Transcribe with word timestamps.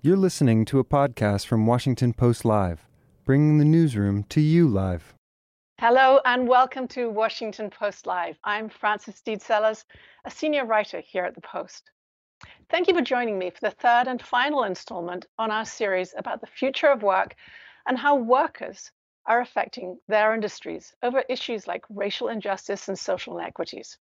You're 0.00 0.16
listening 0.16 0.64
to 0.66 0.78
a 0.78 0.84
podcast 0.84 1.46
from 1.46 1.66
Washington 1.66 2.12
Post 2.12 2.44
Live, 2.44 2.86
bringing 3.24 3.58
the 3.58 3.64
newsroom 3.64 4.22
to 4.28 4.40
you 4.40 4.68
live. 4.68 5.12
Hello 5.80 6.20
and 6.24 6.46
welcome 6.46 6.86
to 6.88 7.10
Washington 7.10 7.68
Post 7.68 8.06
Live. 8.06 8.38
I'm 8.44 8.68
Frances 8.68 9.16
Stead 9.16 9.42
Sellers, 9.42 9.84
a 10.24 10.30
senior 10.30 10.64
writer 10.66 11.00
here 11.00 11.24
at 11.24 11.34
the 11.34 11.40
Post. 11.40 11.90
Thank 12.70 12.86
you 12.86 12.94
for 12.94 13.02
joining 13.02 13.40
me 13.40 13.50
for 13.50 13.58
the 13.60 13.72
third 13.72 14.06
and 14.06 14.22
final 14.22 14.62
installment 14.62 15.26
on 15.36 15.50
our 15.50 15.64
series 15.64 16.14
about 16.16 16.40
the 16.40 16.46
future 16.46 16.86
of 16.86 17.02
work 17.02 17.34
and 17.88 17.98
how 17.98 18.14
workers 18.14 18.92
are 19.26 19.40
affecting 19.40 19.98
their 20.06 20.32
industries 20.32 20.94
over 21.02 21.24
issues 21.28 21.66
like 21.66 21.84
racial 21.90 22.28
injustice 22.28 22.86
and 22.86 22.96
social 22.96 23.36
inequities. 23.36 23.98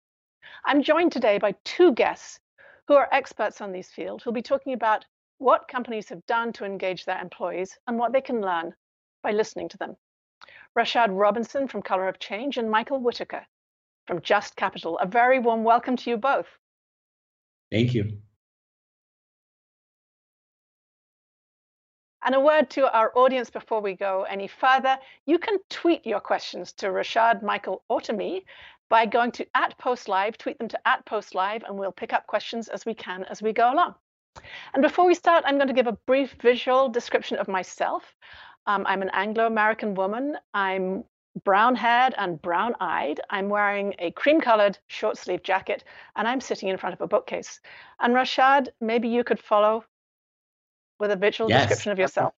I'm 0.64 0.82
joined 0.82 1.12
today 1.12 1.36
by 1.36 1.54
two 1.64 1.92
guests 1.92 2.40
who 2.88 2.94
are 2.94 3.10
experts 3.12 3.60
on 3.60 3.72
these 3.72 3.90
fields 3.90 4.24
who'll 4.24 4.32
be 4.32 4.40
talking 4.40 4.72
about 4.72 5.04
what 5.42 5.66
companies 5.66 6.08
have 6.08 6.24
done 6.26 6.52
to 6.52 6.64
engage 6.64 7.04
their 7.04 7.20
employees 7.20 7.76
and 7.88 7.98
what 7.98 8.12
they 8.12 8.20
can 8.20 8.40
learn 8.40 8.72
by 9.24 9.32
listening 9.32 9.68
to 9.68 9.76
them. 9.76 9.96
Rashad 10.78 11.08
Robinson 11.10 11.66
from 11.66 11.82
Color 11.82 12.06
of 12.06 12.20
Change 12.20 12.58
and 12.58 12.70
Michael 12.70 13.00
Whittaker 13.00 13.44
from 14.06 14.22
Just 14.22 14.54
Capital. 14.54 14.98
A 15.00 15.06
very 15.06 15.40
warm 15.40 15.64
welcome 15.64 15.96
to 15.96 16.10
you 16.10 16.16
both. 16.16 16.46
Thank 17.72 17.92
you. 17.92 18.18
And 22.24 22.36
a 22.36 22.40
word 22.40 22.70
to 22.70 22.88
our 22.96 23.10
audience 23.16 23.50
before 23.50 23.80
we 23.80 23.94
go 23.94 24.22
any 24.22 24.46
further. 24.46 24.96
You 25.26 25.40
can 25.40 25.58
tweet 25.68 26.06
your 26.06 26.20
questions 26.20 26.72
to 26.74 26.86
Rashad, 26.86 27.42
Michael, 27.42 27.82
or 27.88 28.00
to 28.02 28.12
me 28.12 28.44
by 28.88 29.06
going 29.06 29.32
to 29.32 29.46
at 29.56 29.76
post 29.78 30.08
live, 30.08 30.38
tweet 30.38 30.58
them 30.58 30.68
to 30.68 30.78
at 30.86 31.04
post 31.04 31.34
live, 31.34 31.64
and 31.64 31.76
we'll 31.76 31.90
pick 31.90 32.12
up 32.12 32.28
questions 32.28 32.68
as 32.68 32.86
we 32.86 32.94
can 32.94 33.24
as 33.24 33.42
we 33.42 33.52
go 33.52 33.72
along. 33.72 33.96
And 34.74 34.82
before 34.82 35.06
we 35.06 35.14
start, 35.14 35.44
I'm 35.46 35.56
going 35.56 35.68
to 35.68 35.74
give 35.74 35.86
a 35.86 35.98
brief 36.06 36.34
visual 36.40 36.88
description 36.88 37.38
of 37.38 37.48
myself. 37.48 38.02
Um, 38.66 38.84
I'm 38.86 39.02
an 39.02 39.10
Anglo 39.12 39.46
American 39.46 39.94
woman. 39.94 40.36
I'm 40.54 41.04
brown 41.44 41.74
haired 41.74 42.14
and 42.18 42.40
brown 42.40 42.74
eyed. 42.80 43.20
I'm 43.30 43.48
wearing 43.48 43.94
a 43.98 44.10
cream 44.12 44.40
colored 44.40 44.78
short 44.86 45.16
sleeve 45.16 45.42
jacket, 45.42 45.84
and 46.16 46.28
I'm 46.28 46.40
sitting 46.40 46.68
in 46.68 46.76
front 46.76 46.94
of 46.94 47.00
a 47.00 47.06
bookcase. 47.06 47.60
And 48.00 48.14
Rashad, 48.14 48.68
maybe 48.80 49.08
you 49.08 49.24
could 49.24 49.40
follow 49.40 49.84
with 50.98 51.10
a 51.10 51.16
visual 51.16 51.50
yes. 51.50 51.62
description 51.62 51.92
of 51.92 51.98
yourself. 51.98 52.34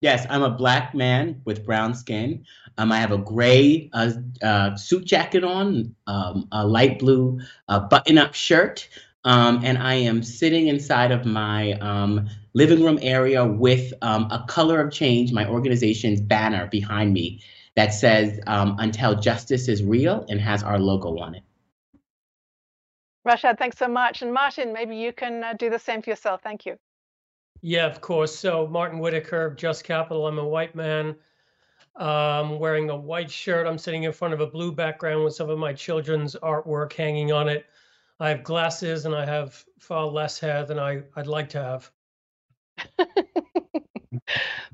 Yes, 0.00 0.26
I'm 0.30 0.42
a 0.42 0.50
black 0.50 0.94
man 0.94 1.42
with 1.44 1.66
brown 1.66 1.94
skin. 1.94 2.46
Um, 2.78 2.90
I 2.90 2.98
have 2.98 3.12
a 3.12 3.18
gray 3.18 3.90
uh, 3.92 4.12
uh, 4.42 4.74
suit 4.74 5.04
jacket 5.04 5.44
on, 5.44 5.94
um, 6.06 6.48
a 6.52 6.66
light 6.66 6.98
blue 6.98 7.38
uh, 7.68 7.80
button-up 7.80 8.32
shirt, 8.32 8.88
um, 9.24 9.60
and 9.64 9.78
I 9.78 9.94
am 9.94 10.22
sitting 10.22 10.68
inside 10.68 11.10
of 11.10 11.26
my 11.26 11.72
um, 11.72 12.28
living 12.54 12.82
room 12.82 12.98
area 13.02 13.44
with 13.44 13.92
um, 14.02 14.24
a 14.30 14.44
Color 14.48 14.80
of 14.80 14.92
Change, 14.92 15.32
my 15.32 15.46
organization's 15.46 16.20
banner 16.20 16.66
behind 16.66 17.12
me 17.12 17.42
that 17.76 17.92
says 17.92 18.40
um, 18.46 18.76
"Until 18.78 19.20
Justice 19.20 19.68
is 19.68 19.82
Real" 19.82 20.24
and 20.28 20.40
has 20.40 20.62
our 20.62 20.78
logo 20.78 21.18
on 21.18 21.34
it. 21.34 21.42
Rashad, 23.26 23.58
thanks 23.58 23.76
so 23.76 23.88
much. 23.88 24.22
And 24.22 24.32
Martin, 24.32 24.72
maybe 24.72 24.96
you 24.96 25.12
can 25.12 25.44
uh, 25.44 25.52
do 25.52 25.68
the 25.68 25.78
same 25.78 26.00
for 26.00 26.10
yourself. 26.10 26.40
Thank 26.42 26.64
you. 26.64 26.76
Yeah, 27.60 27.86
of 27.86 28.00
course. 28.00 28.34
So 28.34 28.66
Martin 28.66 28.98
Whittaker, 28.98 29.46
of 29.46 29.56
Just 29.56 29.84
Capital. 29.84 30.26
I'm 30.26 30.38
a 30.38 30.48
white 30.48 30.74
man 30.74 31.14
um, 31.96 32.58
wearing 32.58 32.88
a 32.88 32.96
white 32.96 33.30
shirt. 33.30 33.66
I'm 33.66 33.76
sitting 33.76 34.04
in 34.04 34.12
front 34.12 34.32
of 34.32 34.40
a 34.40 34.46
blue 34.46 34.72
background 34.72 35.24
with 35.24 35.34
some 35.34 35.50
of 35.50 35.58
my 35.58 35.74
children's 35.74 36.34
artwork 36.36 36.94
hanging 36.94 37.32
on 37.32 37.48
it. 37.48 37.66
I 38.20 38.28
have 38.28 38.44
glasses 38.44 39.06
and 39.06 39.14
I 39.14 39.24
have 39.24 39.64
far 39.78 40.06
less 40.06 40.38
hair 40.38 40.64
than 40.66 40.78
I, 40.78 41.02
I'd 41.16 41.26
like 41.26 41.48
to 41.50 41.62
have. 41.62 41.90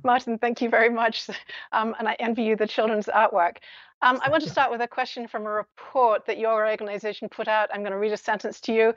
Martin, 0.04 0.38
thank 0.38 0.60
you 0.60 0.68
very 0.68 0.90
much. 0.90 1.30
Um, 1.72 1.94
and 1.98 2.08
I 2.08 2.16
envy 2.18 2.42
you 2.42 2.56
the 2.56 2.66
children's 2.66 3.06
artwork. 3.06 3.58
Um, 4.02 4.20
I 4.24 4.30
want 4.30 4.42
to 4.42 4.50
start 4.56 4.70
with 4.72 4.80
a 4.80 4.88
question 4.88 5.28
from 5.28 5.46
a 5.46 5.50
report 5.50 6.26
that 6.26 6.38
your 6.38 6.66
organization 6.66 7.28
put 7.28 7.46
out. 7.46 7.68
I'm 7.72 7.80
going 7.80 7.92
to 7.92 7.98
read 7.98 8.12
a 8.12 8.16
sentence 8.16 8.60
to 8.62 8.72
you. 8.72 8.94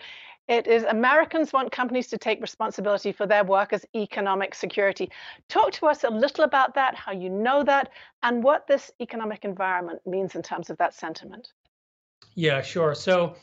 It 0.47 0.65
is 0.65 0.81
Americans 0.83 1.53
want 1.53 1.71
companies 1.71 2.07
to 2.07 2.17
take 2.17 2.41
responsibility 2.41 3.11
for 3.11 3.27
their 3.27 3.43
workers' 3.43 3.85
economic 3.95 4.55
security. 4.55 5.11
Talk 5.47 5.73
to 5.73 5.85
us 5.85 6.03
a 6.03 6.09
little 6.09 6.43
about 6.43 6.73
that, 6.73 6.95
how 6.95 7.11
you 7.11 7.29
know 7.29 7.63
that, 7.63 7.91
and 8.23 8.43
what 8.43 8.65
this 8.65 8.89
economic 8.99 9.45
environment 9.45 10.01
means 10.07 10.33
in 10.33 10.41
terms 10.41 10.71
of 10.71 10.77
that 10.77 10.95
sentiment. 10.95 11.53
Yeah, 12.33 12.63
sure. 12.63 12.95
So 12.95 13.35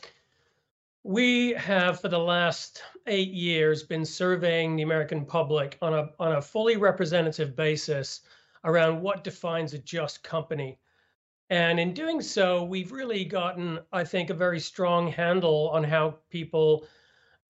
we 1.07 1.53
have 1.53 2.01
for 2.01 2.09
the 2.09 2.19
last 2.19 2.83
eight 3.05 3.31
years 3.31 3.81
been 3.81 4.03
surveying 4.03 4.75
the 4.75 4.83
American 4.83 5.23
public 5.25 5.77
on 5.81 5.93
a 5.93 6.09
on 6.19 6.33
a 6.33 6.41
fully 6.41 6.75
representative 6.75 7.55
basis 7.55 8.19
around 8.65 9.01
what 9.01 9.23
defines 9.23 9.73
a 9.73 9.79
just 9.79 10.21
company. 10.21 10.77
And 11.49 11.79
in 11.79 11.93
doing 11.93 12.21
so, 12.21 12.65
we've 12.65 12.91
really 12.91 13.23
gotten, 13.23 13.79
I 13.93 14.03
think, 14.03 14.29
a 14.29 14.33
very 14.33 14.59
strong 14.59 15.07
handle 15.07 15.69
on 15.69 15.81
how 15.81 16.17
people 16.29 16.85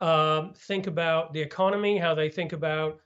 um, 0.01 0.53
think 0.53 0.85
about 0.85 1.33
the 1.33 1.41
economy, 1.41 1.97
how 1.97 2.13
they 2.13 2.29
think 2.29 2.53
about 2.53 2.99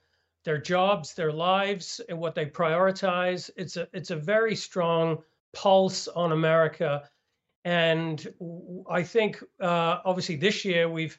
their 0.44 0.58
jobs, 0.58 1.14
their 1.14 1.32
lives, 1.32 1.98
and 2.10 2.18
what 2.18 2.34
they 2.34 2.44
prioritize. 2.44 3.48
It's 3.56 3.78
a 3.78 3.88
it's 3.94 4.10
a 4.10 4.16
very 4.16 4.54
strong 4.54 5.22
pulse 5.54 6.08
on 6.08 6.32
America, 6.32 7.08
and 7.64 8.26
I 8.90 9.02
think 9.02 9.42
uh, 9.60 9.98
obviously 10.04 10.36
this 10.36 10.64
year 10.64 10.88
we've 10.88 11.18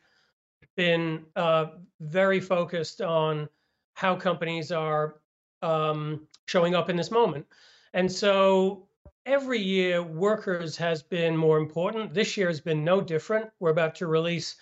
been 0.75 1.25
uh, 1.35 1.67
very 2.01 2.39
focused 2.39 3.01
on 3.01 3.47
how 3.93 4.15
companies 4.15 4.71
are 4.71 5.21
um, 5.61 6.27
showing 6.45 6.75
up 6.75 6.89
in 6.89 6.95
this 6.95 7.11
moment, 7.11 7.45
and 7.93 8.11
so 8.11 8.87
every 9.25 9.59
year 9.59 10.01
workers 10.03 10.75
has 10.77 11.01
been 11.01 11.35
more 11.37 11.57
important. 11.57 12.13
This 12.13 12.35
year 12.35 12.47
has 12.47 12.59
been 12.59 12.83
no 12.83 13.01
different. 13.01 13.49
We're 13.59 13.69
about 13.71 13.95
to 13.95 14.07
release 14.07 14.55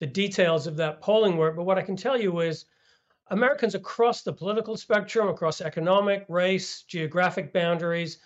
the 0.00 0.06
details 0.06 0.66
of 0.66 0.76
that 0.76 1.00
polling 1.00 1.36
work. 1.36 1.56
But 1.56 1.64
what 1.64 1.78
I 1.78 1.82
can 1.82 1.96
tell 1.96 2.20
you 2.20 2.40
is 2.40 2.66
Americans 3.28 3.74
across 3.74 4.22
the 4.22 4.32
political 4.32 4.76
spectrum, 4.76 5.28
across 5.28 5.60
economic, 5.60 6.26
race, 6.28 6.82
geographic 6.82 7.52
boundaries, 7.52 8.18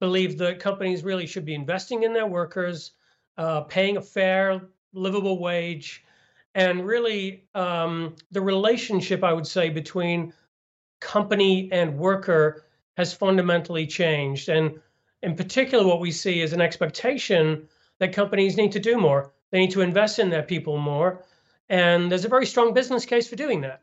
believe 0.00 0.38
that 0.38 0.58
companies 0.58 1.04
really 1.04 1.26
should 1.26 1.44
be 1.44 1.54
investing 1.54 2.02
in 2.02 2.12
their 2.12 2.26
workers, 2.26 2.92
uh, 3.38 3.62
paying 3.62 3.96
a 3.96 4.02
fair, 4.02 4.60
livable 4.92 5.38
wage, 5.38 6.04
and 6.54 6.86
really 6.86 7.44
um, 7.54 8.16
the 8.30 8.40
relationship, 8.40 9.22
I 9.22 9.32
would 9.32 9.46
say, 9.46 9.68
between 9.68 10.32
company 11.00 11.70
and 11.72 11.98
worker 11.98 12.64
has 12.96 13.12
fundamentally 13.12 13.86
changed. 13.86 14.48
And 14.48 14.80
in 15.22 15.36
particular, 15.36 15.86
what 15.86 16.00
we 16.00 16.10
see 16.10 16.40
is 16.40 16.52
an 16.52 16.60
expectation 16.60 17.68
that 17.98 18.14
companies 18.14 18.56
need 18.56 18.72
to 18.72 18.80
do 18.80 18.96
more. 18.96 19.32
They 19.50 19.58
need 19.58 19.70
to 19.72 19.82
invest 19.82 20.18
in 20.18 20.30
their 20.30 20.42
people 20.42 20.78
more. 20.78 21.24
And 21.68 22.10
there's 22.10 22.24
a 22.24 22.28
very 22.28 22.46
strong 22.46 22.72
business 22.72 23.04
case 23.04 23.28
for 23.28 23.36
doing 23.36 23.62
that. 23.62 23.82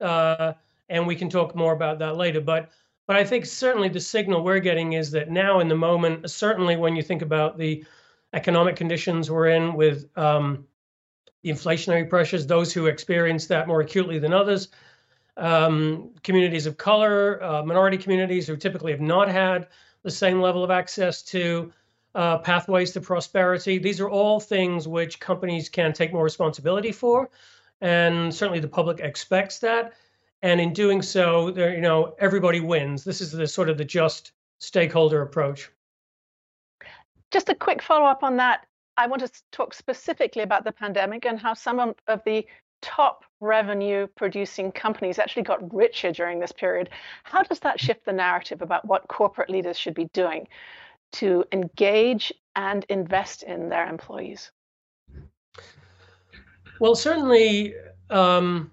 Uh, 0.00 0.52
and 0.88 1.06
we 1.06 1.16
can 1.16 1.28
talk 1.28 1.54
more 1.54 1.72
about 1.72 1.98
that 2.00 2.16
later. 2.16 2.40
But 2.40 2.70
but 3.06 3.16
I 3.16 3.24
think 3.24 3.46
certainly 3.46 3.88
the 3.88 4.00
signal 4.00 4.44
we're 4.44 4.60
getting 4.60 4.92
is 4.94 5.10
that 5.12 5.30
now 5.30 5.60
in 5.60 5.68
the 5.68 5.76
moment, 5.76 6.30
certainly 6.30 6.76
when 6.76 6.96
you 6.96 7.02
think 7.02 7.22
about 7.22 7.58
the 7.58 7.84
economic 8.32 8.76
conditions 8.76 9.30
we're 9.30 9.48
in 9.48 9.74
with 9.74 10.06
um, 10.16 10.66
the 11.42 11.50
inflationary 11.50 12.08
pressures, 12.08 12.46
those 12.46 12.72
who 12.72 12.86
experience 12.86 13.46
that 13.46 13.66
more 13.66 13.80
acutely 13.80 14.18
than 14.18 14.32
others, 14.32 14.68
um, 15.36 16.10
communities 16.22 16.66
of 16.66 16.76
color, 16.76 17.42
uh, 17.42 17.62
minority 17.62 17.98
communities 17.98 18.46
who 18.46 18.56
typically 18.56 18.92
have 18.92 19.00
not 19.00 19.28
had 19.28 19.68
the 20.02 20.10
same 20.10 20.40
level 20.40 20.62
of 20.62 20.70
access 20.70 21.22
to 21.22 21.72
uh, 22.14 22.38
pathways 22.38 22.92
to 22.92 23.00
prosperity. 23.00 23.78
These 23.78 24.00
are 24.00 24.10
all 24.10 24.38
things 24.38 24.86
which 24.86 25.20
companies 25.20 25.68
can 25.68 25.92
take 25.92 26.12
more 26.12 26.24
responsibility 26.24 26.92
for, 26.92 27.30
and 27.80 28.32
certainly 28.34 28.60
the 28.60 28.68
public 28.68 29.00
expects 29.00 29.58
that. 29.60 29.94
And 30.42 30.60
in 30.60 30.72
doing 30.72 31.02
so, 31.02 31.56
you 31.56 31.80
know, 31.80 32.14
everybody 32.18 32.60
wins. 32.60 33.04
This 33.04 33.20
is 33.20 33.30
the 33.30 33.46
sort 33.46 33.68
of 33.68 33.78
the 33.78 33.84
just 33.84 34.32
stakeholder 34.58 35.22
approach. 35.22 35.70
Just 37.30 37.48
a 37.48 37.54
quick 37.54 37.80
follow 37.80 38.06
up 38.06 38.22
on 38.22 38.36
that. 38.36 38.66
I 38.96 39.06
want 39.06 39.22
to 39.22 39.30
talk 39.52 39.72
specifically 39.72 40.42
about 40.42 40.64
the 40.64 40.72
pandemic 40.72 41.24
and 41.24 41.38
how 41.38 41.54
some 41.54 41.78
of 41.78 41.94
the 42.24 42.44
top 42.82 43.24
revenue 43.40 44.06
producing 44.16 44.70
companies 44.72 45.18
actually 45.18 45.42
got 45.42 45.72
richer 45.72 46.12
during 46.12 46.40
this 46.40 46.52
period. 46.52 46.90
How 47.24 47.42
does 47.42 47.60
that 47.60 47.80
shift 47.80 48.04
the 48.04 48.12
narrative 48.12 48.60
about 48.60 48.84
what 48.84 49.08
corporate 49.08 49.48
leaders 49.48 49.78
should 49.78 49.94
be 49.94 50.06
doing 50.12 50.48
to 51.12 51.44
engage 51.52 52.32
and 52.56 52.84
invest 52.88 53.44
in 53.44 53.68
their 53.68 53.88
employees? 53.88 54.50
Well, 56.80 56.94
certainly, 56.94 57.74
um, 58.10 58.72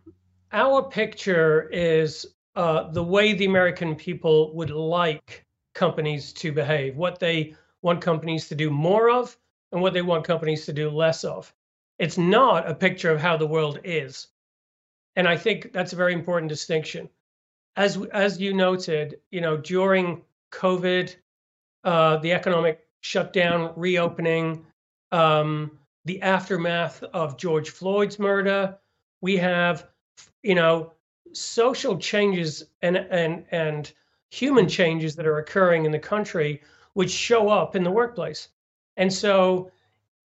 our 0.52 0.84
picture 0.84 1.70
is 1.70 2.26
uh, 2.56 2.90
the 2.92 3.04
way 3.04 3.34
the 3.34 3.46
American 3.46 3.96
people 3.96 4.54
would 4.56 4.72
like 4.72 5.46
companies 5.74 6.34
to 6.34 6.52
behave, 6.52 6.98
what 6.98 7.20
they 7.20 7.56
want 7.82 8.02
companies 8.02 8.48
to 8.50 8.56
do 8.56 8.70
more 8.70 9.10
of, 9.10 9.38
and 9.72 9.82
what 9.82 9.94
they 9.94 10.02
want 10.02 10.26
companies 10.26 10.66
to 10.66 10.74
do 10.74 10.90
less 10.90 11.24
of. 11.24 11.54
It's 12.00 12.18
not 12.18 12.68
a 12.70 12.74
picture 12.74 13.12
of 13.12 13.22
how 13.22 13.38
the 13.38 13.48
world 13.48 13.80
is. 13.84 14.28
And 15.16 15.28
I 15.28 15.38
think 15.38 15.72
that's 15.74 15.94
a 15.94 15.98
very 15.98 16.14
important 16.14 16.50
distinction. 16.50 17.10
As, 17.76 17.98
as 18.14 18.40
you 18.42 18.54
noted, 18.54 19.20
you 19.32 19.42
know, 19.42 19.58
during 19.58 20.22
COVID, 20.52 21.16
uh, 21.84 22.18
the 22.18 22.34
economic 22.34 22.88
shutdown, 23.02 23.74
reopening, 23.76 24.66
um, 25.12 25.78
the 26.06 26.22
aftermath 26.22 27.04
of 27.04 27.38
George 27.38 27.70
Floyd's 27.70 28.18
murder, 28.18 28.78
we 29.22 29.38
have, 29.38 29.88
you 30.44 30.56
know, 30.56 30.94
social 31.34 31.98
changes 31.98 32.64
and 32.82 32.98
and 32.98 33.46
and 33.52 33.94
human 34.32 34.68
changes 34.68 35.16
that 35.16 35.28
are 35.28 35.40
occurring 35.40 35.86
in 35.86 35.92
the 35.92 36.00
country 36.00 36.62
which 36.94 37.12
show 37.12 37.50
up 37.50 37.76
in 37.76 37.84
the 37.84 37.92
workplace. 37.92 38.50
And 38.98 39.12
so 39.12 39.72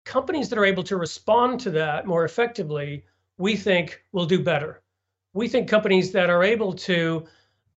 companies 0.06 0.50
that 0.50 0.60
are 0.60 0.66
able 0.66 0.84
to 0.84 0.98
respond 0.98 1.60
to 1.62 1.72
that 1.72 2.06
more 2.06 2.26
effectively, 2.26 3.06
we 3.38 3.56
think 3.56 4.02
will 4.12 4.26
do 4.26 4.42
better. 4.42 4.82
We 5.34 5.48
think 5.48 5.70
companies 5.70 6.12
that 6.14 6.30
are 6.30 6.44
able 6.44 6.74
to 6.74 7.26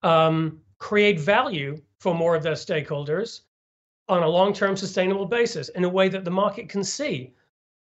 um, 0.03 0.61
create 0.79 1.19
value 1.19 1.81
for 1.99 2.15
more 2.15 2.37
of 2.37 2.43
their 2.43 2.55
stakeholders 2.55 3.41
on 4.09 4.23
a 4.23 4.29
long 4.29 4.53
term 4.53 4.77
sustainable 4.77 5.27
basis 5.27 5.69
in 5.71 5.85
a 5.85 5.89
way 5.89 6.09
that 6.09 6.25
the 6.25 6.31
market 6.31 6.69
can 6.69 6.85
see, 6.85 7.35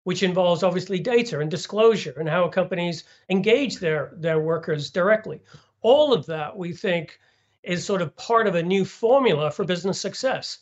which 0.06 0.22
involves 0.22 0.62
obviously 0.62 1.00
data 1.00 1.40
and 1.40 1.50
disclosure 1.50 2.14
and 2.20 2.30
how 2.30 2.48
companies 2.48 3.04
engage 3.30 3.80
their, 3.80 4.14
their 4.16 4.40
workers 4.40 4.92
directly. 4.92 5.42
All 5.82 6.14
of 6.14 6.28
that 6.28 6.56
we 6.56 6.74
think 6.74 7.20
is 7.64 7.84
sort 7.84 8.04
of 8.04 8.16
part 8.16 8.46
of 8.46 8.54
a 8.54 8.62
new 8.62 8.86
formula 8.86 9.50
for 9.50 9.66
business 9.66 10.00
success. 10.00 10.60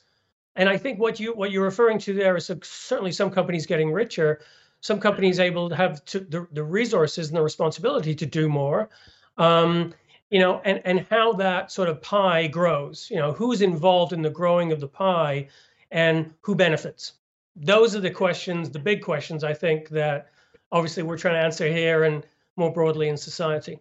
And 0.56 0.69
I 0.69 0.78
think 0.78 0.98
what 0.98 1.19
you 1.19 1.34
what 1.34 1.51
you're 1.51 1.66
referring 1.66 2.00
to 2.00 2.13
there 2.13 2.38
is 2.38 2.50
certainly 2.63 3.12
some 3.12 3.31
companies 3.31 3.66
getting 3.66 3.92
richer, 3.92 4.40
some 4.80 5.00
companies 5.00 5.40
able 5.40 5.68
to 5.68 5.75
have 5.75 6.06
to, 6.06 6.22
the, 6.22 6.48
the 6.54 6.63
resources 6.63 7.28
and 7.28 7.36
the 7.36 7.42
responsibility 7.42 8.16
to 8.16 8.25
do 8.25 8.48
more. 8.48 8.89
Um, 9.38 9.94
you 10.30 10.39
know, 10.39 10.62
and 10.63 10.81
and 10.86 11.06
how 11.10 11.34
that 11.34 11.69
sort 11.69 11.89
of 11.89 12.01
pie 12.01 12.48
grows. 12.48 13.10
You 13.12 13.18
know, 13.18 13.34
who's 13.34 13.62
involved 13.62 14.13
in 14.13 14.22
the 14.22 14.30
growing 14.30 14.72
of 14.72 14.80
the 14.80 14.88
pie, 14.88 15.50
and 15.92 16.34
who 16.42 16.56
benefits. 16.56 17.13
Those 17.55 17.95
are 17.95 18.00
the 18.00 18.11
questions, 18.11 18.69
the 18.69 18.79
big 18.79 19.01
questions 19.01 19.44
I 19.44 19.53
think 19.53 19.89
that 19.89 20.29
obviously 20.71 21.03
we're 21.03 21.17
trying 21.17 21.35
to 21.35 21.45
answer 21.45 21.67
here 21.67 22.03
and 22.03 22.25
more 22.57 22.71
broadly 22.71 23.09
in 23.09 23.17
society. 23.17 23.79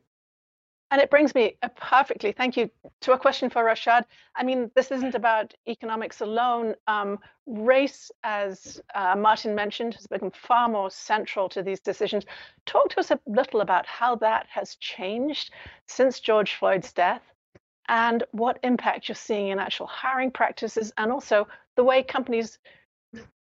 And 0.92 1.00
it 1.00 1.08
brings 1.08 1.34
me 1.34 1.56
perfectly, 1.74 2.32
thank 2.32 2.54
you, 2.54 2.70
to 3.00 3.12
a 3.12 3.19
question 3.19 3.48
for 3.48 3.64
Rashad. 3.64 4.04
I 4.36 4.44
mean, 4.44 4.70
this 4.74 4.90
isn't 4.90 5.14
about 5.14 5.54
economics 5.66 6.20
alone. 6.20 6.74
Um, 6.86 7.19
race, 7.46 8.10
as 8.24 8.78
uh, 8.94 9.16
Martin 9.16 9.54
mentioned, 9.54 9.94
has 9.94 10.06
become 10.06 10.32
far 10.32 10.69
more 10.69 10.90
central 10.90 11.48
to 11.48 11.62
these 11.62 11.80
decisions. 11.80 12.26
Talk 12.66 12.90
to 12.90 13.00
us 13.00 13.10
a 13.10 13.19
little 13.26 13.62
about 13.62 13.86
how 13.86 14.16
that 14.16 14.46
has 14.50 14.74
changed 14.74 15.50
since 15.86 16.20
George 16.20 16.56
Floyd's 16.56 16.92
death 16.92 17.22
and 17.88 18.24
what 18.32 18.58
impact 18.62 19.08
you're 19.08 19.16
seeing 19.16 19.48
in 19.48 19.58
actual 19.58 19.86
hiring 19.86 20.30
practices 20.30 20.92
and 20.98 21.10
also 21.10 21.48
the 21.74 21.84
way 21.84 22.02
companies 22.02 22.58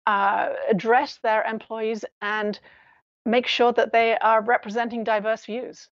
uh, 0.07 0.49
address 0.69 1.19
their 1.23 1.43
employees 1.43 2.05
and 2.21 2.59
make 3.25 3.47
sure 3.47 3.73
that 3.73 3.91
they 3.91 4.17
are 4.17 4.41
representing 4.41 5.03
diverse 5.03 5.45
views. 5.45 5.89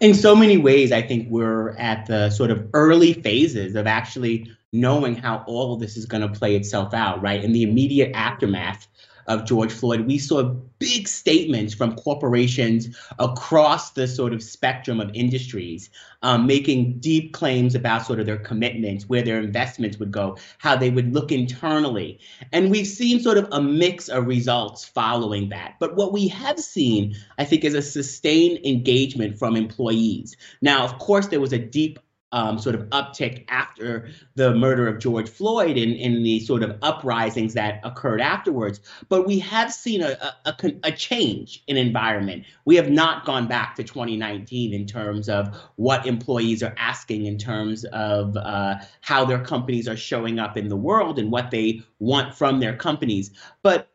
In 0.00 0.14
so 0.14 0.36
many 0.36 0.58
ways, 0.58 0.92
I 0.92 1.00
think 1.02 1.28
we're 1.30 1.70
at 1.76 2.06
the 2.06 2.30
sort 2.30 2.50
of 2.50 2.68
early 2.74 3.14
phases 3.14 3.74
of 3.74 3.86
actually 3.86 4.50
knowing 4.72 5.14
how 5.14 5.44
all 5.46 5.74
of 5.74 5.80
this 5.80 5.96
is 5.96 6.06
going 6.06 6.22
to 6.22 6.38
play 6.38 6.56
itself 6.56 6.92
out, 6.94 7.22
right? 7.22 7.42
In 7.42 7.52
the 7.52 7.62
immediate 7.62 8.12
aftermath 8.14 8.86
of 9.26 9.44
George 9.44 9.72
Floyd, 9.72 10.06
we 10.06 10.18
saw 10.18 10.42
big 10.78 11.06
statements 11.06 11.72
from 11.72 11.94
corporations 11.94 12.96
across 13.18 13.92
the 13.92 14.08
sort 14.08 14.32
of 14.32 14.42
spectrum 14.42 15.00
of 15.00 15.10
industries, 15.14 15.90
um, 16.22 16.46
making 16.46 16.98
deep 16.98 17.32
claims 17.32 17.74
about 17.74 18.04
sort 18.04 18.18
of 18.18 18.26
their 18.26 18.38
commitments, 18.38 19.08
where 19.08 19.22
their 19.22 19.38
investments 19.38 19.98
would 19.98 20.10
go, 20.10 20.36
how 20.58 20.74
they 20.74 20.90
would 20.90 21.14
look 21.14 21.30
internally. 21.30 22.18
And 22.52 22.70
we've 22.70 22.86
seen 22.86 23.20
sort 23.20 23.38
of 23.38 23.48
a 23.52 23.62
mix 23.62 24.08
of 24.08 24.26
results 24.26 24.84
following 24.84 25.50
that. 25.50 25.76
But 25.78 25.94
what 25.96 26.12
we 26.12 26.28
have 26.28 26.58
seen, 26.58 27.14
I 27.38 27.44
think, 27.44 27.64
is 27.64 27.74
a 27.74 27.82
sustained 27.82 28.64
engagement 28.66 29.38
from 29.38 29.56
employees. 29.56 30.36
Now, 30.60 30.84
of 30.84 30.98
course, 30.98 31.28
there 31.28 31.40
was 31.40 31.52
a 31.52 31.58
deep 31.58 31.98
um, 32.32 32.58
sort 32.58 32.74
of 32.74 32.82
uptick 32.90 33.44
after 33.48 34.08
the 34.34 34.54
murder 34.54 34.88
of 34.88 34.98
George 34.98 35.28
Floyd 35.28 35.76
and 35.76 36.24
the 36.24 36.40
sort 36.40 36.62
of 36.62 36.76
uprisings 36.82 37.54
that 37.54 37.80
occurred 37.84 38.20
afterwards. 38.20 38.80
But 39.08 39.26
we 39.26 39.38
have 39.40 39.72
seen 39.72 40.02
a, 40.02 40.34
a, 40.46 40.54
a, 40.82 40.92
change 40.92 41.62
in 41.66 41.76
environment. 41.76 42.44
We 42.64 42.76
have 42.76 42.90
not 42.90 43.26
gone 43.26 43.48
back 43.48 43.74
to 43.76 43.84
2019 43.84 44.72
in 44.72 44.86
terms 44.86 45.28
of 45.28 45.54
what 45.76 46.06
employees 46.06 46.62
are 46.62 46.74
asking 46.78 47.26
in 47.26 47.36
terms 47.36 47.84
of 47.86 48.36
uh, 48.36 48.76
how 49.02 49.24
their 49.24 49.44
companies 49.44 49.86
are 49.86 49.96
showing 49.96 50.38
up 50.38 50.56
in 50.56 50.68
the 50.68 50.76
world 50.76 51.18
and 51.18 51.30
what 51.30 51.50
they 51.50 51.82
want 51.98 52.34
from 52.34 52.60
their 52.60 52.76
companies. 52.76 53.30
But 53.62 53.91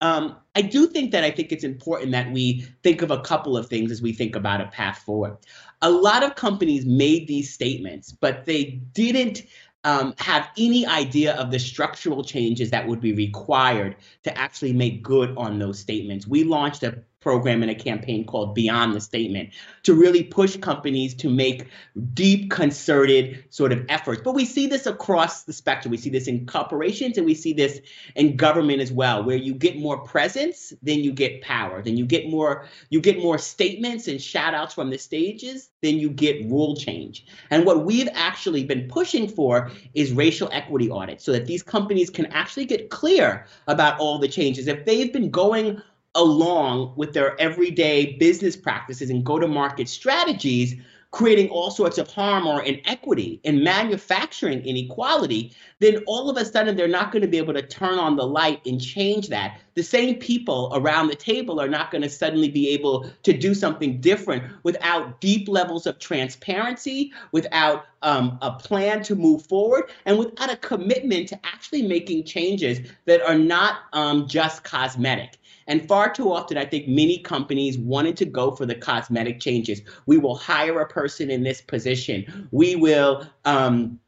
um, 0.00 0.36
I 0.54 0.62
do 0.62 0.86
think 0.86 1.12
that 1.12 1.24
I 1.24 1.30
think 1.30 1.52
it's 1.52 1.64
important 1.64 2.12
that 2.12 2.30
we 2.32 2.66
think 2.82 3.02
of 3.02 3.10
a 3.10 3.20
couple 3.20 3.56
of 3.56 3.68
things 3.68 3.90
as 3.90 4.02
we 4.02 4.12
think 4.12 4.34
about 4.34 4.60
a 4.60 4.66
path 4.66 4.98
forward. 4.98 5.36
A 5.82 5.90
lot 5.90 6.22
of 6.22 6.34
companies 6.34 6.84
made 6.86 7.28
these 7.28 7.52
statements, 7.52 8.12
but 8.12 8.44
they 8.44 8.80
didn't 8.92 9.42
um, 9.84 10.14
have 10.18 10.48
any 10.58 10.86
idea 10.86 11.34
of 11.36 11.50
the 11.50 11.58
structural 11.58 12.22
changes 12.22 12.70
that 12.70 12.86
would 12.86 13.00
be 13.00 13.12
required 13.12 13.96
to 14.24 14.36
actually 14.36 14.72
make 14.72 15.02
good 15.02 15.36
on 15.36 15.58
those 15.58 15.78
statements. 15.78 16.26
We 16.26 16.44
launched 16.44 16.82
a 16.82 17.02
program 17.20 17.62
and 17.62 17.70
a 17.70 17.74
campaign 17.74 18.24
called 18.24 18.54
Beyond 18.54 18.94
the 18.94 19.00
Statement 19.00 19.50
to 19.82 19.94
really 19.94 20.24
push 20.24 20.56
companies 20.56 21.14
to 21.14 21.28
make 21.28 21.66
deep, 22.14 22.50
concerted 22.50 23.44
sort 23.50 23.72
of 23.72 23.84
efforts. 23.90 24.22
But 24.24 24.34
we 24.34 24.46
see 24.46 24.66
this 24.66 24.86
across 24.86 25.42
the 25.42 25.52
spectrum. 25.52 25.90
We 25.90 25.98
see 25.98 26.08
this 26.08 26.26
in 26.26 26.46
corporations 26.46 27.18
and 27.18 27.26
we 27.26 27.34
see 27.34 27.52
this 27.52 27.80
in 28.16 28.36
government 28.36 28.80
as 28.80 28.90
well, 28.90 29.22
where 29.22 29.36
you 29.36 29.52
get 29.52 29.78
more 29.78 29.98
presence, 29.98 30.72
then 30.82 31.00
you 31.00 31.12
get 31.12 31.42
power, 31.42 31.82
then 31.82 31.96
you 31.98 32.06
get 32.06 32.28
more 32.28 32.66
you 32.88 33.00
get 33.00 33.18
more 33.18 33.36
statements 33.38 34.08
and 34.08 34.20
shout 34.20 34.54
outs 34.54 34.72
from 34.72 34.88
the 34.88 34.98
stages, 34.98 35.70
then 35.82 35.98
you 35.98 36.08
get 36.08 36.50
rule 36.50 36.74
change. 36.74 37.26
And 37.50 37.66
what 37.66 37.84
we've 37.84 38.08
actually 38.14 38.64
been 38.64 38.88
pushing 38.88 39.28
for 39.28 39.70
is 39.94 40.12
racial 40.12 40.48
equity 40.52 40.90
audits 40.90 41.24
so 41.24 41.32
that 41.32 41.46
these 41.46 41.62
companies 41.62 42.08
can 42.08 42.26
actually 42.26 42.64
get 42.64 42.88
clear 42.88 43.46
about 43.66 43.98
all 44.00 44.18
the 44.18 44.28
changes. 44.28 44.66
If 44.66 44.86
they've 44.86 45.12
been 45.12 45.30
going 45.30 45.82
along 46.14 46.94
with 46.96 47.12
their 47.12 47.40
everyday 47.40 48.16
business 48.18 48.56
practices 48.56 49.10
and 49.10 49.24
go 49.24 49.38
to 49.38 49.46
market 49.46 49.88
strategies, 49.88 50.74
creating 51.12 51.48
all 51.48 51.70
sorts 51.70 51.98
of 51.98 52.08
harm 52.08 52.46
or 52.46 52.62
inequity 52.62 53.40
and 53.44 53.64
manufacturing 53.64 54.64
inequality, 54.64 55.52
then 55.80 56.02
all 56.06 56.30
of 56.30 56.36
a 56.36 56.44
sudden 56.44 56.76
they're 56.76 56.86
not 56.86 57.10
going 57.10 57.22
to 57.22 57.28
be 57.28 57.38
able 57.38 57.52
to 57.52 57.62
turn 57.62 57.98
on 57.98 58.14
the 58.14 58.26
light 58.26 58.64
and 58.64 58.80
change 58.80 59.28
that. 59.28 59.60
The 59.74 59.82
same 59.82 60.16
people 60.16 60.70
around 60.72 61.08
the 61.08 61.16
table 61.16 61.60
are 61.60 61.68
not 61.68 61.90
going 61.90 62.02
to 62.02 62.08
suddenly 62.08 62.48
be 62.48 62.68
able 62.68 63.10
to 63.24 63.32
do 63.32 63.54
something 63.54 64.00
different 64.00 64.44
without 64.62 65.20
deep 65.20 65.48
levels 65.48 65.86
of 65.86 65.98
transparency, 65.98 67.12
without 67.32 67.86
um, 68.02 68.38
a 68.40 68.52
plan 68.52 69.02
to 69.04 69.16
move 69.16 69.46
forward, 69.46 69.90
and 70.06 70.16
without 70.16 70.52
a 70.52 70.56
commitment 70.56 71.28
to 71.28 71.40
actually 71.44 71.82
making 71.82 72.24
changes 72.24 72.80
that 73.06 73.20
are 73.22 73.38
not 73.38 73.78
um, 73.92 74.28
just 74.28 74.62
cosmetic. 74.62 75.38
And 75.70 75.86
far 75.86 76.12
too 76.12 76.32
often, 76.32 76.58
I 76.58 76.64
think 76.64 76.88
many 76.88 77.18
companies 77.18 77.78
wanted 77.78 78.16
to 78.16 78.24
go 78.24 78.50
for 78.50 78.66
the 78.66 78.74
cosmetic 78.74 79.38
changes. 79.38 79.80
We 80.04 80.18
will 80.18 80.34
hire 80.34 80.80
a 80.80 80.88
person 80.88 81.30
in 81.30 81.44
this 81.44 81.60
position. 81.60 82.48
We 82.50 82.74
will. 82.74 83.24
Um, 83.44 84.00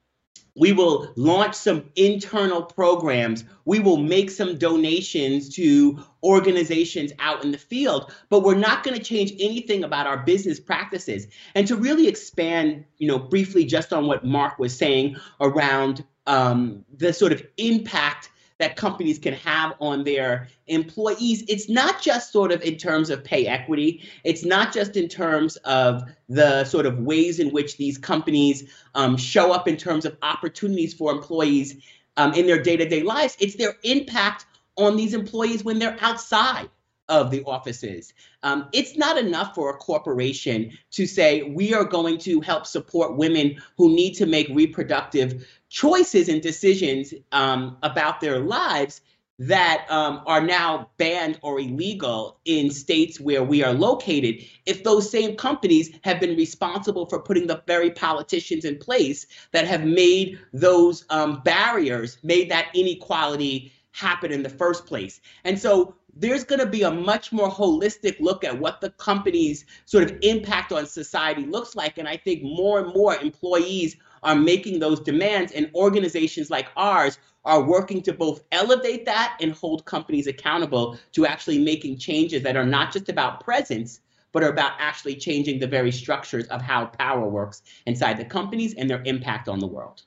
we 0.54 0.72
will 0.72 1.10
launch 1.16 1.54
some 1.54 1.84
internal 1.96 2.62
programs. 2.62 3.44
We 3.64 3.78
will 3.78 3.96
make 3.96 4.30
some 4.30 4.58
donations 4.58 5.48
to 5.54 6.04
organizations 6.22 7.10
out 7.20 7.42
in 7.42 7.52
the 7.52 7.58
field, 7.58 8.12
but 8.28 8.40
we're 8.40 8.54
not 8.54 8.84
going 8.84 8.94
to 8.94 9.02
change 9.02 9.32
anything 9.40 9.82
about 9.82 10.06
our 10.06 10.18
business 10.18 10.60
practices. 10.60 11.26
And 11.54 11.66
to 11.68 11.76
really 11.76 12.06
expand, 12.06 12.84
you 12.98 13.08
know, 13.08 13.18
briefly 13.18 13.64
just 13.64 13.94
on 13.94 14.06
what 14.06 14.26
Mark 14.26 14.58
was 14.58 14.76
saying 14.76 15.16
around 15.40 16.04
um, 16.26 16.84
the 16.94 17.14
sort 17.14 17.32
of 17.32 17.42
impact 17.56 18.28
that 18.62 18.76
companies 18.76 19.18
can 19.18 19.34
have 19.34 19.74
on 19.80 20.04
their 20.04 20.48
employees, 20.68 21.44
it's 21.48 21.68
not 21.68 22.00
just 22.00 22.30
sort 22.32 22.52
of 22.52 22.62
in 22.62 22.76
terms 22.76 23.10
of 23.10 23.24
pay 23.24 23.46
equity. 23.46 24.08
It's 24.22 24.44
not 24.44 24.72
just 24.72 24.96
in 24.96 25.08
terms 25.08 25.56
of 25.56 26.04
the 26.28 26.64
sort 26.64 26.86
of 26.86 27.00
ways 27.00 27.40
in 27.40 27.50
which 27.50 27.76
these 27.76 27.98
companies 27.98 28.72
um, 28.94 29.16
show 29.16 29.52
up 29.52 29.66
in 29.66 29.76
terms 29.76 30.04
of 30.04 30.16
opportunities 30.22 30.94
for 30.94 31.10
employees 31.10 31.76
um, 32.16 32.32
in 32.34 32.46
their 32.46 32.62
day 32.62 32.76
to 32.76 32.88
day 32.88 33.02
lives. 33.02 33.36
It's 33.40 33.56
their 33.56 33.74
impact 33.82 34.46
on 34.76 34.96
these 34.96 35.12
employees 35.12 35.64
when 35.64 35.80
they're 35.80 35.98
outside 36.00 36.70
of 37.08 37.30
the 37.30 37.42
offices. 37.44 38.12
Um, 38.42 38.68
it's 38.72 38.96
not 38.96 39.18
enough 39.18 39.54
for 39.54 39.70
a 39.70 39.74
corporation 39.74 40.70
to 40.92 41.06
say, 41.06 41.42
we 41.42 41.74
are 41.74 41.84
going 41.84 42.18
to 42.18 42.40
help 42.40 42.66
support 42.66 43.16
women 43.16 43.60
who 43.76 43.94
need 43.94 44.14
to 44.14 44.26
make 44.26 44.48
reproductive 44.50 45.46
choices 45.68 46.28
and 46.28 46.40
decisions 46.40 47.12
um, 47.32 47.76
about 47.82 48.20
their 48.20 48.38
lives 48.38 49.00
that 49.38 49.86
um, 49.90 50.22
are 50.26 50.40
now 50.40 50.90
banned 50.98 51.38
or 51.42 51.58
illegal 51.58 52.38
in 52.44 52.70
states 52.70 53.18
where 53.18 53.42
we 53.42 53.64
are 53.64 53.72
located 53.72 54.36
if 54.66 54.84
those 54.84 55.10
same 55.10 55.34
companies 55.34 55.90
have 56.04 56.20
been 56.20 56.36
responsible 56.36 57.06
for 57.06 57.18
putting 57.18 57.46
the 57.46 57.62
very 57.66 57.90
politicians 57.90 58.64
in 58.64 58.78
place 58.78 59.26
that 59.50 59.66
have 59.66 59.84
made 59.84 60.38
those 60.52 61.04
um, 61.10 61.40
barriers, 61.44 62.18
made 62.22 62.50
that 62.50 62.68
inequality 62.74 63.72
happen 63.90 64.32
in 64.32 64.42
the 64.42 64.50
first 64.50 64.86
place. 64.86 65.20
And 65.44 65.58
so 65.58 65.96
there's 66.14 66.44
going 66.44 66.60
to 66.60 66.66
be 66.66 66.82
a 66.82 66.90
much 66.90 67.32
more 67.32 67.50
holistic 67.50 68.20
look 68.20 68.44
at 68.44 68.58
what 68.58 68.80
the 68.80 68.90
company's 68.90 69.64
sort 69.86 70.04
of 70.04 70.18
impact 70.22 70.72
on 70.72 70.86
society 70.86 71.46
looks 71.46 71.74
like. 71.74 71.98
And 71.98 72.06
I 72.06 72.16
think 72.16 72.42
more 72.42 72.80
and 72.80 72.94
more 72.94 73.16
employees 73.16 73.96
are 74.22 74.36
making 74.36 74.78
those 74.78 75.00
demands, 75.00 75.52
and 75.52 75.68
organizations 75.74 76.48
like 76.48 76.68
ours 76.76 77.18
are 77.44 77.62
working 77.62 78.00
to 78.02 78.12
both 78.12 78.44
elevate 78.52 79.04
that 79.04 79.36
and 79.40 79.52
hold 79.52 79.84
companies 79.84 80.28
accountable 80.28 80.96
to 81.10 81.26
actually 81.26 81.58
making 81.58 81.98
changes 81.98 82.42
that 82.42 82.56
are 82.56 82.64
not 82.64 82.92
just 82.92 83.08
about 83.08 83.42
presence, 83.42 84.00
but 84.30 84.44
are 84.44 84.50
about 84.50 84.72
actually 84.78 85.16
changing 85.16 85.58
the 85.58 85.66
very 85.66 85.90
structures 85.90 86.46
of 86.46 86.62
how 86.62 86.86
power 86.86 87.28
works 87.28 87.62
inside 87.86 88.16
the 88.16 88.24
companies 88.24 88.74
and 88.74 88.88
their 88.88 89.02
impact 89.06 89.48
on 89.48 89.58
the 89.58 89.66
world. 89.66 90.02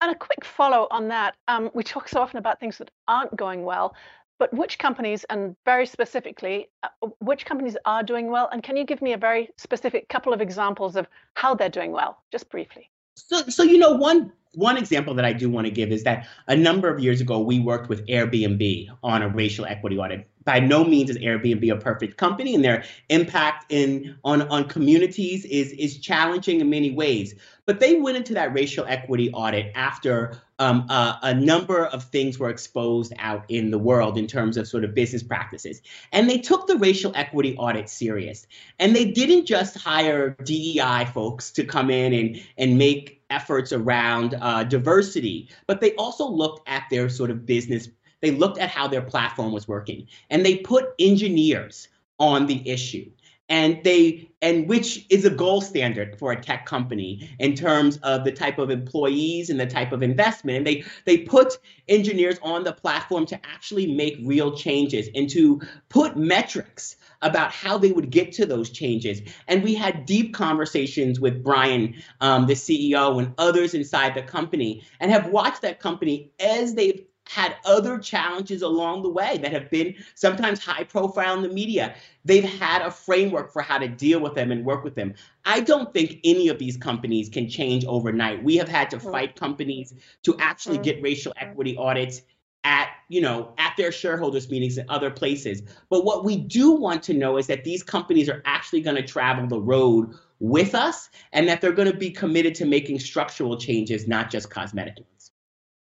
And 0.00 0.10
a 0.10 0.14
quick 0.14 0.44
follow 0.44 0.88
on 0.90 1.08
that. 1.08 1.36
Um, 1.46 1.70
we 1.74 1.84
talk 1.84 2.08
so 2.08 2.20
often 2.20 2.38
about 2.38 2.58
things 2.58 2.78
that 2.78 2.90
aren't 3.06 3.36
going 3.36 3.64
well, 3.64 3.94
but 4.42 4.52
which 4.52 4.80
companies, 4.80 5.22
and 5.30 5.54
very 5.64 5.86
specifically, 5.86 6.68
uh, 6.82 6.88
which 7.20 7.46
companies 7.46 7.76
are 7.84 8.02
doing 8.02 8.28
well? 8.28 8.48
And 8.50 8.60
can 8.60 8.76
you 8.76 8.84
give 8.84 9.00
me 9.00 9.12
a 9.12 9.16
very 9.16 9.48
specific 9.56 10.08
couple 10.08 10.32
of 10.32 10.40
examples 10.40 10.96
of 10.96 11.06
how 11.34 11.54
they're 11.54 11.68
doing 11.68 11.92
well, 11.92 12.18
just 12.32 12.50
briefly? 12.50 12.90
So, 13.14 13.42
so 13.42 13.62
you 13.62 13.78
know, 13.78 13.92
one 13.92 14.32
one 14.54 14.76
example 14.76 15.14
that 15.14 15.24
I 15.24 15.32
do 15.32 15.48
want 15.48 15.68
to 15.68 15.70
give 15.70 15.92
is 15.92 16.02
that 16.02 16.26
a 16.48 16.56
number 16.56 16.92
of 16.92 16.98
years 16.98 17.20
ago, 17.20 17.38
we 17.38 17.60
worked 17.60 17.88
with 17.88 18.04
Airbnb 18.08 18.88
on 19.04 19.22
a 19.22 19.28
racial 19.28 19.64
equity 19.64 19.96
audit. 19.96 20.28
By 20.42 20.58
no 20.58 20.82
means 20.82 21.08
is 21.10 21.18
Airbnb 21.18 21.72
a 21.72 21.76
perfect 21.76 22.16
company, 22.16 22.56
and 22.56 22.64
their 22.64 22.82
impact 23.10 23.66
in 23.70 24.18
on, 24.24 24.42
on 24.48 24.66
communities 24.66 25.44
is, 25.44 25.70
is 25.74 26.00
challenging 26.00 26.60
in 26.60 26.68
many 26.68 26.90
ways. 26.90 27.36
But 27.66 27.78
they 27.78 28.00
went 28.00 28.16
into 28.16 28.34
that 28.34 28.52
racial 28.52 28.84
equity 28.86 29.30
audit 29.32 29.70
after 29.74 30.40
um, 30.58 30.86
a 30.88 31.34
number 31.34 31.86
of 31.86 32.04
things 32.04 32.38
were 32.38 32.50
exposed 32.50 33.12
out 33.18 33.44
in 33.48 33.70
the 33.70 33.78
world 33.78 34.18
in 34.18 34.26
terms 34.26 34.56
of 34.56 34.66
sort 34.66 34.84
of 34.84 34.94
business 34.94 35.22
practices. 35.22 35.80
And 36.12 36.28
they 36.28 36.38
took 36.38 36.66
the 36.66 36.76
racial 36.76 37.12
equity 37.14 37.56
audit 37.56 37.88
serious. 37.88 38.46
And 38.78 38.94
they 38.94 39.04
didn't 39.04 39.46
just 39.46 39.76
hire 39.76 40.30
DEI 40.44 41.06
folks 41.12 41.50
to 41.52 41.64
come 41.64 41.90
in 41.90 42.12
and, 42.12 42.42
and 42.58 42.78
make 42.78 43.22
efforts 43.30 43.72
around 43.72 44.36
uh, 44.40 44.64
diversity, 44.64 45.48
but 45.66 45.80
they 45.80 45.94
also 45.94 46.28
looked 46.28 46.68
at 46.68 46.84
their 46.90 47.08
sort 47.08 47.30
of 47.30 47.46
business. 47.46 47.88
They 48.20 48.30
looked 48.30 48.58
at 48.58 48.68
how 48.68 48.86
their 48.86 49.02
platform 49.02 49.52
was 49.52 49.66
working, 49.66 50.06
and 50.30 50.44
they 50.44 50.58
put 50.58 50.90
engineers 50.98 51.88
on 52.18 52.46
the 52.46 52.68
issue 52.68 53.10
and 53.52 53.84
they 53.84 54.30
and 54.40 54.66
which 54.66 55.04
is 55.10 55.26
a 55.26 55.30
gold 55.30 55.62
standard 55.62 56.18
for 56.18 56.32
a 56.32 56.42
tech 56.42 56.64
company 56.64 57.30
in 57.38 57.54
terms 57.54 57.98
of 57.98 58.24
the 58.24 58.32
type 58.32 58.58
of 58.58 58.70
employees 58.70 59.50
and 59.50 59.60
the 59.60 59.66
type 59.66 59.92
of 59.92 60.02
investment 60.02 60.56
and 60.56 60.66
they 60.66 60.82
they 61.04 61.18
put 61.18 61.58
engineers 61.86 62.38
on 62.42 62.64
the 62.64 62.72
platform 62.72 63.26
to 63.26 63.38
actually 63.44 63.94
make 63.94 64.16
real 64.24 64.56
changes 64.56 65.08
and 65.14 65.28
to 65.28 65.60
put 65.90 66.16
metrics 66.16 66.96
about 67.20 67.52
how 67.52 67.78
they 67.78 67.92
would 67.92 68.10
get 68.10 68.32
to 68.32 68.44
those 68.44 68.68
changes. 68.70 69.22
And 69.46 69.62
we 69.62 69.74
had 69.74 70.06
deep 70.06 70.34
conversations 70.34 71.20
with 71.20 71.42
Brian, 71.44 71.94
um, 72.20 72.46
the 72.46 72.54
CEO, 72.54 73.22
and 73.22 73.32
others 73.38 73.74
inside 73.74 74.14
the 74.14 74.22
company, 74.22 74.82
and 74.98 75.12
have 75.12 75.28
watched 75.28 75.62
that 75.62 75.78
company 75.78 76.32
as 76.40 76.74
they've 76.74 77.04
had 77.28 77.56
other 77.64 77.98
challenges 77.98 78.62
along 78.62 79.02
the 79.02 79.08
way 79.08 79.38
that 79.38 79.52
have 79.52 79.70
been 79.70 79.94
sometimes 80.14 80.62
high 80.62 80.84
profile 80.84 81.36
in 81.36 81.42
the 81.42 81.48
media. 81.48 81.94
They've 82.24 82.44
had 82.44 82.82
a 82.82 82.90
framework 82.90 83.52
for 83.52 83.62
how 83.62 83.78
to 83.78 83.88
deal 83.88 84.20
with 84.20 84.34
them 84.34 84.50
and 84.50 84.64
work 84.64 84.84
with 84.84 84.94
them. 84.94 85.14
I 85.44 85.60
don't 85.60 85.92
think 85.92 86.18
any 86.24 86.48
of 86.48 86.58
these 86.58 86.76
companies 86.76 87.28
can 87.28 87.48
change 87.48 87.84
overnight. 87.84 88.42
We 88.42 88.56
have 88.56 88.68
had 88.68 88.90
to 88.90 88.98
mm. 88.98 89.10
fight 89.10 89.36
companies 89.36 89.94
to 90.24 90.36
actually 90.38 90.78
mm. 90.78 90.84
get 90.84 91.02
racial 91.02 91.32
equity 91.36 91.76
audits 91.76 92.22
at 92.64 92.90
you 93.08 93.20
know 93.20 93.52
at 93.58 93.74
their 93.76 93.90
shareholders 93.90 94.48
meetings 94.48 94.78
and 94.78 94.88
other 94.88 95.10
places 95.10 95.62
but 95.90 96.04
what 96.04 96.24
we 96.24 96.36
do 96.36 96.70
want 96.70 97.02
to 97.02 97.12
know 97.12 97.36
is 97.36 97.48
that 97.48 97.64
these 97.64 97.82
companies 97.82 98.28
are 98.28 98.40
actually 98.44 98.80
going 98.80 98.94
to 98.94 99.02
travel 99.02 99.46
the 99.48 99.60
road 99.60 100.14
with 100.38 100.72
us 100.74 101.10
and 101.32 101.48
that 101.48 101.60
they're 101.60 101.72
going 101.72 101.90
to 101.90 101.96
be 101.96 102.10
committed 102.10 102.54
to 102.54 102.64
making 102.64 103.00
structural 103.00 103.56
changes 103.56 104.06
not 104.06 104.30
just 104.30 104.48
cosmetic 104.48 105.04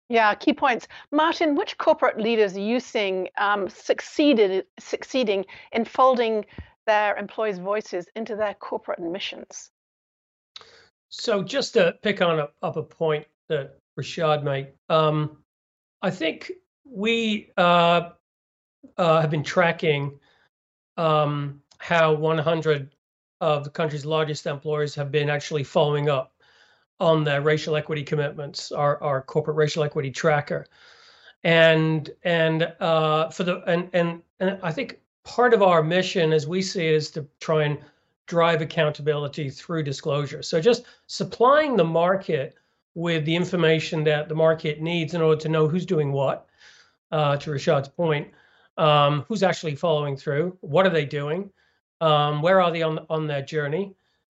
yeah 0.08 0.34
key 0.34 0.52
points. 0.52 0.88
Martin 1.10 1.54
which 1.54 1.78
corporate 1.78 2.18
leaders 2.18 2.56
are 2.56 2.60
you 2.60 2.80
seeing 2.80 3.28
um, 3.38 3.68
succeeded 3.68 4.66
succeeding 4.78 5.44
in 5.72 5.84
folding 5.84 6.44
their 6.86 7.16
employees 7.16 7.58
voices 7.58 8.08
into 8.14 8.36
their 8.36 8.54
corporate 8.54 9.00
missions? 9.00 9.70
So 11.08 11.42
just 11.42 11.74
to 11.74 11.96
pick 12.02 12.20
on 12.20 12.40
a, 12.40 12.48
up 12.62 12.76
a 12.76 12.82
point 12.82 13.26
that 13.48 13.78
rashad 13.98 14.42
made 14.42 14.68
um, 14.88 15.38
I 16.02 16.10
think 16.10 16.52
we 16.84 17.50
uh, 17.56 18.10
uh, 18.96 19.20
have 19.20 19.30
been 19.30 19.42
tracking 19.42 20.18
um, 20.96 21.62
how 21.78 22.14
100 22.14 22.94
of 23.40 23.64
the 23.64 23.70
country's 23.70 24.06
largest 24.06 24.46
employers 24.46 24.94
have 24.94 25.10
been 25.10 25.28
actually 25.28 25.64
following 25.64 26.08
up 26.08 26.32
on 26.98 27.24
their 27.24 27.40
racial 27.40 27.76
equity 27.76 28.02
commitments, 28.02 28.72
our, 28.72 29.02
our 29.02 29.22
corporate 29.22 29.56
racial 29.56 29.82
equity 29.82 30.10
tracker. 30.10 30.66
And 31.44 32.10
and 32.24 32.72
uh, 32.80 33.30
for 33.30 33.44
the 33.44 33.62
and 33.70 33.88
and 33.92 34.22
and 34.40 34.58
I 34.62 34.72
think 34.72 34.98
part 35.24 35.54
of 35.54 35.62
our 35.62 35.82
mission, 35.82 36.32
as 36.32 36.46
we 36.46 36.62
see 36.62 36.86
it, 36.86 36.94
is 36.94 37.10
to 37.12 37.26
try 37.40 37.64
and 37.64 37.78
drive 38.26 38.62
accountability 38.62 39.50
through 39.50 39.84
disclosure. 39.84 40.42
So 40.42 40.60
just 40.60 40.84
supplying 41.06 41.76
the 41.76 41.84
market 41.84 42.54
with 42.94 43.24
the 43.24 43.36
information 43.36 44.02
that 44.04 44.28
the 44.28 44.34
market 44.34 44.80
needs 44.80 45.14
in 45.14 45.20
order 45.20 45.40
to 45.42 45.48
know 45.48 45.68
who's 45.68 45.86
doing 45.86 46.12
what. 46.12 46.46
Uh, 47.12 47.36
to 47.36 47.50
Rashad's 47.50 47.88
point, 47.88 48.26
um, 48.78 49.24
who's 49.28 49.44
actually 49.44 49.76
following 49.76 50.16
through? 50.16 50.58
What 50.60 50.86
are 50.86 50.90
they 50.90 51.04
doing? 51.04 51.50
Um, 52.00 52.42
where 52.42 52.60
are 52.60 52.72
they 52.72 52.82
on 52.82 53.06
on 53.08 53.28
their 53.28 53.42
journey? 53.42 53.94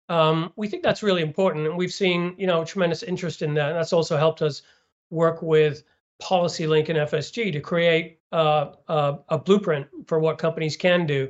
Um, 0.09 0.53
we 0.57 0.69
think 0.69 0.83
that's 0.83 1.03
really 1.03 1.23
important, 1.23 1.67
and 1.67 1.77
we've 1.77 1.93
seen 1.93 2.35
you 2.39 2.47
know 2.47 2.65
tremendous 2.65 3.03
interest 3.03 3.43
in 3.43 3.55
that. 3.55 3.71
And 3.71 3.79
that's 3.79 3.93
also 3.93 4.17
helped 4.17 4.43
us 4.43 4.63
work 5.11 5.43
with 5.43 5.83
PolicyLink 6.23 6.89
and 6.89 6.99
FSG 6.99 7.53
to 7.53 7.61
create 7.61 8.19
uh, 8.33 8.73
a, 8.89 9.19
a, 9.29 9.39
blueprint 9.39 9.87
for 10.07 10.19
what 10.19 10.39
companies 10.39 10.77
can 10.77 11.07
do 11.07 11.29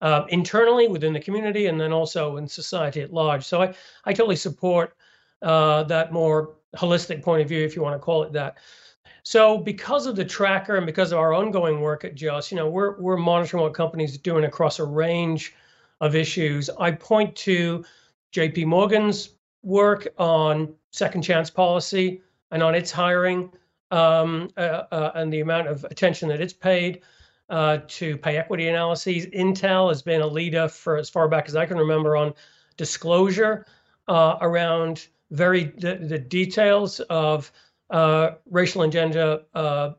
uh, 0.00 0.24
internally 0.28 0.88
within 0.88 1.12
the 1.12 1.20
community, 1.20 1.66
and 1.66 1.80
then 1.80 1.92
also 1.92 2.36
in 2.36 2.46
society 2.46 3.00
at 3.00 3.12
large. 3.12 3.44
So 3.44 3.62
I 3.62 3.74
I 4.04 4.12
totally 4.12 4.36
support 4.36 4.94
uh, 5.42 5.84
that 5.84 6.12
more 6.12 6.54
holistic 6.76 7.22
point 7.22 7.42
of 7.42 7.48
view, 7.48 7.64
if 7.64 7.74
you 7.74 7.82
want 7.82 7.94
to 7.94 7.98
call 7.98 8.22
it 8.22 8.32
that. 8.32 8.58
So 9.22 9.58
because 9.58 10.06
of 10.06 10.16
the 10.16 10.24
tracker 10.24 10.76
and 10.76 10.86
because 10.86 11.12
of 11.12 11.18
our 11.18 11.34
ongoing 11.34 11.80
work 11.80 12.04
at 12.04 12.14
JUST, 12.14 12.50
you 12.50 12.56
know, 12.56 12.68
we're 12.68 12.98
we're 13.00 13.16
monitoring 13.16 13.62
what 13.62 13.74
companies 13.74 14.14
are 14.14 14.22
doing 14.22 14.44
across 14.44 14.78
a 14.78 14.84
range 14.84 15.54
of 16.00 16.14
issues. 16.14 16.70
I 16.78 16.92
point 16.92 17.34
to 17.36 17.84
JP 18.32 18.66
Morgan's 18.66 19.30
work 19.62 20.08
on 20.18 20.74
second 20.90 21.22
chance 21.22 21.50
policy 21.50 22.22
and 22.50 22.62
on 22.62 22.74
its 22.74 22.90
hiring 22.90 23.50
um, 23.90 24.50
uh, 24.56 24.84
uh, 24.90 25.12
and 25.14 25.32
the 25.32 25.40
amount 25.40 25.68
of 25.68 25.84
attention 25.84 26.28
that 26.28 26.40
it's 26.40 26.52
paid 26.52 27.02
uh, 27.50 27.78
to 27.88 28.16
pay 28.18 28.36
equity 28.36 28.68
analyses. 28.68 29.26
Intel 29.26 29.88
has 29.88 30.02
been 30.02 30.20
a 30.20 30.26
leader 30.26 30.68
for 30.68 30.96
as 30.96 31.08
far 31.08 31.28
back 31.28 31.48
as 31.48 31.56
I 31.56 31.66
can 31.66 31.78
remember 31.78 32.16
on 32.16 32.34
disclosure 32.76 33.66
uh, 34.06 34.36
around 34.40 35.06
very 35.30 35.64
the, 35.64 35.96
the 35.96 36.18
details 36.18 37.00
of 37.00 37.50
uh, 37.90 38.32
racial 38.50 38.82
and 38.82 38.92
gender 38.92 39.40
uh, 39.54 39.92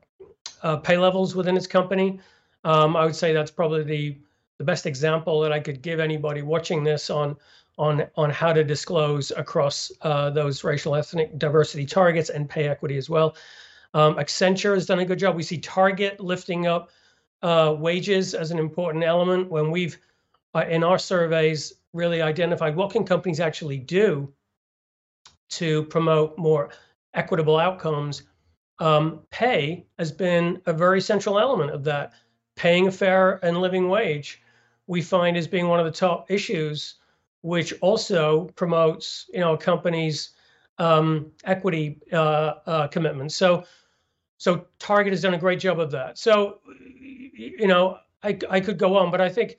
pay 0.84 0.98
levels 0.98 1.36
within 1.36 1.58
its 1.58 1.68
company. 1.68 2.20
Um, 2.64 2.96
I 2.96 3.06
would 3.06 3.16
say 3.16 3.34
that's 3.34 3.52
probably 3.52 3.84
the 3.84 4.18
the 4.58 4.66
best 4.66 4.86
example 4.86 5.40
that 5.42 5.54
I 5.54 5.60
could 5.62 5.82
give 5.82 6.00
anybody 6.02 6.42
watching 6.42 6.84
this 6.84 7.10
on 7.10 7.38
on 7.80 8.06
on 8.16 8.30
how 8.30 8.54
to 8.54 8.64
disclose 8.64 9.32
across 9.32 9.92
uh, 10.02 10.30
those 10.30 10.64
racial 10.64 10.94
ethnic 10.94 11.40
diversity 11.40 11.86
targets 11.86 12.30
and 12.30 12.48
pay 12.48 12.68
equity 12.68 12.98
as 12.98 13.10
well. 13.10 13.36
Um, 13.94 14.16
Accenture 14.18 14.76
has 14.76 14.86
done 14.86 15.00
a 15.00 15.06
good 15.06 15.18
job. 15.18 15.36
We 15.36 15.44
see 15.44 15.58
Target 15.58 16.20
lifting 16.20 16.68
up 16.68 16.92
uh, 17.42 17.76
wages 17.80 18.36
as 18.36 18.52
an 18.52 18.60
important 18.60 19.04
element 19.04 19.50
when 19.50 19.72
we've, 19.72 19.98
uh, 20.54 20.66
in 20.70 20.84
our 20.84 21.00
surveys, 21.00 21.74
really 21.94 22.22
identified 22.22 22.76
what 22.76 22.92
can 22.92 23.06
companies 23.06 23.40
actually 23.40 23.78
do 23.78 24.32
to 25.50 25.84
promote 25.86 26.38
more 26.38 26.70
equitable 27.14 27.58
outcomes. 27.58 28.24
Um, 28.78 29.22
pay 29.32 29.88
has 29.98 30.12
been 30.12 30.62
a 30.68 30.74
very 30.74 31.02
central 31.02 31.40
element 31.40 31.72
of 31.72 31.84
that. 31.86 32.14
Paying 32.56 32.88
a 32.88 32.92
fair 32.92 33.44
and 33.44 33.62
living 33.62 33.88
wage, 33.90 34.42
we 34.86 35.02
find 35.02 35.38
as 35.38 35.48
being 35.48 35.70
one 35.70 35.80
of 35.80 35.86
the 35.86 35.92
top 35.92 36.30
issues, 36.30 36.99
which 37.42 37.74
also 37.82 38.46
promotes, 38.56 39.30
you 39.34 39.40
know, 39.40 39.56
companies' 39.56 40.32
um, 40.78 41.32
equity 41.44 42.00
uh, 42.12 42.54
uh, 42.66 42.88
commitments. 42.88 43.36
So, 43.36 43.66
so 44.38 44.66
Target 44.80 45.14
has 45.14 45.22
done 45.22 45.34
a 45.34 45.38
great 45.38 45.60
job 45.60 45.80
of 45.80 45.92
that. 45.92 46.18
So, 46.18 46.60
you 46.68 47.68
know, 47.68 48.00
I, 48.24 48.38
I 48.50 48.60
could 48.60 48.78
go 48.78 48.98
on, 48.98 49.12
but 49.12 49.22
I 49.22 49.30
think 49.30 49.58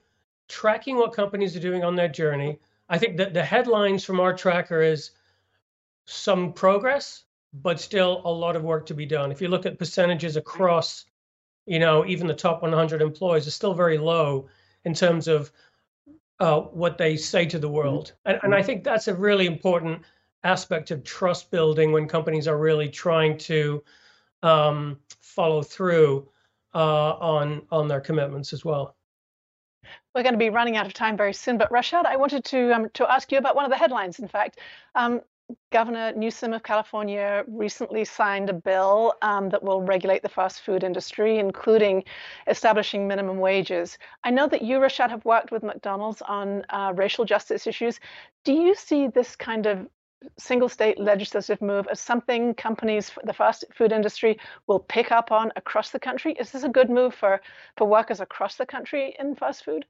tracking 0.48 0.96
what 0.96 1.12
companies 1.12 1.56
are 1.56 1.60
doing 1.60 1.84
on 1.84 1.94
their 1.94 2.08
journey. 2.08 2.58
I 2.88 2.98
think 2.98 3.16
that 3.18 3.34
the 3.34 3.44
headlines 3.44 4.04
from 4.04 4.20
our 4.20 4.34
tracker 4.34 4.82
is 4.82 5.12
some 6.06 6.52
progress, 6.52 7.24
but 7.52 7.80
still 7.80 8.22
a 8.24 8.32
lot 8.32 8.56
of 8.56 8.64
work 8.64 8.86
to 8.86 8.94
be 8.94 9.06
done. 9.06 9.30
If 9.30 9.40
you 9.40 9.48
look 9.48 9.64
at 9.64 9.78
percentages 9.78 10.36
across, 10.36 11.04
you 11.66 11.78
know, 11.78 12.04
even 12.06 12.26
the 12.26 12.34
top 12.34 12.62
100 12.62 13.00
employees 13.00 13.46
are 13.46 13.52
still 13.52 13.74
very 13.74 13.98
low 13.98 14.48
in 14.84 14.94
terms 14.94 15.28
of 15.28 15.52
uh, 16.40 16.60
what 16.60 16.98
they 16.98 17.16
say 17.16 17.46
to 17.46 17.58
the 17.58 17.66
mm-hmm. 17.66 17.76
world. 17.76 18.12
And, 18.24 18.40
and 18.42 18.54
I 18.54 18.62
think 18.62 18.82
that's 18.82 19.08
a 19.08 19.14
really 19.14 19.46
important 19.46 20.02
aspect 20.42 20.90
of 20.90 21.04
trust 21.04 21.50
building 21.50 21.92
when 21.92 22.08
companies 22.08 22.48
are 22.48 22.58
really 22.58 22.88
trying 22.88 23.36
to 23.38 23.82
um, 24.42 24.98
follow 25.20 25.62
through 25.62 26.28
uh, 26.74 27.12
on 27.12 27.62
on 27.70 27.88
their 27.88 28.00
commitments 28.00 28.52
as 28.52 28.64
well. 28.64 28.96
We're 30.14 30.22
going 30.22 30.34
to 30.34 30.38
be 30.38 30.50
running 30.50 30.76
out 30.76 30.86
of 30.86 30.94
time 30.94 31.16
very 31.16 31.34
soon, 31.34 31.58
but 31.58 31.70
Rashad, 31.70 32.04
I 32.06 32.16
wanted 32.16 32.44
to 32.46 32.74
um, 32.74 32.88
to 32.94 33.10
ask 33.10 33.30
you 33.30 33.38
about 33.38 33.54
one 33.54 33.64
of 33.64 33.70
the 33.70 33.76
headlines. 33.76 34.18
In 34.18 34.28
fact, 34.28 34.58
um, 34.94 35.20
Governor 35.72 36.12
Newsom 36.12 36.52
of 36.52 36.62
California 36.62 37.44
recently 37.46 38.04
signed 38.04 38.50
a 38.50 38.52
bill 38.52 39.14
um, 39.22 39.48
that 39.50 39.62
will 39.62 39.82
regulate 39.82 40.22
the 40.22 40.28
fast 40.28 40.62
food 40.62 40.84
industry, 40.84 41.38
including 41.38 42.04
establishing 42.46 43.06
minimum 43.06 43.38
wages. 43.38 43.98
I 44.24 44.30
know 44.30 44.48
that 44.48 44.62
you, 44.62 44.78
Rashad, 44.78 45.10
have 45.10 45.24
worked 45.24 45.50
with 45.50 45.62
McDonald's 45.62 46.22
on 46.22 46.64
uh, 46.70 46.92
racial 46.94 47.24
justice 47.24 47.66
issues. 47.66 48.00
Do 48.44 48.52
you 48.52 48.74
see 48.74 49.08
this 49.08 49.36
kind 49.36 49.66
of 49.66 49.88
single 50.38 50.68
state 50.68 50.98
legislative 50.98 51.62
move 51.62 51.86
as 51.90 52.00
something 52.00 52.54
companies, 52.54 53.10
the 53.24 53.32
fast 53.32 53.64
food 53.74 53.92
industry, 53.92 54.38
will 54.66 54.80
pick 54.80 55.12
up 55.12 55.32
on 55.32 55.52
across 55.56 55.90
the 55.90 56.00
country? 56.00 56.36
Is 56.38 56.50
this 56.50 56.62
a 56.62 56.68
good 56.68 56.90
move 56.90 57.14
for, 57.14 57.40
for 57.76 57.86
workers 57.86 58.20
across 58.20 58.56
the 58.56 58.66
country 58.66 59.16
in 59.18 59.34
fast 59.34 59.64
food? 59.64 59.84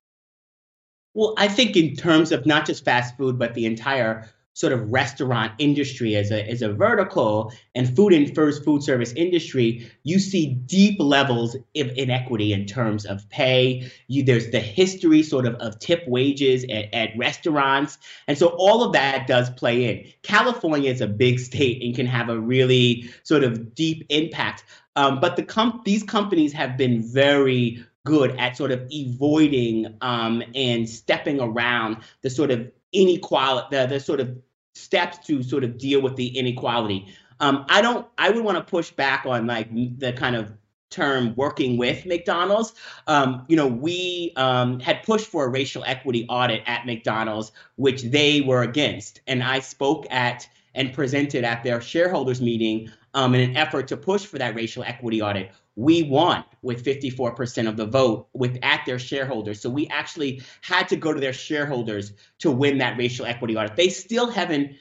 Well, 1.15 1.35
I 1.39 1.49
think 1.49 1.77
in 1.77 1.97
terms 1.97 2.31
of 2.31 2.47
not 2.47 2.67
just 2.67 2.85
fast 2.85 3.17
food, 3.17 3.39
but 3.39 3.55
the 3.55 3.67
entire 3.67 4.29
sort 4.55 4.73
of 4.73 4.93
restaurant 4.93 5.53
industry 5.59 6.17
as 6.17 6.31
a 6.31 6.49
as 6.51 6.61
a 6.63 6.73
vertical 6.73 7.53
and 7.75 7.95
food 7.95 8.13
and 8.13 8.35
first 8.35 8.65
food 8.65 8.83
service 8.83 9.13
industry, 9.13 9.91
you 10.03 10.19
see 10.19 10.55
deep 10.67 10.99
levels 10.99 11.55
of 11.55 11.89
inequity 11.97 12.53
in 12.53 12.67
terms 12.67 13.07
of 13.07 13.29
pay. 13.31 13.91
You, 14.09 14.23
there's 14.23 14.51
the 14.51 14.61
history 14.61 15.23
sort 15.23 15.47
of 15.47 15.55
of 15.57 15.79
tip 15.79 16.07
wages 16.07 16.65
at, 16.65 16.93
at 16.93 17.11
restaurants, 17.17 17.99
and 18.27 18.37
so 18.37 18.49
all 18.59 18.83
of 18.83 18.93
that 18.93 19.27
does 19.27 19.51
play 19.51 19.85
in. 19.85 20.13
California 20.23 20.91
is 20.91 21.01
a 21.01 21.07
big 21.07 21.39
state 21.39 21.83
and 21.83 21.95
can 21.95 22.07
have 22.07 22.29
a 22.29 22.39
really 22.39 23.11
sort 23.23 23.45
of 23.45 23.75
deep 23.75 24.05
impact. 24.09 24.65
Um, 24.97 25.21
but 25.21 25.37
the 25.37 25.45
com- 25.45 25.83
these 25.85 26.03
companies 26.03 26.53
have 26.53 26.77
been 26.77 27.03
very 27.03 27.85
good 28.05 28.37
at 28.39 28.57
sort 28.57 28.73
of 28.73 28.91
avoiding 28.93 29.95
um, 30.01 30.43
and 30.55 30.89
stepping 30.89 31.41
around 31.41 31.99
the 32.23 32.31
sort 32.31 32.51
of 32.51 32.71
inequality, 32.93 33.77
the, 33.77 33.87
the 33.87 34.01
sort 34.01 34.21
of 34.21 34.37
steps 34.75 35.19
to 35.27 35.43
sort 35.43 35.65
of 35.65 35.79
deal 35.79 36.01
with 36.01 36.17
the 36.17 36.39
inequality. 36.39 37.07
Um, 37.41 37.65
I 37.69 37.81
don't. 37.81 38.07
I 38.19 38.31
would 38.31 38.45
want 38.45 38.59
to 38.59 38.65
push 38.65 38.91
back 38.91 39.25
on 39.27 39.47
like 39.47 39.69
the 39.99 40.13
kind 40.13 40.37
of 40.37 40.53
term 40.91 41.35
working 41.37 41.79
with 41.79 42.05
McDonald's. 42.05 42.75
Um, 43.07 43.45
you 43.49 43.57
know, 43.57 43.67
we 43.67 44.33
um, 44.37 44.81
had 44.81 45.03
pushed 45.05 45.27
for 45.27 45.45
a 45.45 45.49
racial 45.49 45.85
equity 45.85 46.27
audit 46.29 46.63
at 46.67 46.85
McDonald's, 46.85 47.53
which 47.77 48.03
they 48.03 48.41
were 48.41 48.63
against, 48.63 49.21
and 49.27 49.43
I 49.43 49.61
spoke 49.61 50.07
at 50.11 50.49
and 50.75 50.93
presented 50.93 51.45
at 51.45 51.65
their 51.65 51.81
shareholders 51.81 52.41
meeting 52.41 52.91
um, 53.15 53.35
in 53.35 53.51
an 53.51 53.57
effort 53.57 53.89
to 53.89 53.97
push 53.97 54.25
for 54.25 54.39
that 54.39 54.55
racial 54.55 54.85
equity 54.85 55.21
audit 55.21 55.51
we 55.77 56.03
won 56.03 56.45
with 56.63 56.85
54% 56.85 57.69
of 57.69 57.77
the 57.77 57.87
vote 57.87 58.29
with 58.33 58.59
at 58.63 58.83
their 58.87 58.99
shareholders. 58.99 59.61
So 59.61 59.71
we 59.71 59.87
actually 59.89 60.43
had 60.63 60.89
to 60.89 60.97
go 60.97 61.13
to 61.13 61.21
their 61.21 61.33
shareholders 61.33 62.13
to 62.41 62.51
win 62.51 62.79
that 62.79 62.99
racial 62.99 63.27
equity 63.27 63.57
audit. 63.57 63.77
They 63.77 63.89
still 63.89 64.31
haven't 64.31 64.73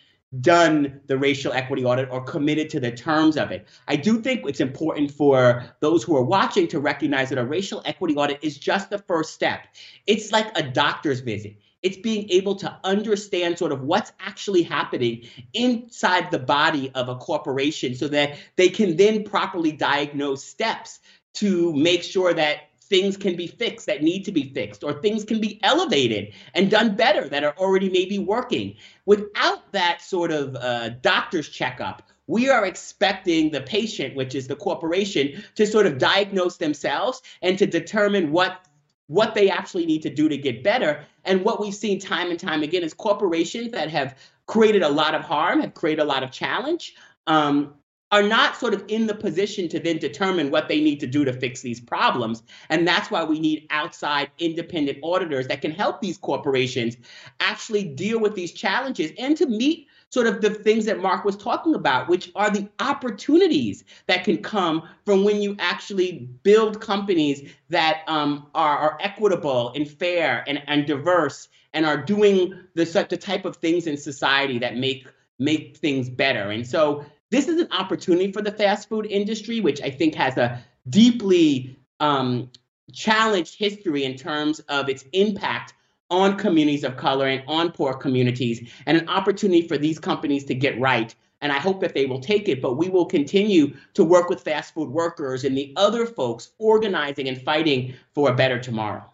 done 0.41 1.01
the 1.07 1.17
racial 1.17 1.53
equity 1.53 1.83
audit 1.83 2.07
or 2.11 2.23
committed 2.23 2.69
to 2.69 2.79
the 2.79 2.91
terms 2.91 3.35
of 3.35 3.51
it. 3.51 3.67
I 3.87 3.95
do 3.95 4.21
think 4.21 4.41
it's 4.47 4.59
important 4.59 5.11
for 5.11 5.63
those 5.79 6.03
who 6.03 6.15
are 6.15 6.23
watching 6.23 6.67
to 6.67 6.79
recognize 6.79 7.29
that 7.29 7.39
a 7.39 7.45
racial 7.45 7.81
equity 7.85 8.15
audit 8.15 8.39
is 8.43 8.57
just 8.57 8.89
the 8.89 8.99
first 8.99 9.33
step. 9.33 9.61
It's 10.05 10.31
like 10.31 10.55
a 10.55 10.61
doctor's 10.61 11.21
visit. 11.21 11.57
It's 11.81 11.97
being 11.97 12.29
able 12.29 12.55
to 12.55 12.79
understand 12.83 13.57
sort 13.57 13.71
of 13.71 13.81
what's 13.81 14.11
actually 14.19 14.63
happening 14.63 15.27
inside 15.53 16.31
the 16.31 16.39
body 16.39 16.91
of 16.93 17.09
a 17.09 17.15
corporation 17.15 17.95
so 17.95 18.07
that 18.09 18.37
they 18.55 18.69
can 18.69 18.97
then 18.97 19.23
properly 19.23 19.71
diagnose 19.71 20.43
steps 20.43 20.99
to 21.35 21.73
make 21.73 22.03
sure 22.03 22.33
that 22.33 22.69
things 22.89 23.15
can 23.15 23.35
be 23.35 23.47
fixed 23.47 23.85
that 23.85 24.01
need 24.01 24.25
to 24.25 24.31
be 24.31 24.51
fixed 24.51 24.83
or 24.83 24.93
things 24.93 25.23
can 25.23 25.39
be 25.39 25.59
elevated 25.63 26.33
and 26.55 26.71
done 26.71 26.95
better 26.95 27.29
that 27.29 27.43
are 27.43 27.55
already 27.57 27.89
maybe 27.89 28.17
working. 28.17 28.75
Without 29.05 29.71
that 29.71 30.01
sort 30.01 30.31
of 30.31 30.55
uh, 30.55 30.89
doctor's 30.89 31.47
checkup, 31.47 32.01
we 32.27 32.49
are 32.49 32.65
expecting 32.65 33.49
the 33.49 33.61
patient, 33.61 34.15
which 34.15 34.35
is 34.35 34.47
the 34.47 34.55
corporation, 34.55 35.43
to 35.55 35.65
sort 35.65 35.87
of 35.87 35.97
diagnose 35.97 36.57
themselves 36.57 37.21
and 37.41 37.57
to 37.57 37.65
determine 37.65 38.31
what 38.31 38.65
what 39.09 39.33
they 39.33 39.49
actually 39.49 39.87
need 39.87 40.03
to 40.03 40.09
do 40.09 40.29
to 40.29 40.37
get 40.37 40.63
better. 40.63 41.03
And 41.25 41.43
what 41.43 41.59
we've 41.59 41.73
seen 41.73 41.99
time 41.99 42.29
and 42.29 42.39
time 42.39 42.61
again 42.61 42.83
is 42.83 42.93
corporations 42.93 43.71
that 43.71 43.89
have 43.89 44.15
created 44.45 44.83
a 44.83 44.89
lot 44.89 45.15
of 45.15 45.21
harm, 45.21 45.61
have 45.61 45.73
created 45.73 46.01
a 46.01 46.05
lot 46.05 46.21
of 46.21 46.31
challenge, 46.31 46.95
um, 47.25 47.73
are 48.11 48.21
not 48.21 48.55
sort 48.55 48.75
of 48.75 48.83
in 48.87 49.07
the 49.07 49.15
position 49.15 49.67
to 49.69 49.79
then 49.79 49.97
determine 49.97 50.51
what 50.51 50.67
they 50.67 50.79
need 50.79 50.99
to 50.99 51.07
do 51.07 51.25
to 51.25 51.33
fix 51.33 51.61
these 51.61 51.79
problems. 51.79 52.43
And 52.69 52.87
that's 52.87 53.09
why 53.09 53.23
we 53.23 53.39
need 53.39 53.65
outside 53.71 54.29
independent 54.37 54.99
auditors 55.03 55.47
that 55.47 55.61
can 55.61 55.71
help 55.71 56.01
these 56.01 56.17
corporations 56.17 56.95
actually 57.39 57.85
deal 57.85 58.19
with 58.19 58.35
these 58.35 58.51
challenges 58.51 59.11
and 59.17 59.35
to 59.37 59.47
meet 59.47 59.87
sort 60.11 60.27
of 60.27 60.41
the 60.41 60.49
things 60.49 60.85
that 60.85 60.99
Mark 60.99 61.23
was 61.23 61.37
talking 61.37 61.75
about, 61.75 62.09
which 62.09 62.31
are 62.35 62.49
the 62.49 62.67
opportunities 62.79 63.83
that 64.07 64.23
can 64.23 64.37
come 64.37 64.87
from 65.05 65.23
when 65.23 65.41
you 65.41 65.55
actually 65.59 66.29
build 66.43 66.81
companies 66.81 67.49
that 67.69 68.01
um, 68.07 68.47
are, 68.55 68.77
are 68.77 68.97
equitable 69.01 69.71
and 69.75 69.87
fair 69.87 70.43
and, 70.47 70.61
and 70.67 70.87
diverse 70.87 71.47
and 71.73 71.85
are 71.85 71.97
doing 71.97 72.53
the, 72.73 72.85
the 73.09 73.17
type 73.17 73.45
of 73.45 73.57
things 73.57 73.85
in 73.85 73.97
society 73.97 74.57
that 74.59 74.77
make 74.77 75.07
make 75.41 75.77
things 75.77 76.09
better. 76.09 76.51
And 76.51 76.67
so 76.67 77.05
this 77.31 77.47
is 77.47 77.61
an 77.61 77.69
opportunity 77.71 78.31
for 78.31 78.41
the 78.41 78.51
fast 78.51 78.89
food 78.89 79.05
industry, 79.05 79.61
which 79.61 79.81
I 79.81 79.89
think 79.89 80.15
has 80.15 80.37
a 80.37 80.61
deeply 80.89 81.79
um, 82.01 82.51
challenged 82.91 83.57
history 83.57 84.03
in 84.03 84.17
terms 84.17 84.59
of 84.61 84.89
its 84.89 85.05
impact 85.13 85.73
on 86.09 86.37
communities 86.37 86.83
of 86.83 86.97
color 86.97 87.27
and 87.27 87.43
on 87.47 87.71
poor 87.71 87.93
communities, 87.93 88.69
and 88.85 88.97
an 88.97 89.07
opportunity 89.09 89.67
for 89.67 89.77
these 89.77 89.99
companies 89.99 90.43
to 90.45 90.55
get 90.55 90.79
right. 90.79 91.13
And 91.41 91.51
I 91.51 91.57
hope 91.57 91.79
that 91.81 91.93
they 91.93 92.05
will 92.05 92.19
take 92.19 92.49
it, 92.49 92.61
but 92.61 92.75
we 92.75 92.89
will 92.89 93.05
continue 93.05 93.73
to 93.93 94.03
work 94.03 94.29
with 94.29 94.41
fast 94.41 94.73
food 94.73 94.89
workers 94.89 95.45
and 95.45 95.57
the 95.57 95.71
other 95.77 96.05
folks 96.05 96.51
organizing 96.57 97.29
and 97.29 97.41
fighting 97.41 97.93
for 98.13 98.29
a 98.29 98.35
better 98.35 98.59
tomorrow. 98.59 99.05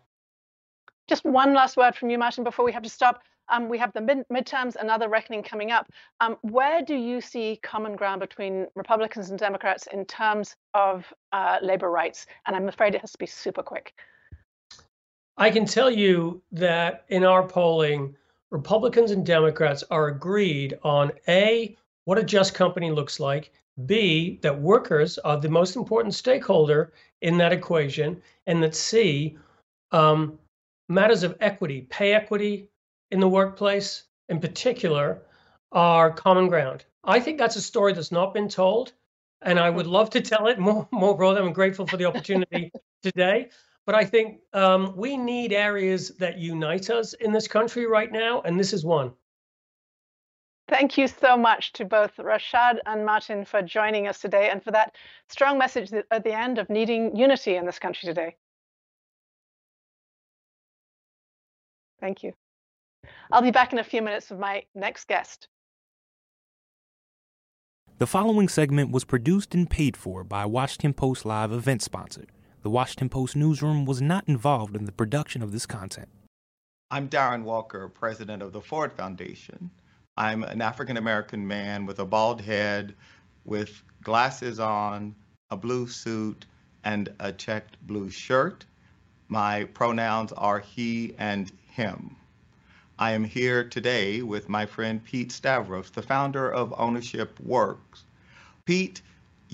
Just 1.08 1.24
one 1.24 1.54
last 1.54 1.78
word 1.78 1.96
from 1.96 2.10
you, 2.10 2.18
Martin, 2.18 2.44
before 2.44 2.66
we 2.66 2.72
have 2.72 2.84
to 2.84 2.90
stop. 2.90 3.22
Um, 3.50 3.70
we 3.70 3.78
have 3.78 3.94
the 3.94 4.02
mid- 4.02 4.28
midterms, 4.34 4.76
another 4.76 5.08
reckoning 5.08 5.44
coming 5.44 5.70
up. 5.70 5.88
Um, 6.20 6.38
where 6.42 6.82
do 6.82 6.96
you 6.96 7.22
see 7.22 7.60
common 7.62 7.96
ground 7.96 8.22
between 8.22 8.66
Republicans 8.74 9.30
and 9.30 9.38
Democrats 9.38 9.88
in 9.94 10.06
terms 10.06 10.56
of 10.74 11.06
uh, 11.32 11.60
labor 11.62 11.92
rights? 11.92 12.26
And 12.48 12.56
I'm 12.56 12.68
afraid 12.68 12.96
it 12.96 13.02
has 13.02 13.12
to 13.12 13.20
be 13.20 13.28
super 13.28 13.62
quick. 13.62 13.94
I 15.38 15.50
can 15.50 15.66
tell 15.66 15.90
you 15.90 16.42
that 16.52 17.06
in 17.10 17.24
our 17.24 17.48
polling, 17.48 18.16
Republicans 18.52 19.12
and 19.12 19.26
Democrats 19.26 19.84
are 19.92 20.08
agreed 20.08 20.78
on 20.84 21.12
A, 21.28 21.78
what 22.06 22.18
a 22.18 22.24
just 22.24 22.54
company 22.54 22.92
looks 22.92 23.20
like, 23.20 23.52
B, 23.86 24.40
that 24.42 24.62
workers 24.62 25.18
are 25.20 25.40
the 25.40 25.50
most 25.50 25.76
important 25.76 26.14
stakeholder 26.14 26.94
in 27.22 27.38
that 27.38 27.54
equation, 27.54 28.22
and 28.48 28.62
that 28.64 28.76
C, 28.76 29.38
um, 29.92 30.40
matters 30.90 31.24
of 31.24 31.36
equity, 31.42 31.82
pay 31.90 32.14
equity 32.14 32.70
in 33.12 33.20
the 33.20 33.28
workplace 33.30 34.04
in 34.30 34.40
particular, 34.40 35.22
are 35.72 36.12
common 36.12 36.48
ground. 36.48 36.86
I 37.04 37.20
think 37.20 37.38
that's 37.38 37.56
a 37.58 37.62
story 37.62 37.94
that's 37.94 38.12
not 38.12 38.34
been 38.34 38.50
told 38.50 38.94
And 39.44 39.60
I 39.60 39.70
would 39.70 39.88
love 39.88 40.10
to 40.12 40.22
tell 40.22 40.48
it 40.48 40.60
more, 40.60 40.88
more 40.94 41.16
broadly. 41.18 41.42
I'm 41.42 41.54
grateful 41.54 41.88
for 41.88 41.98
the 41.98 42.06
opportunity 42.06 42.72
today. 43.04 43.50
But 43.86 43.96
I 43.96 44.06
think 44.06 44.40
um, 44.54 44.94
we 44.96 45.16
need 45.16 45.54
areas 45.54 46.10
that 46.18 46.40
unite 46.40 46.90
us 46.90 47.14
in 47.14 47.32
this 47.32 47.48
country 47.48 47.86
right 47.86 48.12
now, 48.12 48.42
and 48.42 48.60
this 48.60 48.74
is 48.74 48.84
one. 48.84 49.14
Thank 50.68 50.98
you 50.98 51.08
so 51.08 51.38
much 51.38 51.74
to 51.74 51.86
both 51.86 52.16
Rashad 52.18 52.80
and 52.88 53.06
Martin 53.06 53.46
for 53.46 53.62
joining 53.62 54.08
us 54.08 54.20
today 54.20 54.50
and 54.50 54.64
for 54.64 54.72
that 54.72 54.96
strong 55.30 55.60
message 55.60 55.92
at 56.10 56.24
the 56.24 56.36
end 56.36 56.58
of 56.58 56.70
needing 56.72 57.16
unity 57.16 57.56
in 57.56 57.68
this 57.68 57.78
country 57.78 58.08
today. 58.08 58.36
Thank 62.00 62.24
you. 62.24 62.34
I'll 63.32 63.44
be 63.44 63.52
back 63.52 63.74
in 63.74 63.80
a 63.80 63.84
few 63.84 64.02
minutes 64.02 64.32
with 64.32 64.40
my 64.40 64.64
next 64.74 65.08
guest. 65.08 65.48
The 68.00 68.08
following 68.08 68.50
segment 68.50 68.92
was 68.92 69.06
produced 69.06 69.54
and 69.54 69.70
paid 69.70 69.96
for 69.96 70.24
by 70.24 70.46
Washington 70.46 70.94
Post 70.94 71.26
Live 71.26 71.52
event 71.52 71.84
sponsor. 71.84 72.26
The 72.66 72.72
Washington 72.72 73.10
Post 73.10 73.36
newsroom 73.36 73.86
was 73.86 74.02
not 74.02 74.28
involved 74.28 74.76
in 74.76 74.86
the 74.86 74.92
production 74.92 75.44
of 75.44 75.52
this 75.52 75.68
content. 75.68 76.10
I'm 76.90 77.08
Darren 77.08 77.44
Walker, 77.44 77.88
president 77.88 78.42
of 78.42 78.54
the 78.54 78.60
Ford 78.60 78.92
Foundation. 78.92 79.70
I'm 80.18 80.42
an 80.42 80.64
African 80.64 80.98
American 80.98 81.46
man 81.46 81.86
with 81.86 82.00
a 82.00 82.06
bald 82.06 82.42
head, 82.42 82.96
with 83.44 83.84
glasses 84.02 84.60
on, 84.60 85.14
a 85.52 85.56
blue 85.56 85.88
suit, 85.88 86.48
and 86.84 87.14
a 87.20 87.32
checked 87.32 87.78
blue 87.86 88.10
shirt. 88.10 88.66
My 89.28 89.66
pronouns 89.66 90.32
are 90.32 90.58
he 90.60 91.14
and 91.20 91.52
him. 91.70 92.16
I 92.98 93.12
am 93.12 93.26
here 93.26 93.64
today 93.64 94.24
with 94.24 94.50
my 94.50 94.66
friend 94.66 95.04
Pete 95.04 95.32
Stavros, 95.32 95.92
the 95.92 96.02
founder 96.02 96.52
of 96.52 96.74
Ownership 96.80 97.40
Works. 97.42 98.06
Pete 98.66 99.04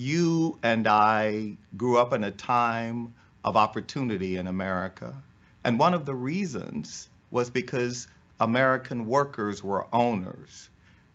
you 0.02 0.58
and 0.64 0.88
I 0.88 1.56
grew 1.76 1.96
up 1.96 2.12
in 2.12 2.24
a 2.24 2.32
time 2.32 3.14
of 3.44 3.56
opportunity 3.56 4.36
in 4.36 4.48
America. 4.48 5.14
And 5.62 5.78
one 5.78 5.94
of 5.94 6.06
the 6.06 6.14
reasons 6.14 7.08
was 7.30 7.50
because 7.50 8.08
American 8.40 9.06
workers 9.06 9.62
were 9.62 9.86
owners. 9.94 10.68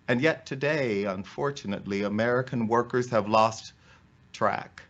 And 0.08 0.21
yet 0.21 0.45
today, 0.45 1.04
unfortunately, 1.04 2.04
American 2.04 2.67
workers 2.69 3.10
have 3.10 3.28
lost 3.28 3.73
track. 4.32 4.84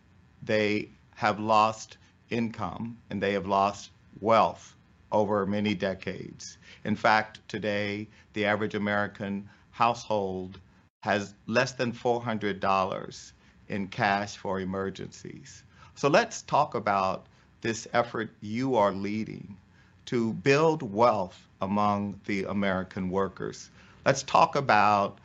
They 0.44 0.90
have 1.16 1.40
lost 1.40 1.98
income 2.30 3.00
and 3.10 3.22
they 3.22 3.34
have 3.34 3.48
lost 3.48 3.90
wealth 4.22 4.76
over 5.12 5.48
many 5.48 5.74
decades. 5.74 6.60
In 6.84 6.96
fact, 6.96 7.40
today, 7.48 8.08
the 8.34 8.46
average 8.46 8.76
American 8.76 9.50
household 9.72 10.60
has 11.02 11.34
less 11.48 11.72
than 11.72 11.92
$400 11.94 13.32
in 13.70 13.88
cash 13.88 14.38
for 14.38 14.60
emergencies. 14.60 15.64
So 15.96 16.08
let's 16.08 16.42
talk 16.44 16.76
about 16.76 17.26
this 17.62 17.88
effort 17.94 18.30
you 18.42 18.76
are 18.76 18.92
leading 18.92 19.58
to 20.06 20.34
build 20.34 20.82
wealth 20.84 21.48
among 21.62 22.20
the 22.26 22.46
American 22.46 23.10
workers. 23.10 23.70
Let's 24.06 24.24
talk 24.24 24.56
about 24.56 25.20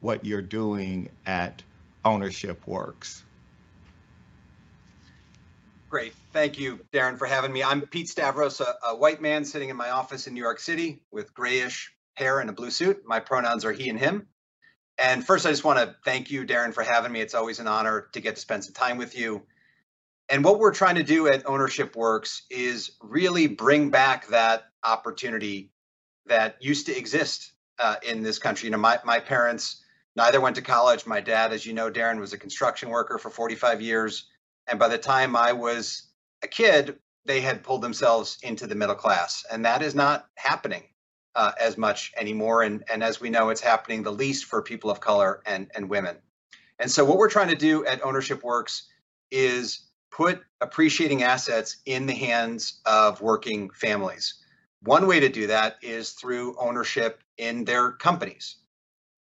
what 0.00 0.24
you're 0.24 0.42
doing 0.42 1.08
at 1.26 1.62
Ownership 2.04 2.66
Works. 2.66 3.24
Great. 5.88 6.12
Thank 6.32 6.58
you, 6.58 6.80
Darren, 6.92 7.16
for 7.16 7.26
having 7.26 7.52
me. 7.52 7.62
I'm 7.62 7.80
Pete 7.80 8.08
Stavros, 8.08 8.60
a, 8.60 8.74
a, 8.88 8.94
white 8.94 9.22
man 9.22 9.46
sitting 9.46 9.70
in 9.70 9.76
my 9.76 9.88
office 9.88 10.26
in 10.26 10.34
New 10.34 10.42
York 10.42 10.60
City 10.60 11.00
with 11.10 11.32
grayish 11.32 11.90
hair 12.14 12.40
and 12.40 12.50
a 12.50 12.52
blue 12.52 12.70
suit. 12.70 13.06
My 13.06 13.20
pronouns 13.20 13.64
are 13.64 13.72
he 13.72 13.88
and 13.88 13.98
him. 13.98 14.26
And 14.98 15.24
first, 15.24 15.46
I 15.46 15.50
just 15.50 15.64
want 15.64 15.78
to 15.78 15.94
thank 16.04 16.30
you, 16.30 16.44
Darren, 16.44 16.74
for 16.74 16.82
having 16.82 17.12
me. 17.12 17.20
It's 17.20 17.34
always 17.34 17.60
an 17.60 17.68
honor 17.68 18.08
to 18.12 18.20
get 18.20 18.34
to 18.34 18.40
spend 18.40 18.64
some 18.64 18.74
time 18.74 18.98
with 18.98 19.16
you. 19.16 19.42
And 20.28 20.44
what 20.44 20.58
we're 20.58 20.74
trying 20.74 20.96
to 20.96 21.04
do 21.04 21.28
at 21.28 21.48
Ownership 21.48 21.94
Works 21.94 22.42
is 22.50 22.90
really 23.00 23.46
bring 23.46 23.90
back 23.90 24.26
that 24.28 24.64
opportunity 24.84 25.70
that 26.26 26.56
used 26.60 26.86
to 26.86 26.96
exist 26.96 27.52
uh, 27.78 27.96
in 28.06 28.22
this 28.22 28.38
country. 28.38 28.66
You 28.66 28.72
know, 28.72 28.78
my, 28.78 28.98
my 29.04 29.20
parents 29.20 29.82
neither 30.16 30.40
went 30.40 30.56
to 30.56 30.62
college. 30.62 31.06
My 31.06 31.20
dad, 31.20 31.52
as 31.52 31.64
you 31.64 31.72
know, 31.72 31.90
Darren, 31.90 32.18
was 32.18 32.32
a 32.32 32.38
construction 32.38 32.90
worker 32.90 33.18
for 33.18 33.30
45 33.30 33.80
years. 33.80 34.26
And 34.66 34.78
by 34.78 34.88
the 34.88 34.98
time 34.98 35.36
I 35.36 35.52
was 35.52 36.08
a 36.42 36.48
kid, 36.48 36.98
they 37.24 37.40
had 37.40 37.62
pulled 37.62 37.82
themselves 37.82 38.36
into 38.42 38.66
the 38.66 38.74
middle 38.74 38.96
class. 38.96 39.46
And 39.50 39.64
that 39.64 39.80
is 39.80 39.94
not 39.94 40.26
happening 40.34 40.82
uh, 41.38 41.52
as 41.60 41.78
much 41.78 42.12
anymore. 42.16 42.62
And, 42.62 42.82
and 42.92 43.02
as 43.02 43.20
we 43.20 43.30
know, 43.30 43.50
it's 43.50 43.60
happening 43.60 44.02
the 44.02 44.10
least 44.10 44.46
for 44.46 44.60
people 44.60 44.90
of 44.90 44.98
color 44.98 45.40
and, 45.46 45.70
and 45.72 45.88
women. 45.88 46.16
And 46.80 46.90
so, 46.90 47.04
what 47.04 47.16
we're 47.16 47.30
trying 47.30 47.48
to 47.48 47.56
do 47.56 47.86
at 47.86 48.04
Ownership 48.04 48.42
Works 48.42 48.88
is 49.30 49.86
put 50.10 50.42
appreciating 50.60 51.22
assets 51.22 51.76
in 51.86 52.06
the 52.06 52.14
hands 52.14 52.80
of 52.84 53.20
working 53.20 53.70
families. 53.70 54.34
One 54.82 55.06
way 55.06 55.20
to 55.20 55.28
do 55.28 55.46
that 55.46 55.76
is 55.80 56.10
through 56.10 56.56
ownership 56.58 57.22
in 57.36 57.64
their 57.64 57.92
companies. 57.92 58.56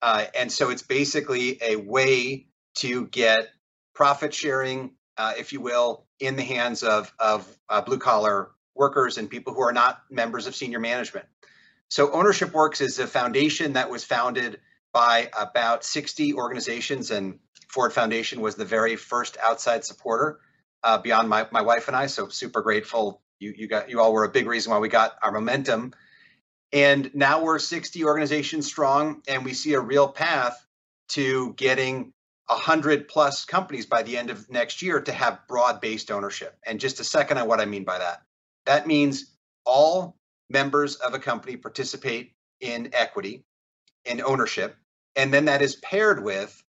Uh, 0.03 0.25
and 0.37 0.51
so, 0.51 0.69
it's 0.69 0.83
basically 0.83 1.57
a 1.63 1.77
way 1.77 2.45
to 2.75 3.07
get 3.07 3.49
profit 3.95 4.35
sharing, 4.35 4.91
uh, 5.17 5.33
if 5.35 5.51
you 5.51 5.61
will, 5.61 6.05
in 6.19 6.35
the 6.35 6.43
hands 6.43 6.83
of, 6.83 7.11
of 7.17 7.57
uh, 7.69 7.81
blue 7.81 7.97
collar 7.97 8.51
workers 8.75 9.17
and 9.17 9.31
people 9.31 9.53
who 9.53 9.61
are 9.61 9.73
not 9.73 10.03
members 10.11 10.45
of 10.45 10.55
senior 10.55 10.79
management. 10.79 11.25
So 11.89 12.11
Ownership 12.11 12.53
Works 12.53 12.81
is 12.81 12.99
a 12.99 13.07
foundation 13.07 13.73
that 13.73 13.89
was 13.89 14.03
founded 14.03 14.59
by 14.93 15.29
about 15.37 15.83
60 15.83 16.33
organizations, 16.33 17.11
and 17.11 17.39
Ford 17.67 17.93
Foundation 17.93 18.41
was 18.41 18.55
the 18.55 18.65
very 18.65 18.95
first 18.95 19.37
outside 19.41 19.83
supporter 19.83 20.39
uh, 20.83 20.97
beyond 20.99 21.29
my, 21.29 21.47
my 21.51 21.61
wife 21.61 21.87
and 21.87 21.97
I. 21.97 22.07
So 22.07 22.29
super 22.29 22.61
grateful. 22.61 23.21
You 23.39 23.53
you 23.55 23.67
got 23.67 23.89
you 23.89 23.99
all 23.99 24.13
were 24.13 24.23
a 24.23 24.29
big 24.29 24.47
reason 24.47 24.71
why 24.71 24.79
we 24.79 24.89
got 24.89 25.13
our 25.21 25.31
momentum. 25.31 25.93
And 26.71 27.11
now 27.13 27.43
we're 27.43 27.59
60 27.59 28.03
organizations 28.05 28.65
strong, 28.65 29.21
and 29.27 29.45
we 29.45 29.53
see 29.53 29.73
a 29.73 29.79
real 29.79 30.07
path 30.07 30.65
to 31.09 31.53
getting 31.53 32.13
100 32.47 33.07
plus 33.07 33.45
companies 33.45 33.85
by 33.85 34.03
the 34.03 34.17
end 34.17 34.29
of 34.29 34.49
next 34.49 34.81
year 34.81 34.99
to 35.01 35.11
have 35.11 35.47
broad 35.47 35.81
based 35.81 36.11
ownership. 36.11 36.57
And 36.65 36.79
just 36.79 36.99
a 36.99 37.03
second 37.03 37.37
on 37.37 37.47
what 37.47 37.61
I 37.61 37.65
mean 37.65 37.83
by 37.83 37.99
that. 37.99 38.23
That 38.65 38.87
means 38.87 39.31
all 39.65 40.17
members 40.53 40.95
of 40.95 41.13
a 41.13 41.19
company 41.19 41.57
participate 41.57 42.33
in 42.61 42.91
equity, 42.93 43.43
and 44.05 44.21
ownership, 44.21 44.77
and 45.15 45.33
then 45.33 45.45
that 45.45 45.61
is 45.61 45.75
paired 45.77 46.23
with 46.23 46.63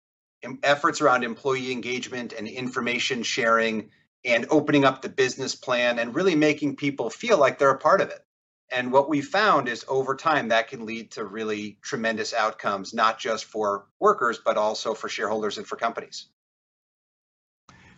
efforts 0.63 1.02
around 1.02 1.24
employee 1.24 1.72
engagement 1.72 2.34
and 2.34 2.48
information 2.48 3.24
sharing 3.24 3.89
and 4.26 4.46
opening 4.50 4.86
up 4.86 5.02
the 5.02 5.10
business 5.10 5.56
plan 5.56 6.00
and 6.00 6.15
really 6.15 6.36
making 6.36 6.76
people 6.76 7.10
feel 7.10 7.38
like 7.38 7.58
they're 7.58 7.72
a 7.72 7.78
part 7.78 8.02
of 8.02 8.10
it. 8.10 8.26
And 8.72 8.91
what 8.91 9.10
we 9.10 9.22
found 9.22 9.67
is 9.67 9.84
over 9.88 10.15
time 10.15 10.50
that 10.50 10.70
can 10.70 10.86
lead 10.86 11.12
to 11.12 11.26
really 11.26 11.78
tremendous 11.82 12.34
outcomes, 12.34 12.94
not 12.94 13.20
just 13.20 13.46
for 13.46 13.86
workers, 14.00 14.39
but 14.44 14.58
also 14.58 14.94
for 14.94 15.10
shareholders 15.10 15.58
and 15.58 15.67
for 15.67 15.76
companies. 15.76 16.28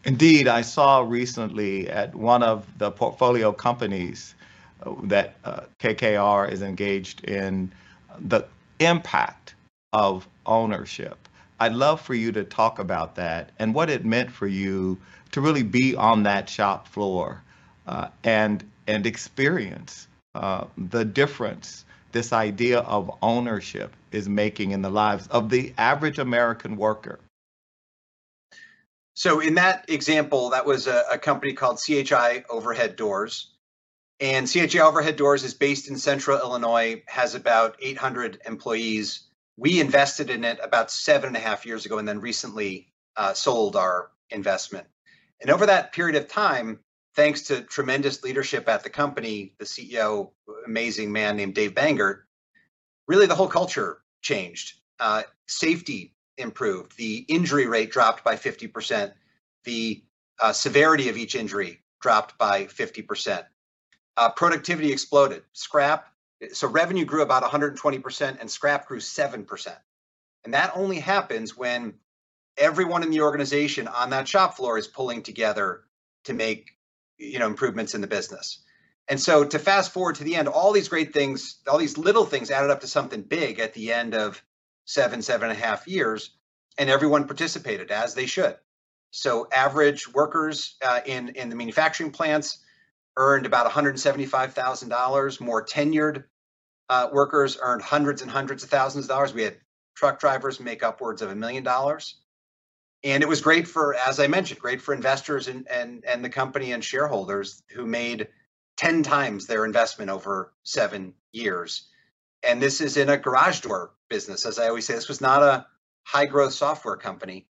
Indeed, 0.04 0.48
I 0.48 0.62
saw 0.62 1.00
recently 1.00 1.90
at 1.90 2.14
one 2.14 2.44
of 2.44 2.66
the 2.78 2.92
portfolio 2.92 3.54
companies 3.54 4.36
that 5.04 5.36
uh, 5.44 5.62
KKR 5.80 6.52
is 6.52 6.62
engaged 6.62 7.24
in 7.24 7.72
the 8.20 8.46
impact 8.80 9.56
of 9.92 10.28
ownership. 10.46 11.18
I'd 11.60 11.74
love 11.74 12.02
for 12.02 12.14
you 12.14 12.32
to 12.34 12.44
talk 12.44 12.80
about 12.80 13.16
that 13.16 13.52
and 13.60 13.74
what 13.74 13.90
it 13.90 14.04
meant 14.04 14.32
for 14.32 14.48
you 14.48 14.98
to 15.32 15.42
really 15.42 15.64
be 15.64 15.96
on 15.96 16.24
that 16.24 16.50
shop 16.50 16.88
floor 16.88 17.42
uh, 17.88 18.08
and 18.24 18.64
and 18.88 19.06
experience 19.06 20.08
uh, 20.36 20.66
the 20.78 21.06
difference 21.06 21.86
this 22.12 22.32
idea 22.32 22.80
of 22.80 23.12
ownership 23.22 23.94
is 24.12 24.30
making 24.30 24.72
in 24.72 24.82
the 24.82 24.90
lives 24.90 25.28
of 25.28 25.50
the 25.50 25.74
average 25.78 26.20
American 26.20 26.78
worker. 26.78 27.20
So, 29.16 29.40
in 29.40 29.56
that 29.56 29.86
example, 29.90 30.52
that 30.52 30.66
was 30.66 30.88
a, 30.88 31.04
a 31.12 31.18
company 31.18 31.54
called 31.54 31.80
CHI 31.80 32.46
Overhead 32.50 32.96
Doors. 32.96 33.53
And 34.24 34.50
CHI 34.50 34.80
Overhead 34.80 35.18
Doors 35.18 35.44
is 35.44 35.54
based 35.54 35.90
in 35.90 35.98
central 35.98 36.40
Illinois, 36.40 37.04
has 37.08 37.36
about 37.36 37.76
800 37.82 38.40
employees. 38.46 39.28
We 39.58 39.82
invested 39.82 40.30
in 40.30 40.46
it 40.46 40.60
about 40.64 40.92
seven 40.92 41.28
and 41.28 41.36
a 41.36 41.42
half 41.42 41.66
years 41.66 41.86
ago 41.86 41.98
and 41.98 42.08
then 42.08 42.22
recently 42.22 42.88
uh, 43.18 43.34
sold 43.34 43.76
our 43.76 44.12
investment. 44.30 44.88
And 45.42 45.52
over 45.52 45.66
that 45.66 45.92
period 45.92 46.16
of 46.16 46.30
time, 46.30 46.80
thanks 47.18 47.42
to 47.42 47.64
tremendous 47.64 48.24
leadership 48.24 48.70
at 48.70 48.82
the 48.82 48.90
company, 48.90 49.56
the 49.60 49.66
CEO, 49.66 50.32
amazing 50.66 51.12
man 51.12 51.36
named 51.36 51.56
Dave 51.56 51.76
Bangert, 51.76 52.22
really 53.10 53.26
the 53.26 53.36
whole 53.36 53.50
culture 53.50 54.04
changed. 54.22 54.80
Uh, 55.02 55.24
safety 55.48 56.16
improved. 56.38 56.96
The 56.96 57.26
injury 57.28 57.68
rate 57.68 57.92
dropped 57.92 58.24
by 58.24 58.38
50%. 58.38 59.12
The 59.66 60.02
uh, 60.40 60.54
severity 60.54 61.10
of 61.10 61.18
each 61.18 61.36
injury 61.36 61.82
dropped 62.00 62.38
by 62.38 62.68
50% 62.68 63.44
uh, 64.18 64.30
productivity 64.30 64.92
exploded. 64.92 65.44
Scrap, 65.54 66.08
so 66.52 66.68
revenue 66.68 67.06
grew 67.06 67.22
about 67.22 67.44
120% 67.44 68.40
and 68.40 68.50
scrap 68.50 68.88
grew 68.88 69.00
7%. 69.00 69.76
And 70.44 70.54
that 70.54 70.72
only 70.76 71.00
happens 71.00 71.56
when 71.56 71.96
everyone 72.58 73.04
in 73.04 73.10
the 73.10 73.22
organization 73.22 73.88
on 73.88 74.10
that 74.12 74.28
shop 74.28 74.56
floor 74.56 74.78
is 74.78 74.88
pulling 74.88 75.24
together 75.24 75.84
to 76.26 76.34
make 76.34 76.72
you 77.18 77.40
know 77.40 77.48
improvements 77.48 77.96
in 77.96 78.02
the 78.02 78.08
business. 78.08 78.60
And 79.08 79.20
so 79.20 79.44
to 79.44 79.60
fast 79.60 79.92
forward 79.92 80.16
to 80.16 80.24
the 80.24 80.36
end, 80.36 80.48
all 80.48 80.72
these 80.72 80.88
great 80.88 81.14
things, 81.14 81.60
all 81.68 81.78
these 81.78 81.98
little 81.98 82.26
things 82.26 82.52
added 82.52 82.72
up 82.72 82.82
to 82.82 82.88
something 82.88 83.22
big 83.22 83.60
at 83.60 83.74
the 83.74 83.92
end 83.92 84.16
of 84.16 84.42
seven, 84.86 85.22
seven 85.22 85.50
and 85.50 85.58
a 85.58 85.62
half 85.62 85.88
years, 85.88 86.32
and 86.78 86.90
everyone 86.90 87.28
participated 87.28 87.92
as 87.92 88.14
they 88.14 88.26
should. 88.26 88.56
So 89.12 89.48
average 89.52 90.12
workers 90.12 90.76
uh, 90.84 91.02
in 91.06 91.30
in 91.30 91.50
the 91.50 91.56
manufacturing 91.56 92.12
plants 92.12 92.60
earned 93.18 93.46
about 93.46 93.70
$175,000. 93.72 95.42
More 95.42 95.66
tenured 95.66 96.24
uh, 96.90 97.10
workers 97.12 97.58
earned 97.62 97.82
hundreds 97.82 98.22
and 98.22 98.30
hundreds 98.30 98.64
of 98.64 98.70
thousands 98.70 99.06
of 99.06 99.10
dollars. 99.10 99.34
We 99.34 99.44
had 99.44 99.58
truck 99.96 100.20
drivers 100.20 100.60
make 100.60 100.84
upwards 100.84 101.22
of 101.22 101.32
a 101.32 101.36
million 101.36 101.64
dollars. 101.64 102.16
And 103.04 103.22
it 103.22 103.30
was 103.30 103.42
great 103.42 103.68
for, 103.68 103.96
as 103.96 104.20
I 104.20 104.28
mentioned, 104.28 104.60
great 104.60 104.82
for 104.82 104.94
investors 104.94 105.48
and, 105.48 105.68
and, 105.70 106.04
and 106.06 106.24
the 106.24 106.30
company 106.30 106.72
and 106.72 106.84
shareholders 106.84 107.62
who 107.72 107.86
made 107.86 108.30
10 108.78 109.04
times 109.04 109.46
their 109.46 109.66
investment 109.66 110.10
over 110.10 110.54
seven 110.64 111.14
years. 111.32 111.90
And 112.44 112.62
this 112.62 112.82
is 112.82 112.98
in 112.98 113.10
a 113.10 113.18
garage 113.18 113.60
door 113.62 113.92
business. 114.10 114.46
As 114.46 114.58
I 114.58 114.68
always 114.68 114.86
say, 114.86 114.96
this 114.96 115.10
was 115.10 115.22
not 115.22 115.44
a 115.44 115.66
high 116.04 116.26
growth 116.26 116.54
software 116.54 116.98
company. 116.98 117.48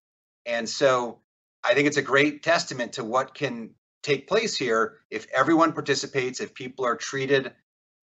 And 0.47 0.69
so 0.69 1.21
I 1.63 1.75
think 1.75 1.87
it's 1.87 1.97
a 1.97 2.03
great 2.03 2.43
testament 2.43 2.95
to 2.95 3.05
what 3.05 3.35
can 3.35 3.75
take 4.03 4.29
place 4.29 4.57
here 4.57 4.99
if 5.11 5.27
everyone 5.33 5.73
participates, 5.73 6.41
if 6.41 6.55
people 6.55 6.85
are 6.85 6.97
treated 6.97 7.53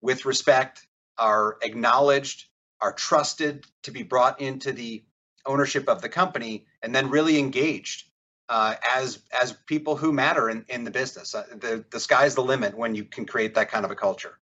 with 0.01 0.25
respect, 0.25 0.85
are 1.17 1.57
acknowledged, 1.61 2.45
are 2.81 2.93
trusted 2.93 3.65
to 3.83 3.91
be 3.91 4.03
brought 4.03 4.39
into 4.39 4.71
the 4.71 5.03
ownership 5.45 5.89
of 5.89 6.01
the 6.01 6.09
company, 6.09 6.65
and 6.81 6.95
then 6.95 7.09
really 7.09 7.37
engaged 7.37 8.05
uh, 8.47 8.75
as 8.95 9.19
as 9.41 9.53
people 9.65 9.95
who 9.95 10.11
matter 10.11 10.49
in, 10.49 10.65
in 10.69 10.83
the 10.83 10.91
business. 10.91 11.35
Uh, 11.35 11.45
the 11.55 11.85
the 11.91 11.99
sky's 11.99 12.35
the 12.35 12.43
limit 12.43 12.75
when 12.75 12.95
you 12.95 13.03
can 13.03 13.25
create 13.25 13.55
that 13.55 13.69
kind 13.69 13.85
of 13.85 13.91
a 13.91 13.95
culture. 13.95 14.37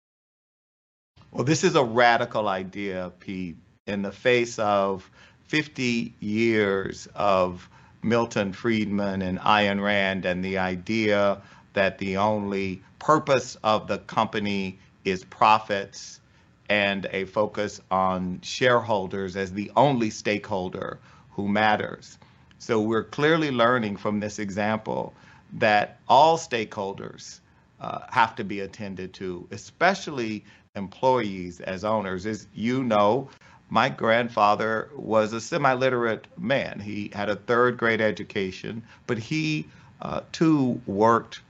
Well, 1.32 1.44
this 1.44 1.64
is 1.64 1.76
a 1.76 1.84
radical 1.84 2.48
idea, 2.48 3.12
Pete, 3.20 3.58
in 3.88 4.02
the 4.02 4.12
face 4.12 4.58
of 4.58 5.10
50 5.48 6.14
years 6.20 7.08
of 7.14 7.70
Milton 8.06 8.54
Friedman 8.54 9.24
and 9.24 9.40
Ayn 9.40 9.82
Rand 9.82 10.26
and 10.26 10.46
the 10.46 10.60
idea 10.60 11.42
that 11.74 11.98
the 11.98 12.18
only 12.18 12.84
purpose 13.00 13.58
of 13.64 13.88
the 13.88 13.98
company 13.98 14.78
is 15.04 15.26
profits 15.26 16.22
and 16.70 17.08
a 17.12 17.26
focus 17.26 17.82
on 17.90 18.40
shareholders 18.42 19.36
as 19.36 19.52
the 19.52 19.72
only 19.76 20.12
stakeholder 20.12 21.00
who 21.32 21.48
matters. 21.48 22.20
So 22.60 22.80
we're 22.80 23.04
clearly 23.04 23.50
learning 23.50 23.98
from 23.98 24.20
this 24.20 24.38
example 24.38 25.14
that 25.54 26.00
all 26.08 26.38
stakeholders 26.38 27.40
uh, 27.82 28.02
have 28.12 28.36
to 28.36 28.44
be 28.44 28.60
attended 28.62 29.14
to, 29.16 29.48
especially 29.52 30.46
employees 30.76 31.60
as 31.60 31.84
owners. 31.84 32.26
As 32.26 32.48
you 32.54 32.84
know, 32.84 33.30
my 33.70 33.90
grandfather 33.90 34.90
was 34.96 35.34
a 35.34 35.42
semi-literate 35.42 36.28
man. 36.38 36.80
He 36.80 37.12
had 37.14 37.30
a 37.30 37.36
third 37.36 37.78
grade 37.78 38.02
education, 38.02 38.84
but 39.08 39.18
he 39.18 39.68
uh, 40.02 40.22
too 40.32 40.80
worked 40.86 41.42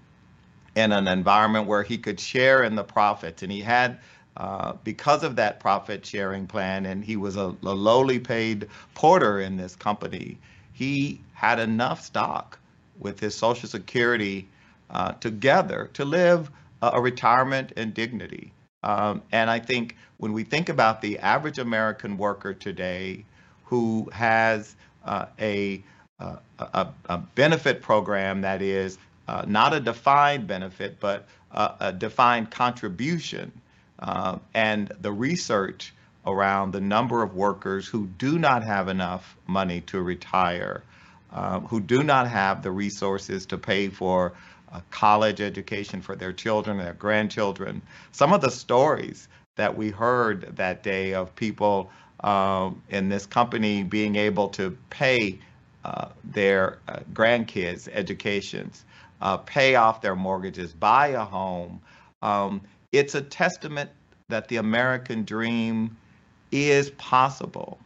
in 0.75 0.91
an 0.91 1.07
environment 1.07 1.67
where 1.67 1.83
he 1.83 1.97
could 1.97 2.19
share 2.19 2.63
in 2.63 2.75
the 2.75 2.83
profits. 2.83 3.43
And 3.43 3.51
he 3.51 3.61
had, 3.61 3.99
uh, 4.37 4.73
because 4.83 5.23
of 5.23 5.35
that 5.37 5.59
profit 5.59 6.05
sharing 6.05 6.47
plan, 6.47 6.85
and 6.85 7.03
he 7.03 7.15
was 7.15 7.35
a, 7.35 7.55
a 7.63 7.73
lowly 7.73 8.19
paid 8.19 8.67
porter 8.93 9.39
in 9.39 9.57
this 9.57 9.75
company, 9.75 10.37
he 10.73 11.21
had 11.33 11.59
enough 11.59 12.03
stock 12.03 12.59
with 12.99 13.19
his 13.19 13.35
Social 13.35 13.69
Security 13.69 14.47
uh, 14.89 15.13
together 15.13 15.89
to 15.93 16.05
live 16.05 16.51
a, 16.81 17.01
retirement 17.01 17.71
and 17.77 17.93
dignity. 17.93 18.51
Um, 18.85 19.23
and 19.31 19.49
I 19.49 19.59
think 19.59 19.97
when 20.17 20.31
we 20.31 20.43
think 20.43 20.69
about 20.69 21.01
the 21.01 21.17
average 21.19 21.57
American 21.57 22.17
worker 22.17 22.53
today 22.53 23.25
who 23.65 24.07
has 24.13 24.75
uh, 25.03 25.25
a, 25.39 25.83
uh, 26.19 26.37
a, 26.59 26.87
a, 27.09 27.17
benefit 27.17 27.81
program 27.81 28.41
that 28.41 28.61
is 28.61 28.99
uh, 29.27 29.43
not 29.47 29.73
a 29.73 29.79
defined 29.79 30.47
benefit, 30.47 30.99
but 30.99 31.27
a 31.51 31.93
defined 31.93 32.51
contribution, 32.51 33.49
uh, 33.99 34.37
and 34.53 34.91
the 34.99 35.11
research 35.11 35.93
around 36.25 36.71
the 36.71 36.81
number 36.81 37.23
of 37.23 37.33
workers 37.33 37.87
who 37.87 38.07
do 38.17 38.37
not 38.37 38.61
have 38.63 38.89
enough 38.89 39.37
money 39.47 39.79
to 39.81 40.01
retire, 40.01 40.83
um, 41.35 41.65
who 41.65 41.81
do 41.81 42.01
not 42.01 42.27
have 42.27 42.63
the 42.63 42.71
resources 42.71 43.45
to 43.45 43.57
pay 43.57 43.89
for 43.89 44.33
a 44.73 44.81
college 44.89 45.41
education 45.41 46.01
for 46.01 46.15
their 46.15 46.33
children, 46.33 46.77
their 46.77 46.93
grandchildren. 46.93 47.81
Some 48.13 48.33
of 48.33 48.41
the 48.41 48.49
stories 48.49 49.27
that 49.57 49.77
we 49.77 49.89
heard 49.89 50.55
that 50.55 50.81
day 50.81 51.13
of 51.13 51.35
people 51.35 51.89
um, 52.21 52.81
in 52.89 53.09
this 53.09 53.25
company 53.25 53.83
being 53.83 54.15
able 54.15 54.47
to 54.49 54.75
pay 54.89 55.37
uh, 55.83 56.07
their 56.23 56.79
uh, 56.87 56.99
grandkids' 57.13 57.89
educations, 57.91 58.85
uh, 59.21 59.37
pay 59.37 59.75
off 59.75 60.01
their 60.01 60.15
mortgages, 60.15 60.73
buy 60.73 61.07
a 61.09 61.23
home. 61.23 61.81
Um, 62.21 62.61
it's 62.93 63.13
a 63.13 63.21
testament 63.21 63.89
that 64.29 64.47
the 64.47 64.55
American 64.55 65.25
dream 65.25 65.97
is 66.51 66.91
possible 66.91 67.77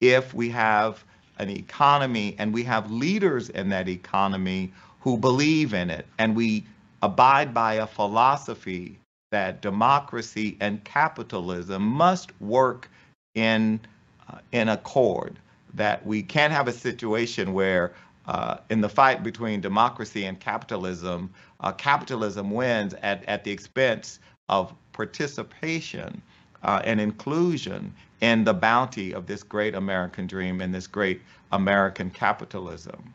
if 0.00 0.32
we 0.32 0.48
have 0.48 1.04
an 1.38 1.50
economy 1.50 2.34
and 2.38 2.52
we 2.52 2.62
have 2.64 2.90
leaders 2.90 3.48
in 3.50 3.68
that 3.70 3.88
economy 3.88 4.72
who 5.00 5.16
believe 5.16 5.74
in 5.74 5.90
it. 5.90 6.06
And 6.18 6.34
we 6.36 6.66
abide 7.02 7.54
by 7.54 7.74
a 7.74 7.86
philosophy 7.86 8.98
that 9.30 9.60
democracy 9.60 10.56
and 10.60 10.82
capitalism 10.84 11.82
must 11.82 12.38
work 12.40 12.90
in 13.34 13.80
uh, 14.28 14.38
in 14.52 14.68
accord 14.68 15.38
that 15.74 16.04
we 16.04 16.22
can't 16.22 16.52
have 16.52 16.66
a 16.66 16.72
situation 16.72 17.52
where 17.52 17.92
uh, 18.26 18.58
in 18.70 18.80
the 18.80 18.88
fight 18.88 19.22
between 19.22 19.60
democracy 19.60 20.24
and 20.24 20.40
capitalism 20.40 21.30
uh, 21.60 21.72
capitalism 21.72 22.50
wins 22.50 22.94
at, 23.02 23.24
at 23.24 23.44
the 23.44 23.50
expense 23.50 24.18
of 24.48 24.74
participation 24.92 26.22
uh, 26.62 26.82
and 26.84 27.00
inclusion 27.00 27.92
in 28.20 28.44
the 28.44 28.54
bounty 28.54 29.12
of 29.12 29.26
this 29.26 29.42
great 29.42 29.74
American 29.74 30.26
dream 30.26 30.60
and 30.60 30.74
this 30.74 30.86
great 30.86 31.20
American 31.52 32.10
capitalism. 32.10 33.14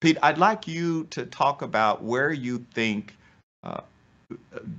Pete, 0.00 0.18
I'd 0.22 0.38
like 0.38 0.66
you 0.66 1.04
to 1.10 1.26
talk 1.26 1.62
about 1.62 2.02
where 2.02 2.32
you 2.32 2.64
think 2.74 3.16
uh, 3.62 3.82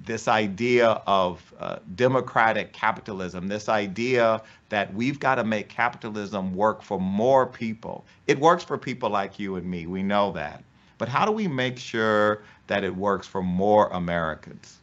this 0.06 0.28
idea 0.28 1.02
of 1.08 1.54
uh, 1.60 1.78
democratic 1.96 2.74
capitalism, 2.74 3.48
this 3.48 3.70
idea 3.70 4.42
that 4.70 4.94
we've 4.94 5.20
got 5.20 5.36
to 5.36 5.44
make 5.44 5.70
capitalism 5.70 6.54
work 6.54 6.82
for 6.82 7.00
more 7.00 7.46
people. 7.46 8.04
It 8.28 8.40
works 8.40 8.64
for 8.64 8.78
people 8.78 9.10
like 9.10 9.40
you 9.40 9.56
and 9.56 9.66
me, 9.66 9.86
we 9.86 10.04
know 10.04 10.32
that. 10.34 10.64
But 10.98 11.10
how 11.10 11.26
do 11.26 11.32
we 11.32 11.48
make 11.48 11.78
sure 11.78 12.44
that 12.68 12.84
it 12.84 12.96
works 12.96 13.28
for 13.28 13.42
more 13.42 13.88
Americans? 13.90 14.80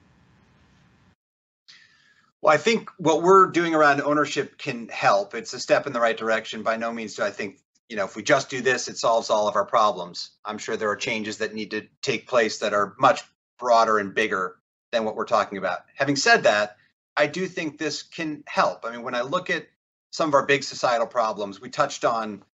Well, 2.43 2.55
I 2.55 2.57
think 2.57 2.91
what 2.99 3.23
we're 3.23 3.49
doing 3.49 3.75
around 3.75 4.01
ownership 4.01 4.57
can 4.57 4.89
help. 4.89 5.35
It's 5.35 5.53
a 5.53 5.61
step 5.61 5.87
in 5.87 5.93
the 5.93 6.01
right 6.01 6.17
direction. 6.17 6.63
By 6.63 6.77
no 6.77 6.93
means 6.93 7.15
do 7.15 7.23
I 7.23 7.31
think 7.31 7.59
you 7.91 7.97
know, 7.97 8.05
if 8.05 8.15
we 8.15 8.23
just 8.23 8.49
do 8.49 8.63
this, 8.63 8.87
it 8.87 8.97
solves 8.97 9.31
all 9.31 9.49
of 9.49 9.57
our 9.57 9.65
problems. 9.65 10.31
I'm 10.45 10.59
sure 10.59 10.77
there 10.77 10.91
are 10.91 10.97
changes 10.97 11.39
that 11.39 11.53
need 11.53 11.73
to 11.73 11.89
take 12.03 12.29
place 12.29 12.59
that 12.59 12.73
are 12.73 12.95
much 13.01 13.21
broader 13.59 13.99
and 13.99 14.15
bigger 14.15 14.57
than 14.93 15.05
what 15.05 15.17
we're 15.17 15.25
talking 15.25 15.59
about. 15.59 15.81
Having 15.97 16.17
said 16.17 16.45
that, 16.45 16.77
I 17.17 17.27
do 17.27 17.49
think 17.49 17.79
this 17.79 18.03
can 18.03 18.45
help. 18.47 18.85
I 18.85 18.93
mean, 18.93 19.03
when 19.03 19.17
I 19.17 19.23
look 19.23 19.51
at 19.51 19.67
some 20.13 20.29
of 20.29 20.35
our 20.35 20.47
big 20.47 20.63
societal 20.63 21.09
problems, 21.09 21.61
we 21.61 21.69
touched 21.69 22.05
on 22.05 22.45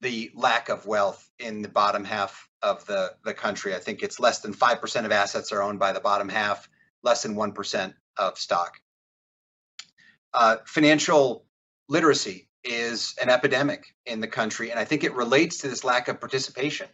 the 0.00 0.30
lack 0.34 0.70
of 0.70 0.86
wealth 0.86 1.30
in 1.38 1.60
the 1.60 1.68
bottom 1.68 2.02
half 2.02 2.48
of 2.62 2.86
the, 2.86 3.14
the 3.22 3.34
country. 3.34 3.74
I 3.74 3.78
think 3.78 4.02
it's 4.02 4.18
less 4.18 4.40
than 4.40 4.54
5% 4.54 5.04
of 5.04 5.12
assets 5.12 5.52
are 5.52 5.62
owned 5.62 5.78
by 5.78 5.92
the 5.92 6.00
bottom 6.00 6.30
half, 6.30 6.70
less 7.02 7.22
than 7.22 7.34
1% 7.36 7.94
of 8.16 8.38
stock. 8.38 8.80
Uh, 10.36 10.58
financial 10.66 11.46
literacy 11.88 12.46
is 12.62 13.14
an 13.22 13.30
epidemic 13.30 13.94
in 14.04 14.20
the 14.20 14.28
country. 14.28 14.70
And 14.70 14.78
I 14.78 14.84
think 14.84 15.02
it 15.02 15.14
relates 15.14 15.58
to 15.58 15.68
this 15.68 15.82
lack 15.82 16.08
of 16.08 16.20
participation. 16.20 16.88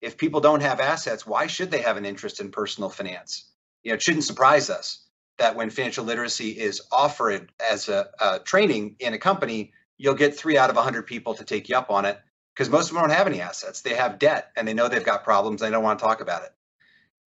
If 0.00 0.16
people 0.16 0.40
don't 0.40 0.62
have 0.62 0.80
assets, 0.80 1.26
why 1.26 1.46
should 1.46 1.70
they 1.70 1.82
have 1.82 1.98
an 1.98 2.06
interest 2.06 2.40
in 2.40 2.50
personal 2.50 2.88
finance? 2.88 3.50
You 3.82 3.90
know, 3.90 3.96
it 3.96 4.02
shouldn't 4.02 4.24
surprise 4.24 4.70
us 4.70 5.04
that 5.38 5.56
when 5.56 5.68
financial 5.68 6.06
literacy 6.06 6.50
is 6.50 6.80
offered 6.90 7.52
as 7.60 7.90
a, 7.90 8.08
a 8.18 8.38
training 8.38 8.96
in 8.98 9.12
a 9.12 9.18
company, 9.18 9.72
you'll 9.98 10.14
get 10.14 10.34
three 10.34 10.56
out 10.56 10.70
of 10.70 10.76
100 10.76 11.06
people 11.06 11.34
to 11.34 11.44
take 11.44 11.68
you 11.68 11.76
up 11.76 11.90
on 11.90 12.06
it 12.06 12.18
because 12.54 12.70
most 12.70 12.88
of 12.88 12.94
them 12.94 13.02
don't 13.02 13.16
have 13.16 13.26
any 13.26 13.42
assets. 13.42 13.82
They 13.82 13.94
have 13.94 14.18
debt 14.18 14.52
and 14.56 14.66
they 14.66 14.72
know 14.72 14.88
they've 14.88 15.04
got 15.04 15.22
problems. 15.22 15.60
They 15.60 15.70
don't 15.70 15.84
want 15.84 15.98
to 15.98 16.04
talk 16.04 16.22
about 16.22 16.44
it. 16.44 16.54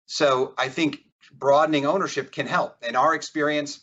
So 0.06 0.52
I 0.58 0.68
think 0.68 1.04
broadening 1.32 1.86
ownership 1.86 2.32
can 2.32 2.46
help. 2.46 2.76
In 2.86 2.96
our 2.96 3.14
experience, 3.14 3.80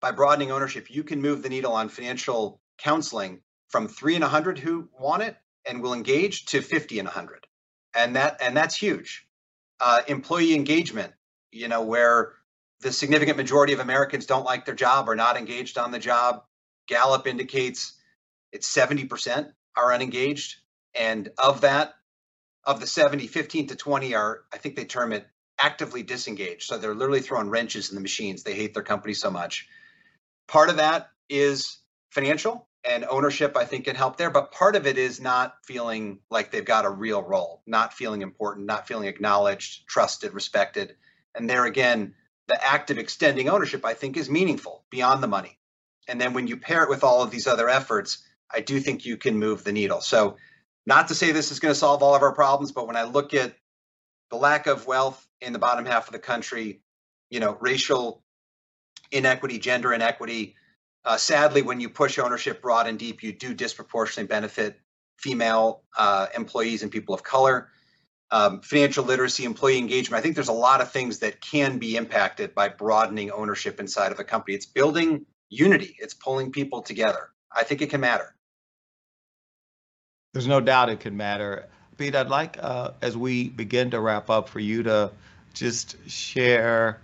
by 0.00 0.12
broadening 0.12 0.50
ownership, 0.50 0.90
you 0.90 1.04
can 1.04 1.20
move 1.20 1.42
the 1.42 1.48
needle 1.48 1.72
on 1.72 1.88
financial 1.88 2.60
counseling 2.78 3.40
from 3.68 3.88
three 3.88 4.16
in 4.16 4.22
a 4.22 4.28
hundred 4.28 4.58
who 4.58 4.88
want 4.98 5.22
it 5.22 5.36
and 5.66 5.82
will 5.82 5.94
engage 5.94 6.46
to 6.46 6.62
50 6.62 6.98
and 6.98 7.06
100. 7.06 7.46
And 7.94 8.16
that 8.16 8.38
and 8.40 8.56
that's 8.56 8.74
huge. 8.74 9.26
Uh, 9.80 10.02
employee 10.08 10.54
engagement, 10.54 11.12
you 11.50 11.68
know, 11.68 11.82
where 11.82 12.34
the 12.80 12.92
significant 12.92 13.36
majority 13.36 13.72
of 13.72 13.80
Americans 13.80 14.26
don't 14.26 14.44
like 14.44 14.64
their 14.64 14.74
job 14.74 15.08
or 15.08 15.14
not 15.14 15.36
engaged 15.36 15.78
on 15.78 15.90
the 15.90 15.98
job. 15.98 16.42
Gallup 16.86 17.26
indicates 17.26 17.94
it's 18.52 18.72
70% 18.74 19.52
are 19.76 19.92
unengaged. 19.92 20.56
And 20.94 21.30
of 21.38 21.60
that, 21.60 21.94
of 22.64 22.80
the 22.80 22.86
70, 22.86 23.26
15 23.26 23.68
to 23.68 23.76
20 23.76 24.14
are, 24.14 24.42
I 24.52 24.58
think 24.58 24.76
they 24.76 24.84
term 24.84 25.12
it 25.12 25.26
actively 25.58 26.02
disengaged. 26.02 26.64
So 26.64 26.78
they're 26.78 26.94
literally 26.94 27.20
throwing 27.20 27.48
wrenches 27.48 27.90
in 27.90 27.94
the 27.94 28.00
machines. 28.00 28.42
They 28.42 28.54
hate 28.54 28.74
their 28.74 28.82
company 28.82 29.14
so 29.14 29.30
much. 29.30 29.68
Part 30.50 30.68
of 30.68 30.78
that 30.78 31.10
is 31.28 31.78
financial 32.10 32.66
and 32.82 33.04
ownership, 33.08 33.56
I 33.56 33.64
think, 33.64 33.84
can 33.84 33.94
help 33.94 34.16
there. 34.16 34.30
But 34.30 34.50
part 34.50 34.74
of 34.74 34.84
it 34.84 34.98
is 34.98 35.20
not 35.20 35.54
feeling 35.64 36.18
like 36.28 36.50
they've 36.50 36.64
got 36.64 36.84
a 36.84 36.90
real 36.90 37.22
role, 37.22 37.62
not 37.68 37.94
feeling 37.94 38.22
important, 38.22 38.66
not 38.66 38.88
feeling 38.88 39.06
acknowledged, 39.06 39.86
trusted, 39.86 40.34
respected. 40.34 40.96
And 41.36 41.48
there 41.48 41.66
again, 41.66 42.14
the 42.48 42.66
act 42.66 42.90
of 42.90 42.98
extending 42.98 43.48
ownership, 43.48 43.84
I 43.84 43.94
think, 43.94 44.16
is 44.16 44.28
meaningful 44.28 44.84
beyond 44.90 45.22
the 45.22 45.28
money. 45.28 45.56
And 46.08 46.20
then 46.20 46.32
when 46.32 46.48
you 46.48 46.56
pair 46.56 46.82
it 46.82 46.90
with 46.90 47.04
all 47.04 47.22
of 47.22 47.30
these 47.30 47.46
other 47.46 47.68
efforts, 47.68 48.18
I 48.52 48.58
do 48.58 48.80
think 48.80 49.06
you 49.06 49.16
can 49.16 49.38
move 49.38 49.62
the 49.62 49.70
needle. 49.70 50.00
So, 50.00 50.36
not 50.84 51.08
to 51.08 51.14
say 51.14 51.30
this 51.30 51.52
is 51.52 51.60
going 51.60 51.72
to 51.72 51.78
solve 51.78 52.02
all 52.02 52.16
of 52.16 52.22
our 52.22 52.34
problems, 52.34 52.72
but 52.72 52.88
when 52.88 52.96
I 52.96 53.04
look 53.04 53.34
at 53.34 53.54
the 54.30 54.36
lack 54.36 54.66
of 54.66 54.88
wealth 54.88 55.24
in 55.40 55.52
the 55.52 55.60
bottom 55.60 55.86
half 55.86 56.08
of 56.08 56.12
the 56.12 56.18
country, 56.18 56.82
you 57.28 57.38
know, 57.38 57.56
racial 57.60 58.24
inequity, 59.10 59.58
gender 59.58 59.92
inequity, 59.92 60.56
uh, 61.04 61.16
sadly, 61.16 61.62
when 61.62 61.80
you 61.80 61.88
push 61.88 62.18
ownership 62.18 62.60
broad 62.60 62.86
and 62.86 62.98
deep, 62.98 63.22
you 63.22 63.32
do 63.32 63.54
disproportionately 63.54 64.28
benefit 64.28 64.80
female 65.18 65.82
uh, 65.96 66.26
employees 66.34 66.82
and 66.82 66.90
people 66.90 67.14
of 67.14 67.22
color 67.22 67.68
um, 68.30 68.60
financial 68.60 69.04
literacy, 69.04 69.44
employee 69.44 69.78
engagement. 69.78 70.18
I 70.18 70.22
think 70.22 70.34
there's 70.34 70.48
a 70.48 70.52
lot 70.52 70.80
of 70.80 70.90
things 70.92 71.18
that 71.18 71.40
can 71.40 71.78
be 71.78 71.96
impacted 71.96 72.54
by 72.54 72.68
broadening 72.68 73.30
ownership 73.30 73.80
inside 73.80 74.12
of 74.12 74.20
a 74.20 74.24
company. 74.24 74.54
It's 74.54 74.66
building 74.66 75.26
unity, 75.48 75.96
it's 75.98 76.14
pulling 76.14 76.52
people 76.52 76.82
together. 76.82 77.30
I 77.54 77.64
think 77.64 77.82
it 77.82 77.90
can 77.90 78.00
matter. 78.00 78.34
There's 80.32 80.46
no 80.46 80.60
doubt 80.60 80.90
it 80.90 81.00
can 81.00 81.16
matter. 81.16 81.68
Pete, 81.96 82.14
I'd 82.14 82.28
like, 82.28 82.56
uh, 82.60 82.92
as 83.02 83.16
we 83.16 83.48
begin 83.48 83.90
to 83.90 84.00
wrap 84.00 84.30
up, 84.30 84.48
for 84.48 84.60
you 84.60 84.84
to 84.84 85.10
just 85.52 85.96
share 86.08 87.00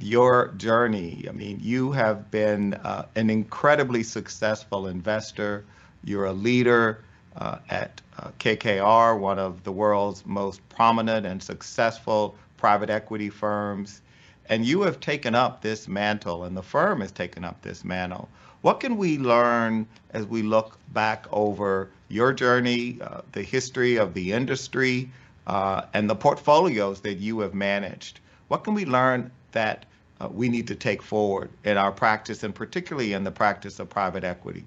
your 0.00 0.48
journey. 0.56 1.26
I 1.28 1.32
mean, 1.32 1.58
you 1.60 1.92
have 1.92 2.30
been 2.30 2.74
uh, 2.74 3.06
an 3.16 3.30
incredibly 3.30 4.02
successful 4.02 4.86
investor. 4.86 5.64
You're 6.04 6.26
a 6.26 6.32
leader 6.32 7.02
uh, 7.36 7.58
at 7.68 8.00
uh, 8.18 8.30
KKR, 8.38 9.18
one 9.18 9.38
of 9.38 9.64
the 9.64 9.72
world's 9.72 10.24
most 10.26 10.66
prominent 10.68 11.26
and 11.26 11.42
successful 11.42 12.36
private 12.56 12.90
equity 12.90 13.30
firms. 13.30 14.00
And 14.48 14.64
you 14.64 14.82
have 14.82 15.00
taken 15.00 15.34
up 15.34 15.62
this 15.62 15.88
mantle, 15.88 16.44
and 16.44 16.56
the 16.56 16.62
firm 16.62 17.00
has 17.00 17.12
taken 17.12 17.44
up 17.44 17.62
this 17.62 17.84
mantle. 17.84 18.28
What 18.62 18.80
can 18.80 18.96
we 18.96 19.18
learn 19.18 19.86
as 20.10 20.26
we 20.26 20.42
look 20.42 20.78
back 20.92 21.26
over 21.30 21.90
your 22.08 22.32
journey, 22.32 22.98
uh, 23.00 23.20
the 23.32 23.42
history 23.42 23.96
of 23.96 24.14
the 24.14 24.32
industry, 24.32 25.10
uh, 25.46 25.82
and 25.94 26.08
the 26.08 26.16
portfolios 26.16 27.00
that 27.02 27.18
you 27.18 27.40
have 27.40 27.54
managed? 27.54 28.20
What 28.48 28.64
can 28.64 28.74
we 28.74 28.84
learn 28.84 29.30
that 29.52 29.84
uh, 30.20 30.28
we 30.28 30.48
need 30.48 30.68
to 30.68 30.74
take 30.74 31.02
forward 31.02 31.50
in 31.64 31.76
our 31.76 31.92
practice, 31.92 32.42
and 32.42 32.54
particularly 32.54 33.12
in 33.12 33.24
the 33.24 33.30
practice 33.30 33.78
of 33.78 33.88
private 33.88 34.24
equity? 34.24 34.64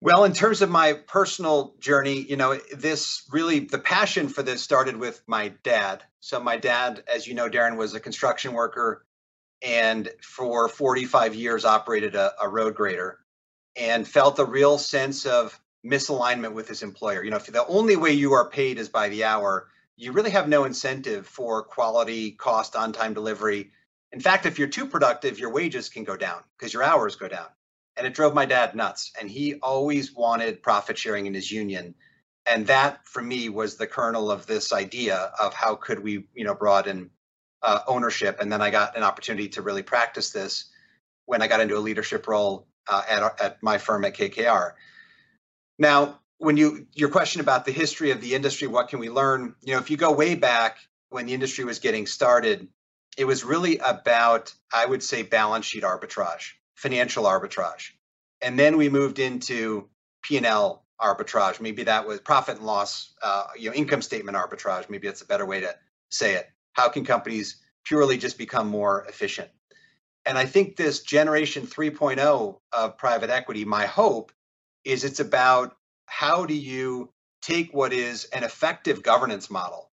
Well, 0.00 0.24
in 0.24 0.32
terms 0.32 0.62
of 0.62 0.70
my 0.70 0.92
personal 0.92 1.74
journey, 1.80 2.20
you 2.20 2.36
know, 2.36 2.58
this 2.76 3.24
really, 3.32 3.60
the 3.60 3.78
passion 3.78 4.28
for 4.28 4.42
this 4.44 4.62
started 4.62 4.96
with 4.96 5.20
my 5.26 5.48
dad. 5.64 6.02
So, 6.20 6.38
my 6.38 6.56
dad, 6.56 7.02
as 7.12 7.26
you 7.26 7.34
know, 7.34 7.48
Darren, 7.48 7.76
was 7.76 7.94
a 7.94 8.00
construction 8.00 8.52
worker 8.52 9.04
and 9.60 10.08
for 10.22 10.68
45 10.68 11.34
years 11.34 11.64
operated 11.64 12.14
a, 12.14 12.32
a 12.40 12.48
road 12.48 12.76
grader 12.76 13.18
and 13.76 14.06
felt 14.06 14.38
a 14.38 14.44
real 14.44 14.78
sense 14.78 15.26
of 15.26 15.58
misalignment 15.84 16.52
with 16.52 16.68
his 16.68 16.82
employer. 16.82 17.22
You 17.22 17.30
know, 17.30 17.36
if 17.36 17.46
the 17.46 17.66
only 17.66 17.96
way 17.96 18.12
you 18.12 18.34
are 18.34 18.48
paid 18.48 18.78
is 18.78 18.88
by 18.88 19.08
the 19.08 19.24
hour, 19.24 19.68
you 19.98 20.12
really 20.12 20.30
have 20.30 20.48
no 20.48 20.64
incentive 20.64 21.26
for 21.26 21.64
quality, 21.64 22.30
cost, 22.30 22.76
on 22.76 22.92
time 22.92 23.14
delivery. 23.14 23.72
In 24.12 24.20
fact, 24.20 24.46
if 24.46 24.56
you're 24.56 24.68
too 24.68 24.86
productive, 24.86 25.40
your 25.40 25.50
wages 25.50 25.88
can 25.88 26.04
go 26.04 26.16
down 26.16 26.42
because 26.56 26.72
your 26.72 26.84
hours 26.84 27.16
go 27.16 27.26
down 27.26 27.48
and 27.96 28.06
it 28.06 28.14
drove 28.14 28.32
my 28.32 28.46
dad 28.46 28.76
nuts. 28.76 29.10
And 29.20 29.28
he 29.28 29.56
always 29.56 30.14
wanted 30.14 30.62
profit 30.62 30.96
sharing 30.96 31.26
in 31.26 31.34
his 31.34 31.50
union. 31.50 31.96
And 32.46 32.64
that 32.68 33.06
for 33.08 33.20
me 33.20 33.48
was 33.48 33.76
the 33.76 33.88
kernel 33.88 34.30
of 34.30 34.46
this 34.46 34.72
idea 34.72 35.32
of 35.38 35.52
how 35.52 35.74
could 35.74 35.98
we, 35.98 36.28
you 36.32 36.44
know, 36.44 36.54
broaden 36.54 37.10
uh, 37.62 37.80
ownership. 37.88 38.38
And 38.40 38.52
then 38.52 38.62
I 38.62 38.70
got 38.70 38.96
an 38.96 39.02
opportunity 39.02 39.48
to 39.48 39.62
really 39.62 39.82
practice 39.82 40.30
this 40.30 40.70
when 41.26 41.42
I 41.42 41.48
got 41.48 41.60
into 41.60 41.76
a 41.76 41.80
leadership 41.80 42.28
role 42.28 42.68
uh, 42.86 43.02
at, 43.08 43.40
at 43.40 43.62
my 43.64 43.78
firm 43.78 44.04
at 44.04 44.14
KKR. 44.14 44.74
Now, 45.76 46.20
when 46.38 46.56
you 46.56 46.86
your 46.94 47.10
question 47.10 47.40
about 47.40 47.64
the 47.64 47.72
history 47.72 48.10
of 48.10 48.20
the 48.20 48.34
industry, 48.34 48.68
what 48.68 48.88
can 48.88 48.98
we 48.98 49.10
learn? 49.10 49.54
You 49.62 49.74
know, 49.74 49.78
if 49.80 49.90
you 49.90 49.96
go 49.96 50.12
way 50.12 50.34
back 50.34 50.78
when 51.10 51.26
the 51.26 51.34
industry 51.34 51.64
was 51.64 51.78
getting 51.78 52.06
started, 52.06 52.68
it 53.16 53.24
was 53.24 53.44
really 53.44 53.78
about, 53.78 54.54
I 54.72 54.86
would 54.86 55.02
say, 55.02 55.22
balance 55.22 55.66
sheet 55.66 55.82
arbitrage 55.82 56.52
financial 56.78 57.24
arbitrage. 57.24 57.90
And 58.40 58.56
then 58.56 58.76
we 58.76 58.88
moved 58.88 59.18
into 59.18 59.88
P&L 60.22 60.84
arbitrage. 61.00 61.60
Maybe 61.60 61.82
that 61.82 62.06
was 62.06 62.20
profit 62.20 62.58
and 62.58 62.66
loss, 62.66 63.12
uh, 63.20 63.48
you 63.58 63.68
know, 63.68 63.74
income 63.74 64.00
statement 64.00 64.36
arbitrage. 64.36 64.88
Maybe 64.88 65.08
that's 65.08 65.22
a 65.22 65.26
better 65.26 65.44
way 65.44 65.60
to 65.60 65.74
say 66.10 66.34
it. 66.36 66.48
How 66.74 66.88
can 66.88 67.04
companies 67.04 67.60
purely 67.84 68.16
just 68.16 68.38
become 68.38 68.68
more 68.68 69.04
efficient? 69.08 69.48
And 70.24 70.38
I 70.38 70.46
think 70.46 70.76
this 70.76 71.00
generation 71.00 71.66
3.0 71.66 72.60
of 72.72 72.96
private 72.96 73.30
equity, 73.30 73.64
my 73.64 73.86
hope 73.86 74.30
is 74.84 75.02
it's 75.02 75.18
about 75.18 75.76
how 76.08 76.44
do 76.46 76.54
you 76.54 77.10
take 77.42 77.72
what 77.72 77.92
is 77.92 78.24
an 78.26 78.42
effective 78.42 79.02
governance 79.02 79.50
model? 79.50 79.90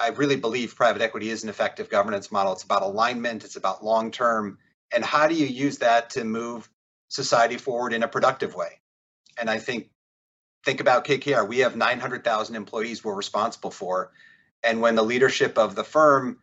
I 0.00 0.08
really 0.08 0.36
believe 0.36 0.74
private 0.74 1.02
equity 1.02 1.30
is 1.30 1.42
an 1.44 1.48
effective 1.48 1.88
governance 1.88 2.32
model. 2.32 2.52
It's 2.52 2.64
about 2.64 2.82
alignment, 2.82 3.44
it's 3.44 3.56
about 3.56 3.84
long 3.84 4.10
term 4.10 4.58
and 4.92 5.04
how 5.04 5.28
do 5.28 5.34
you 5.34 5.46
use 5.46 5.78
that 5.78 6.10
to 6.10 6.24
move 6.24 6.68
society 7.08 7.56
forward 7.56 7.92
in 7.92 8.02
a 8.02 8.08
productive 8.08 8.54
way 8.54 8.80
and 9.38 9.48
i 9.48 9.58
think 9.58 9.88
think 10.64 10.80
about 10.80 11.04
kkr 11.04 11.48
we 11.48 11.58
have 11.58 11.76
900000 11.76 12.54
employees 12.54 13.02
we're 13.02 13.14
responsible 13.14 13.70
for 13.70 14.12
and 14.62 14.80
when 14.80 14.94
the 14.94 15.02
leadership 15.02 15.56
of 15.56 15.74
the 15.74 15.84
firm 15.84 16.38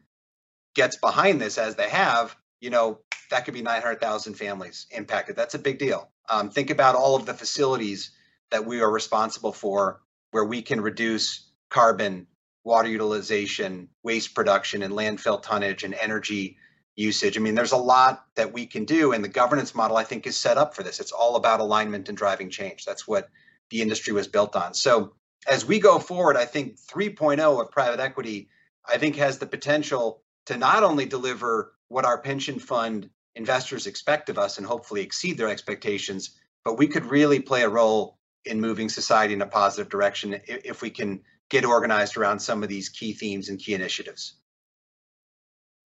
gets 0.75 0.97
behind 0.97 1.39
this 1.39 1.57
as 1.57 1.75
they 1.75 1.89
have 1.89 2.35
you 2.59 2.69
know 2.69 2.99
that 3.29 3.45
could 3.45 3.53
be 3.53 3.61
900000 3.61 4.33
families 4.33 4.87
impacted 4.91 5.35
that's 5.35 5.55
a 5.55 5.59
big 5.59 5.77
deal 5.77 6.09
um, 6.27 6.49
think 6.49 6.71
about 6.71 6.95
all 6.95 7.15
of 7.15 7.27
the 7.27 7.33
facilities 7.33 8.11
that 8.51 8.65
we 8.65 8.81
are 8.81 8.91
responsible 8.91 9.51
for 9.51 10.01
where 10.31 10.45
we 10.45 10.61
can 10.61 10.81
reduce 10.81 11.51
carbon 11.69 12.27
water 12.63 12.89
utilization 12.89 13.87
waste 14.03 14.33
production 14.33 14.81
and 14.83 14.93
landfill 14.93 15.41
tonnage 15.41 15.83
and 15.83 15.93
energy 15.93 16.57
usage. 16.95 17.37
I 17.37 17.41
mean, 17.41 17.55
there's 17.55 17.73
a 17.73 17.77
lot 17.77 18.25
that 18.35 18.53
we 18.53 18.65
can 18.65 18.85
do, 18.85 19.11
and 19.11 19.23
the 19.23 19.29
governance 19.29 19.75
model 19.75 19.97
I 19.97 20.03
think 20.03 20.25
is 20.25 20.37
set 20.37 20.57
up 20.57 20.75
for 20.75 20.83
this. 20.83 20.99
It's 20.99 21.11
all 21.11 21.35
about 21.35 21.59
alignment 21.59 22.09
and 22.09 22.17
driving 22.17 22.49
change. 22.49 22.85
That's 22.85 23.07
what 23.07 23.29
the 23.69 23.81
industry 23.81 24.13
was 24.13 24.27
built 24.27 24.55
on. 24.55 24.73
So 24.73 25.13
as 25.47 25.65
we 25.65 25.79
go 25.79 25.99
forward, 25.99 26.37
I 26.37 26.45
think 26.45 26.77
3.0 26.77 27.61
of 27.61 27.71
private 27.71 27.99
equity, 27.99 28.49
I 28.87 28.97
think 28.97 29.15
has 29.17 29.37
the 29.37 29.45
potential 29.45 30.21
to 30.45 30.57
not 30.57 30.83
only 30.83 31.05
deliver 31.05 31.73
what 31.87 32.05
our 32.05 32.19
pension 32.19 32.59
fund 32.59 33.09
investors 33.35 33.87
expect 33.87 34.29
of 34.29 34.39
us 34.39 34.57
and 34.57 34.65
hopefully 34.65 35.01
exceed 35.01 35.37
their 35.37 35.49
expectations, 35.49 36.31
but 36.63 36.77
we 36.77 36.87
could 36.87 37.05
really 37.05 37.39
play 37.39 37.63
a 37.63 37.69
role 37.69 38.17
in 38.45 38.61
moving 38.61 38.89
society 38.89 39.33
in 39.33 39.41
a 39.41 39.47
positive 39.47 39.89
direction 39.89 40.39
if 40.45 40.81
we 40.81 40.89
can 40.89 41.21
get 41.49 41.65
organized 41.65 42.17
around 42.17 42.39
some 42.39 42.63
of 42.63 42.69
these 42.69 42.89
key 42.89 43.13
themes 43.13 43.49
and 43.49 43.59
key 43.59 43.73
initiatives. 43.73 44.33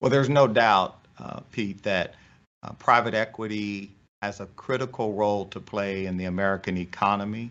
Well, 0.01 0.11
there's 0.11 0.29
no 0.29 0.47
doubt, 0.47 1.05
uh, 1.19 1.41
Pete, 1.53 1.83
that 1.83 2.15
uh, 2.63 2.73
private 2.73 3.15
equity 3.15 3.91
has 4.23 4.41
a 4.41 4.47
critical 4.47 5.13
role 5.13 5.47
to 5.47 5.61
play 5.61 6.07
in 6.07 6.17
the 6.17 6.27
American 6.27 6.77
economy. 6.77 7.51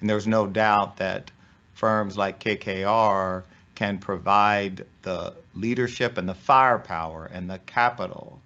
And 0.00 0.10
there's 0.10 0.26
no 0.26 0.46
doubt 0.46 0.96
that 0.98 1.30
firms 1.74 2.16
like 2.16 2.40
KKR 2.40 3.44
can 3.74 3.98
provide 3.98 4.84
the 5.02 5.34
leadership 5.54 6.18
and 6.18 6.28
the 6.28 6.34
firepower 6.34 7.30
and 7.32 7.48
the 7.48 7.58
capital 7.66 8.40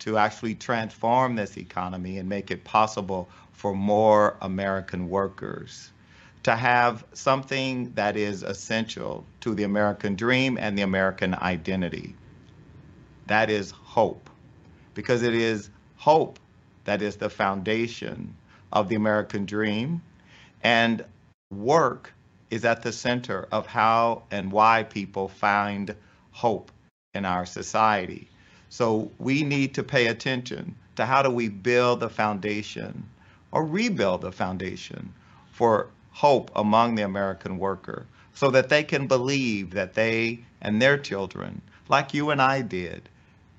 to 0.00 0.16
actually 0.16 0.54
transform 0.54 1.34
this 1.34 1.56
economy 1.56 2.18
and 2.18 2.28
make 2.28 2.50
it 2.50 2.62
possible 2.62 3.28
for 3.58 3.74
more 3.74 4.36
American 4.40 5.08
workers 5.08 5.90
to 6.44 6.54
have 6.54 7.04
something 7.12 7.90
that 7.94 8.16
is 8.16 8.44
essential 8.44 9.26
to 9.40 9.52
the 9.52 9.64
American 9.64 10.14
dream 10.14 10.56
and 10.56 10.78
the 10.78 10.82
American 10.82 11.34
identity. 11.34 12.14
That 13.26 13.50
is 13.50 13.72
hope, 13.72 14.30
because 14.94 15.24
it 15.24 15.34
is 15.34 15.70
hope 15.96 16.38
that 16.84 17.02
is 17.02 17.16
the 17.16 17.28
foundation 17.28 18.36
of 18.72 18.88
the 18.88 18.94
American 18.94 19.44
dream. 19.44 20.02
And 20.62 21.04
work 21.50 22.12
is 22.50 22.64
at 22.64 22.82
the 22.82 22.92
center 22.92 23.48
of 23.50 23.66
how 23.66 24.22
and 24.30 24.52
why 24.52 24.84
people 24.84 25.26
find 25.26 25.96
hope 26.30 26.70
in 27.12 27.24
our 27.24 27.44
society. 27.44 28.28
So 28.68 29.10
we 29.18 29.42
need 29.42 29.74
to 29.74 29.82
pay 29.82 30.06
attention 30.06 30.76
to 30.94 31.04
how 31.04 31.22
do 31.22 31.30
we 31.30 31.48
build 31.48 31.98
the 31.98 32.08
foundation 32.08 33.08
or 33.52 33.64
rebuild 33.64 34.20
the 34.20 34.32
foundation 34.32 35.12
for 35.52 35.88
hope 36.10 36.50
among 36.56 36.94
the 36.94 37.02
American 37.02 37.58
worker 37.58 38.06
so 38.34 38.50
that 38.50 38.68
they 38.68 38.82
can 38.82 39.06
believe 39.06 39.70
that 39.70 39.94
they 39.94 40.38
and 40.60 40.80
their 40.80 40.98
children, 40.98 41.60
like 41.88 42.14
you 42.14 42.30
and 42.30 42.42
I 42.42 42.62
did, 42.62 43.08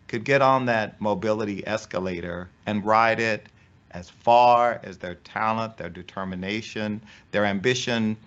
could 0.07 0.23
get 0.23 0.41
on 0.41 0.65
that 0.65 0.99
mobility 0.99 1.65
escalator 1.67 2.49
and 2.65 2.85
ride 2.85 3.19
it 3.19 3.47
as 3.91 4.09
far 4.09 4.79
as 4.83 4.97
their 4.97 5.15
talent, 5.15 5.77
their 5.77 5.89
determination, 5.89 7.01
their 7.31 7.45
ambition 7.45 8.17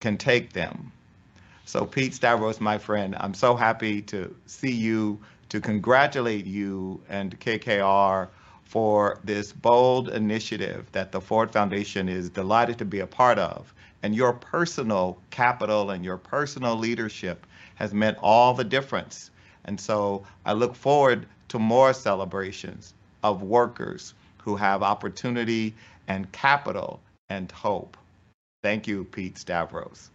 can 0.00 0.16
take 0.16 0.52
them. 0.52 0.92
So, 1.64 1.84
Pete 1.84 2.14
Stavros, 2.14 2.60
my 2.60 2.78
friend, 2.78 3.16
I'm 3.20 3.34
so 3.34 3.54
happy 3.54 4.02
to 4.02 4.34
see 4.46 4.72
you, 4.72 5.18
to 5.50 5.60
congratulate 5.60 6.46
you 6.46 7.00
and 7.08 7.38
KKR 7.38 8.28
for 8.70 9.18
this 9.24 9.52
bold 9.52 10.10
initiative 10.10 10.86
that 10.92 11.10
the 11.10 11.20
Ford 11.20 11.50
Foundation 11.50 12.08
is 12.08 12.30
delighted 12.30 12.78
to 12.78 12.84
be 12.84 13.00
a 13.00 13.06
part 13.06 13.36
of. 13.36 13.74
And 14.04 14.14
your 14.14 14.32
personal 14.32 15.18
capital 15.30 15.90
and 15.90 16.04
your 16.04 16.16
personal 16.16 16.76
leadership 16.76 17.48
has 17.74 17.92
meant 17.92 18.16
all 18.22 18.54
the 18.54 18.62
difference. 18.62 19.32
And 19.64 19.80
so 19.80 20.24
I 20.46 20.52
look 20.52 20.76
forward 20.76 21.26
to 21.48 21.58
more 21.58 21.92
celebrations 21.92 22.94
of 23.24 23.42
workers 23.42 24.14
who 24.38 24.54
have 24.54 24.84
opportunity 24.84 25.74
and 26.06 26.30
capital 26.30 27.00
and 27.28 27.50
hope. 27.50 27.96
Thank 28.62 28.86
you, 28.86 29.02
Pete 29.02 29.36
Stavros. 29.36 30.10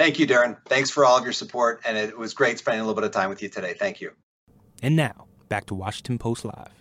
Thank 0.00 0.18
you, 0.18 0.26
Darren. 0.26 0.56
Thanks 0.66 0.90
for 0.90 1.04
all 1.04 1.16
of 1.16 1.22
your 1.22 1.32
support, 1.32 1.80
and 1.84 1.96
it 1.96 2.18
was 2.18 2.34
great 2.34 2.58
spending 2.58 2.80
a 2.80 2.84
little 2.84 3.00
bit 3.00 3.04
of 3.04 3.12
time 3.12 3.28
with 3.28 3.40
you 3.40 3.48
today. 3.48 3.72
Thank 3.78 4.00
you. 4.00 4.10
And 4.82 4.96
now, 4.96 5.26
back 5.52 5.66
to 5.66 5.74
Washington 5.74 6.16
Post 6.16 6.46
Live. 6.46 6.72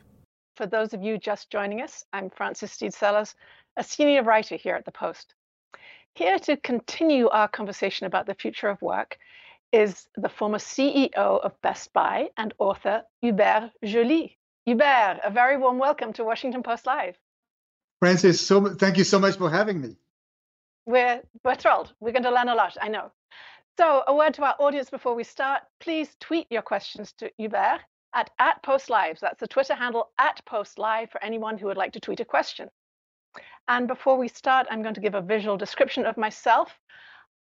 For 0.56 0.66
those 0.66 0.94
of 0.94 1.04
you 1.04 1.18
just 1.18 1.50
joining 1.50 1.82
us, 1.82 2.06
I'm 2.14 2.30
Frances 2.30 2.72
Stead 2.72 2.94
Sellers, 2.94 3.36
a 3.76 3.84
senior 3.84 4.24
writer 4.24 4.56
here 4.56 4.76
at 4.76 4.86
the 4.86 4.94
Post. 4.94 5.34
Here 6.16 6.40
to 6.40 6.56
continue 6.56 7.28
our 7.28 7.50
conversation 7.50 8.08
about 8.08 8.28
the 8.28 8.34
future 8.34 8.70
of 8.70 8.82
work 8.82 9.18
is 9.74 10.08
the 10.16 10.30
former 10.30 10.58
CEO 10.58 11.12
of 11.14 11.62
Best 11.62 11.92
Buy 11.92 12.30
and 12.38 12.54
author 12.60 13.04
Hubert 13.20 13.72
Joly. 13.84 14.38
Hubert, 14.64 15.20
a 15.22 15.32
very 15.32 15.58
warm 15.58 15.78
welcome 15.78 16.14
to 16.14 16.24
Washington 16.24 16.64
Post 16.64 16.86
Live. 16.86 17.18
Frances, 18.00 18.40
so 18.40 18.74
thank 18.76 18.98
you 18.98 19.04
so 19.04 19.20
much 19.20 19.36
for 19.36 19.50
having 19.50 19.82
me. 19.82 19.98
We're, 20.86 21.22
we're 21.44 21.56
thrilled. 21.56 21.92
We're 22.00 22.14
going 22.14 22.24
to 22.24 22.32
learn 22.32 22.48
a 22.48 22.56
lot, 22.56 22.78
I 22.82 22.88
know. 22.88 23.12
So, 23.78 24.04
a 24.08 24.16
word 24.16 24.34
to 24.36 24.44
our 24.44 24.56
audience 24.60 24.90
before 24.90 25.14
we 25.14 25.26
start. 25.26 25.62
Please 25.82 26.16
tweet 26.22 26.48
your 26.50 26.62
questions 26.62 27.12
to 27.18 27.30
Hubert 27.38 27.82
at, 28.14 28.30
at 28.40 28.64
PostLive. 28.64 29.20
That's 29.20 29.40
the 29.40 29.48
Twitter 29.48 29.76
handle 29.76 30.10
at 30.18 30.42
PostLive 30.46 31.12
for 31.12 31.24
anyone 31.24 31.58
who 31.58 31.68
would 31.68 31.78
like 31.78 31.94
to 31.94 32.00
tweet 32.00 32.20
a 32.20 32.26
question. 32.26 32.70
And 33.68 33.88
before 33.88 34.18
we 34.18 34.28
start, 34.28 34.68
I'm 34.70 34.82
going 34.82 34.96
to 34.96 35.02
give 35.02 35.16
a 35.16 35.22
visual 35.22 35.58
description 35.58 36.06
of 36.06 36.18
myself. 36.18 36.70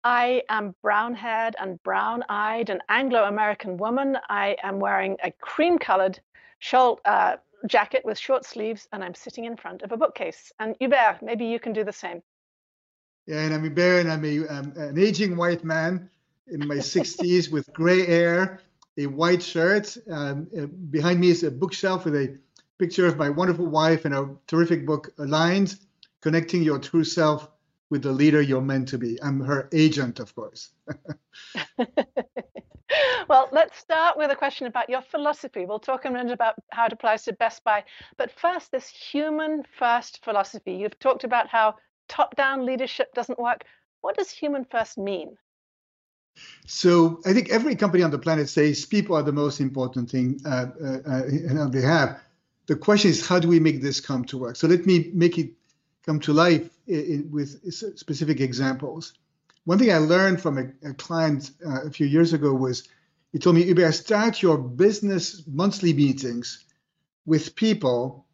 I 0.03 0.43
am 0.49 0.75
brown 0.81 1.13
haired 1.13 1.55
and 1.59 1.81
brown 1.83 2.23
eyed, 2.29 2.69
an 2.69 2.81
Anglo 2.89 3.23
American 3.23 3.77
woman. 3.77 4.17
I 4.29 4.57
am 4.63 4.79
wearing 4.79 5.17
a 5.23 5.31
cream 5.31 5.77
colored 5.77 6.19
uh, 6.73 7.35
jacket 7.67 8.03
with 8.03 8.17
short 8.17 8.45
sleeves, 8.45 8.87
and 8.91 9.03
I'm 9.03 9.13
sitting 9.13 9.45
in 9.45 9.57
front 9.57 9.83
of 9.83 9.91
a 9.91 9.97
bookcase. 9.97 10.51
And 10.59 10.75
Hubert, 10.79 11.19
maybe 11.21 11.45
you 11.45 11.59
can 11.59 11.73
do 11.73 11.83
the 11.83 11.93
same. 11.93 12.23
Yeah, 13.27 13.41
and 13.41 13.53
I'm 13.53 13.63
Hubert, 13.63 13.99
and 13.99 14.11
I'm 14.11 14.25
a, 14.25 14.47
um, 14.47 14.73
an 14.75 14.97
aging 14.97 15.37
white 15.37 15.63
man 15.63 16.09
in 16.47 16.67
my 16.67 16.77
60s 16.77 17.51
with 17.51 17.71
gray 17.73 18.05
hair, 18.05 18.59
a 19.03 19.09
white 19.09 19.41
shirt. 19.43 19.97
Um, 20.09 20.47
behind 20.89 21.19
me 21.19 21.29
is 21.29 21.43
a 21.43 21.51
bookshelf 21.51 22.05
with 22.05 22.15
a 22.15 22.37
picture 22.77 23.05
of 23.07 23.17
my 23.17 23.29
wonderful 23.29 23.67
wife 23.67 24.05
and 24.05 24.13
a 24.13 24.29
terrific 24.47 24.85
book, 24.85 25.13
Aligned 25.17 25.75
Connecting 26.21 26.63
Your 26.63 26.79
True 26.79 27.03
Self 27.03 27.49
with 27.89 28.03
the 28.03 28.11
Leader 28.11 28.41
You're 28.41 28.61
Meant 28.61 28.87
to 28.89 28.97
Be. 28.97 29.21
I'm 29.21 29.41
her 29.41 29.69
agent, 29.73 30.19
of 30.19 30.33
course. 30.33 30.71
well, 33.29 33.49
let's 33.51 33.77
start 33.77 34.17
with 34.17 34.31
a 34.31 34.35
question 34.35 34.67
about 34.67 34.89
your 34.89 35.01
philosophy. 35.01 35.65
We'll 35.65 35.79
talk 35.79 36.05
a 36.05 36.09
minute 36.09 36.31
about 36.31 36.55
how 36.71 36.85
it 36.85 36.93
applies 36.93 37.23
to 37.25 37.33
Best 37.33 37.63
Buy. 37.63 37.83
But 38.17 38.31
first, 38.31 38.71
this 38.71 38.87
human 38.87 39.63
first 39.77 40.23
philosophy. 40.23 40.73
You've 40.73 40.99
talked 40.99 41.23
about 41.23 41.49
how 41.49 41.75
top 42.07 42.35
down 42.35 42.65
leadership 42.65 43.13
doesn't 43.13 43.39
work. 43.39 43.63
What 44.01 44.17
does 44.17 44.31
human 44.31 44.65
first 44.65 44.97
mean? 44.97 45.37
So 46.67 47.19
I 47.25 47.33
think 47.33 47.49
every 47.49 47.75
company 47.75 48.03
on 48.03 48.11
the 48.11 48.17
planet 48.17 48.47
says 48.47 48.85
people 48.85 49.15
are 49.15 49.23
the 49.23 49.33
most 49.33 49.59
important 49.59 50.09
thing 50.09 50.39
uh, 50.45 50.67
uh, 50.81 50.97
uh, 51.09 51.67
they 51.67 51.81
have. 51.81 52.21
The 52.67 52.75
question 52.75 53.11
is, 53.11 53.27
how 53.27 53.39
do 53.39 53.47
we 53.47 53.59
make 53.59 53.81
this 53.81 53.99
come 53.99 54.23
to 54.25 54.37
work? 54.37 54.55
So 54.55 54.67
let 54.67 54.85
me 54.85 55.11
make 55.13 55.37
it 55.37 55.51
come 56.05 56.19
to 56.21 56.33
life 56.33 56.69
in, 56.87 56.99
in, 56.99 57.31
with 57.31 57.73
specific 57.73 58.39
examples. 58.39 59.13
One 59.65 59.77
thing 59.77 59.91
I 59.91 59.97
learned 59.97 60.41
from 60.41 60.57
a, 60.57 60.89
a 60.89 60.93
client 60.93 61.51
uh, 61.65 61.83
a 61.87 61.91
few 61.91 62.07
years 62.07 62.33
ago 62.33 62.53
was 62.53 62.87
he 63.31 63.39
told 63.39 63.55
me, 63.55 63.63
Hubert, 63.63 63.93
start 63.93 64.41
your 64.41 64.57
business 64.57 65.43
monthly 65.47 65.93
meetings 65.93 66.65
with 67.25 67.55
people, 67.55 68.25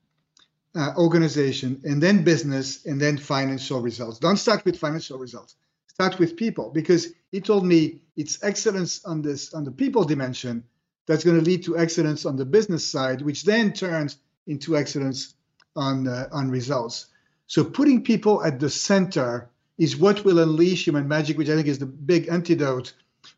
uh, 0.76 0.94
organization, 0.98 1.82
and 1.84 2.02
then 2.02 2.24
business, 2.24 2.86
and 2.86 3.00
then 3.00 3.18
financial 3.18 3.82
results. 3.82 4.20
Don't 4.20 4.38
start 4.38 4.64
with 4.66 4.80
financial 4.80 5.20
results. 5.20 5.56
Start 6.00 6.20
with 6.20 6.36
people 6.36 6.70
because 6.70 7.08
he 7.32 7.42
told 7.42 7.66
me 7.66 8.02
it's 8.16 8.44
excellence 8.44 9.04
on 9.04 9.24
this 9.24 9.56
on 9.56 9.64
the 9.64 9.72
people 9.72 10.04
dimension 10.04 10.64
that's 11.08 11.24
going 11.24 11.40
to 11.40 11.44
lead 11.44 11.64
to 11.64 11.76
excellence 11.76 12.24
on 12.24 12.36
the 12.36 12.46
business 12.46 12.86
side, 12.86 13.24
which 13.24 13.46
then 13.46 13.74
turns 13.74 14.20
into 14.46 14.78
excellence 14.78 15.34
on 15.76 16.08
uh, 16.08 16.30
on 16.32 16.52
results. 16.52 17.08
So 17.48 17.64
putting 17.64 18.04
people 18.04 18.44
at 18.44 18.60
the 18.60 18.70
center 18.70 19.50
is 19.80 19.98
what 19.98 20.24
will 20.24 20.38
unleash 20.38 20.86
human 20.86 21.08
magic, 21.08 21.36
which 21.36 21.50
I 21.50 21.56
think 21.56 21.68
is 21.68 21.80
the 21.80 21.88
big 21.88 22.28
antidote 22.28 22.94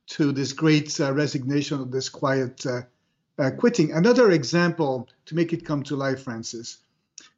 to 0.08 0.34
this 0.34 0.52
great 0.52 1.00
uh, 1.00 1.14
resignation 1.14 1.80
of 1.80 1.92
this 1.92 2.10
quiet 2.10 2.66
uh, 2.66 2.82
uh, 3.38 3.52
quitting. 3.52 3.94
Another 3.94 4.32
example 4.32 5.08
to 5.28 5.34
make 5.34 5.54
it 5.54 5.64
come 5.64 5.82
to 5.84 5.96
life, 5.96 6.24
Frances. 6.24 6.80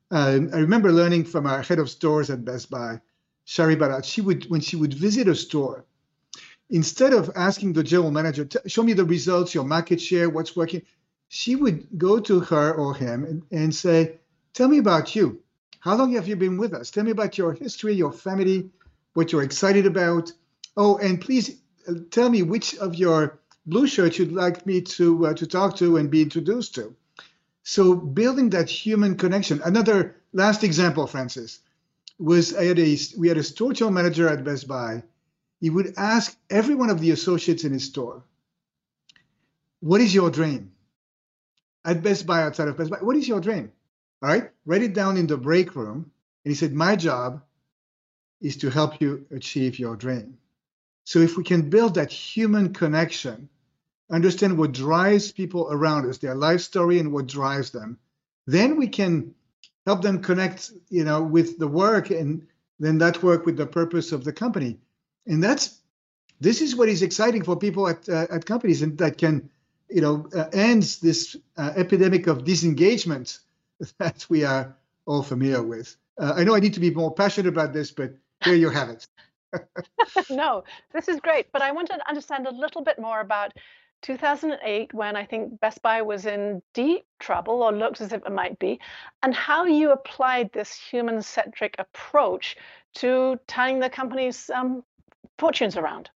Um, 0.10 0.50
I 0.52 0.58
remember 0.58 0.92
learning 0.92 1.26
from 1.26 1.46
our 1.46 1.62
head 1.62 1.78
of 1.78 1.92
stores 1.92 2.32
at 2.32 2.44
Best 2.44 2.72
Buy, 2.72 3.00
Shari 3.46 3.76
Ballard. 3.76 4.06
She 4.06 4.22
would, 4.22 4.50
when 4.50 4.62
she 4.62 4.76
would 4.76 4.94
visit 4.94 5.28
a 5.28 5.36
store, 5.36 5.86
instead 6.70 7.14
of 7.14 7.32
asking 7.36 7.74
the 7.74 7.84
general 7.84 8.12
manager, 8.12 8.48
"Show 8.68 8.84
me 8.84 8.94
the 8.94 9.06
results, 9.06 9.54
your 9.54 9.66
market 9.66 10.00
share, 10.00 10.30
what's 10.30 10.56
working," 10.56 10.84
she 11.28 11.56
would 11.56 11.88
go 11.98 12.20
to 12.20 12.40
her 12.40 12.74
or 12.74 12.96
him 12.96 13.24
and, 13.24 13.44
and 13.52 13.76
say, 13.76 14.20
"Tell 14.54 14.68
me 14.68 14.78
about 14.78 15.16
you. 15.16 15.42
How 15.80 15.96
long 15.96 16.14
have 16.14 16.28
you 16.28 16.36
been 16.36 16.58
with 16.58 16.74
us? 16.74 16.92
Tell 16.92 17.04
me 17.04 17.12
about 17.12 17.38
your 17.38 17.54
history, 17.54 17.94
your 17.94 18.12
family, 18.12 18.70
what 19.14 19.32
you're 19.32 19.44
excited 19.44 19.86
about. 19.86 20.32
Oh, 20.78 20.98
and 20.98 21.20
please 21.20 21.58
uh, 21.88 21.94
tell 22.12 22.30
me 22.30 22.44
which 22.44 22.76
of 22.78 22.96
your 22.96 23.40
blue 23.66 23.88
shirts 23.88 24.20
you'd 24.20 24.32
like 24.32 24.66
me 24.66 24.82
to 24.82 25.28
uh, 25.28 25.34
to 25.34 25.48
talk 25.48 25.76
to 25.78 25.98
and 25.98 26.10
be 26.10 26.22
introduced 26.22 26.76
to. 26.76 26.96
So 27.64 27.96
building 27.96 28.50
that 28.52 28.70
human 28.70 29.18
connection. 29.18 29.62
Another 29.64 30.16
last 30.34 30.64
example, 30.64 31.08
Frances, 31.08 31.60
was 32.22 32.54
I 32.56 32.66
had 32.66 32.80
a 32.80 32.98
we 33.18 33.28
had 33.28 33.38
a 33.38 33.44
store 33.44 33.74
channel 33.74 33.94
manager 33.94 34.30
at 34.30 34.44
Best 34.44 34.68
Buy. 34.68 35.04
He 35.60 35.70
would 35.70 35.94
ask 35.98 36.38
every 36.50 36.76
one 36.76 36.90
of 36.90 37.00
the 37.00 37.12
associates 37.12 37.64
in 37.64 37.74
his 37.74 37.86
store, 37.86 38.24
"What 39.80 40.02
is 40.02 40.14
your 40.14 40.30
dream?" 40.30 40.72
At 41.84 42.04
Best 42.04 42.26
Buy, 42.26 42.44
outside 42.44 42.68
of 42.68 42.78
Best 42.78 42.92
Buy, 42.92 43.00
what 43.02 43.16
is 43.16 43.28
your 43.28 43.42
dream? 43.42 43.72
All 44.22 44.30
right, 44.30 44.52
write 44.66 44.84
it 44.84 44.94
down 44.94 45.18
in 45.18 45.26
the 45.26 45.38
break 45.38 45.76
room. 45.76 46.12
And 46.46 46.52
he 46.52 46.56
said, 46.56 46.74
My 46.74 46.96
job 46.96 47.42
is 48.40 48.58
to 48.58 48.70
help 48.70 49.02
you 49.02 49.26
achieve 49.32 49.80
your 49.80 49.96
dream. 49.96 50.38
So 51.06 51.20
if 51.20 51.38
we 51.38 51.44
can 51.44 51.70
build 51.70 51.96
that 51.96 52.12
human 52.12 52.74
connection, 52.74 53.50
understand 54.12 54.58
what 54.58 54.74
drives 54.74 55.32
people 55.32 55.68
around 55.72 56.08
us, 56.08 56.20
their 56.20 56.36
life 56.36 56.62
story 56.62 57.00
and 57.00 57.12
what 57.12 57.28
drives 57.28 57.72
them, 57.72 57.98
then 58.46 58.78
we 58.78 58.88
can 58.88 59.34
help 59.86 60.02
them 60.02 60.22
connect, 60.22 60.72
you 60.90 61.04
know, 61.04 61.22
with 61.22 61.58
the 61.58 61.68
work 61.68 62.10
and 62.10 62.48
then 62.80 62.98
that 62.98 63.22
work 63.24 63.46
with 63.46 63.58
the 63.58 63.66
purpose 63.66 64.12
of 64.12 64.24
the 64.24 64.34
company. 64.34 64.78
And 65.28 65.44
that's 65.44 65.80
this 66.40 66.62
is 66.62 66.76
what 66.76 66.90
is 66.90 67.04
exciting 67.04 67.44
for 67.44 67.56
people 67.56 67.88
at 67.88 68.10
uh, 68.10 68.28
at 68.32 68.46
companies 68.46 68.82
and 68.82 68.98
that 68.98 69.18
can, 69.18 69.50
you 69.90 70.02
know, 70.02 70.28
uh, 70.36 70.46
ends 70.54 71.00
this 71.00 71.36
uh, 71.58 71.74
epidemic 71.76 72.28
of 72.28 72.44
disengagement 72.44 73.40
that 74.00 74.26
we 74.30 74.44
are 74.44 74.76
all 75.06 75.24
familiar 75.24 75.62
with. 75.62 75.96
Uh, 76.18 76.34
I 76.36 76.44
know 76.44 76.56
I 76.56 76.60
need 76.60 76.74
to 76.74 76.80
be 76.80 76.92
more 76.92 77.14
passionate 77.14 77.50
about 77.50 77.74
this, 77.74 77.92
but 77.92 78.14
here 78.44 78.56
you 78.56 78.70
have 78.70 78.90
it. 78.90 79.08
no, 80.30 80.64
this 80.94 81.08
is 81.08 81.20
great. 81.20 81.52
But 81.52 81.62
I 81.62 81.72
want 81.72 81.90
to 81.90 82.10
understand 82.10 82.48
a 82.48 82.52
little 82.52 82.84
bit 82.84 83.00
more 83.00 83.20
about 83.20 83.54
2008 84.02 84.94
when 84.94 85.16
I 85.16 85.26
think 85.26 85.60
Best 85.60 85.82
Buy 85.82 86.02
was 86.02 86.26
in 86.26 86.62
deep 86.74 87.06
trouble 87.20 87.62
or 87.64 87.72
looked 87.72 88.02
as 88.02 88.12
if 88.12 88.26
it 88.26 88.32
might 88.32 88.58
be, 88.60 88.80
and 89.22 89.34
how 89.34 89.66
you 89.66 89.92
applied 89.92 90.52
this 90.52 90.74
human 90.74 91.22
centric 91.22 91.76
approach 91.78 92.58
to 92.96 93.40
turning 93.48 93.80
the 93.80 93.90
company's 93.90 94.50
um, 94.50 94.84
fortunes 95.38 95.78
around. 95.78 96.10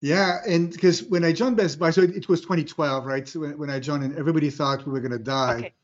Yeah, 0.00 0.38
and 0.46 0.70
because 0.70 1.02
when 1.04 1.24
I 1.24 1.32
joined 1.32 1.56
Best 1.56 1.78
Buy, 1.78 1.90
so 1.90 2.02
it, 2.02 2.14
it 2.14 2.28
was 2.28 2.40
2012, 2.42 3.06
right? 3.06 3.26
So 3.26 3.40
when, 3.40 3.58
when, 3.58 3.70
I 3.70 3.80
joined, 3.80 4.04
and 4.04 4.16
everybody 4.18 4.50
thought 4.50 4.84
we 4.86 4.92
were 4.92 5.00
going 5.00 5.12
to 5.12 5.18
die. 5.18 5.56
Okay. 5.56 5.74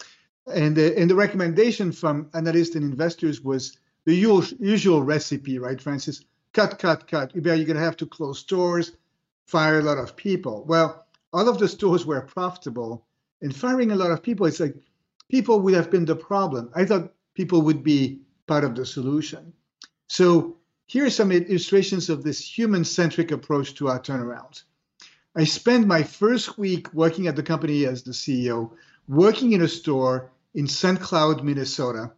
And 0.52 0.76
the, 0.76 0.98
and 0.98 1.08
the 1.08 1.14
recommendation 1.14 1.92
from 1.92 2.28
analysts 2.34 2.74
and 2.74 2.84
investors 2.84 3.40
was 3.40 3.78
the 4.04 4.14
usual, 4.14 4.44
usual 4.58 5.02
recipe, 5.02 5.58
right, 5.58 5.80
Frances? 5.80 6.24
Cut, 6.52 6.78
cut, 6.78 7.08
cut. 7.08 7.34
You're 7.34 7.42
going 7.42 7.66
to 7.66 7.78
have 7.78 7.96
to 7.98 8.06
close 8.06 8.40
stores, 8.40 8.92
fire 9.52 9.80
a 9.80 9.82
lot 9.82 9.98
of 9.98 10.16
people. 10.16 10.64
Well, 10.66 11.04
all 11.34 11.46
of 11.46 11.58
the 11.58 11.68
stores 11.68 12.06
were 12.06 12.22
profitable, 12.22 13.06
and 13.42 13.54
firing 13.54 13.90
a 13.90 13.96
lot 13.96 14.10
of 14.10 14.22
people, 14.22 14.46
it's 14.46 14.60
like 14.60 14.74
people 15.28 15.60
would 15.60 15.74
have 15.74 15.90
been 15.90 16.06
the 16.06 16.16
problem. 16.16 16.70
I 16.74 16.86
thought 16.86 17.12
people 17.34 17.60
would 17.62 17.82
be 17.84 18.22
part 18.46 18.64
of 18.64 18.74
the 18.74 18.86
solution. 18.86 19.52
So 20.08 20.56
here 20.86 21.04
are 21.04 21.10
some 21.10 21.32
illustrations 21.32 22.08
of 22.08 22.22
this 22.22 22.40
human-centric 22.40 23.30
approach 23.30 23.74
to 23.74 23.88
our 23.88 24.00
turnarounds. 24.00 24.62
I 25.36 25.44
spent 25.44 25.86
my 25.86 26.02
first 26.02 26.58
week 26.58 26.92
working 26.94 27.26
at 27.26 27.36
the 27.36 27.42
company 27.42 27.84
as 27.84 28.02
the 28.02 28.12
CEO, 28.12 28.70
working 29.06 29.52
in 29.52 29.62
a 29.62 29.68
store 29.68 30.32
in 30.54 30.66
St. 30.66 30.98
Cloud, 31.00 31.44
Minnesota, 31.44 32.12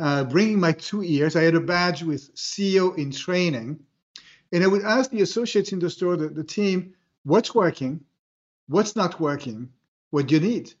uh, 0.00 0.24
bringing 0.24 0.58
my 0.58 0.72
two 0.72 1.02
ears. 1.04 1.36
I 1.36 1.42
had 1.42 1.54
a 1.54 1.60
badge 1.60 2.02
with 2.02 2.34
CEO 2.34 2.96
in 2.98 3.12
training. 3.12 3.78
And 4.52 4.62
I 4.62 4.66
would 4.66 4.82
ask 4.84 5.10
the 5.10 5.22
associates 5.22 5.72
in 5.72 5.78
the 5.78 5.90
store, 5.90 6.16
the, 6.16 6.28
the 6.28 6.44
team, 6.44 6.94
what's 7.24 7.54
working, 7.54 8.04
what's 8.68 8.96
not 8.96 9.20
working, 9.20 9.70
what 10.10 10.26
do 10.26 10.36
you 10.36 10.40
need? 10.40 10.72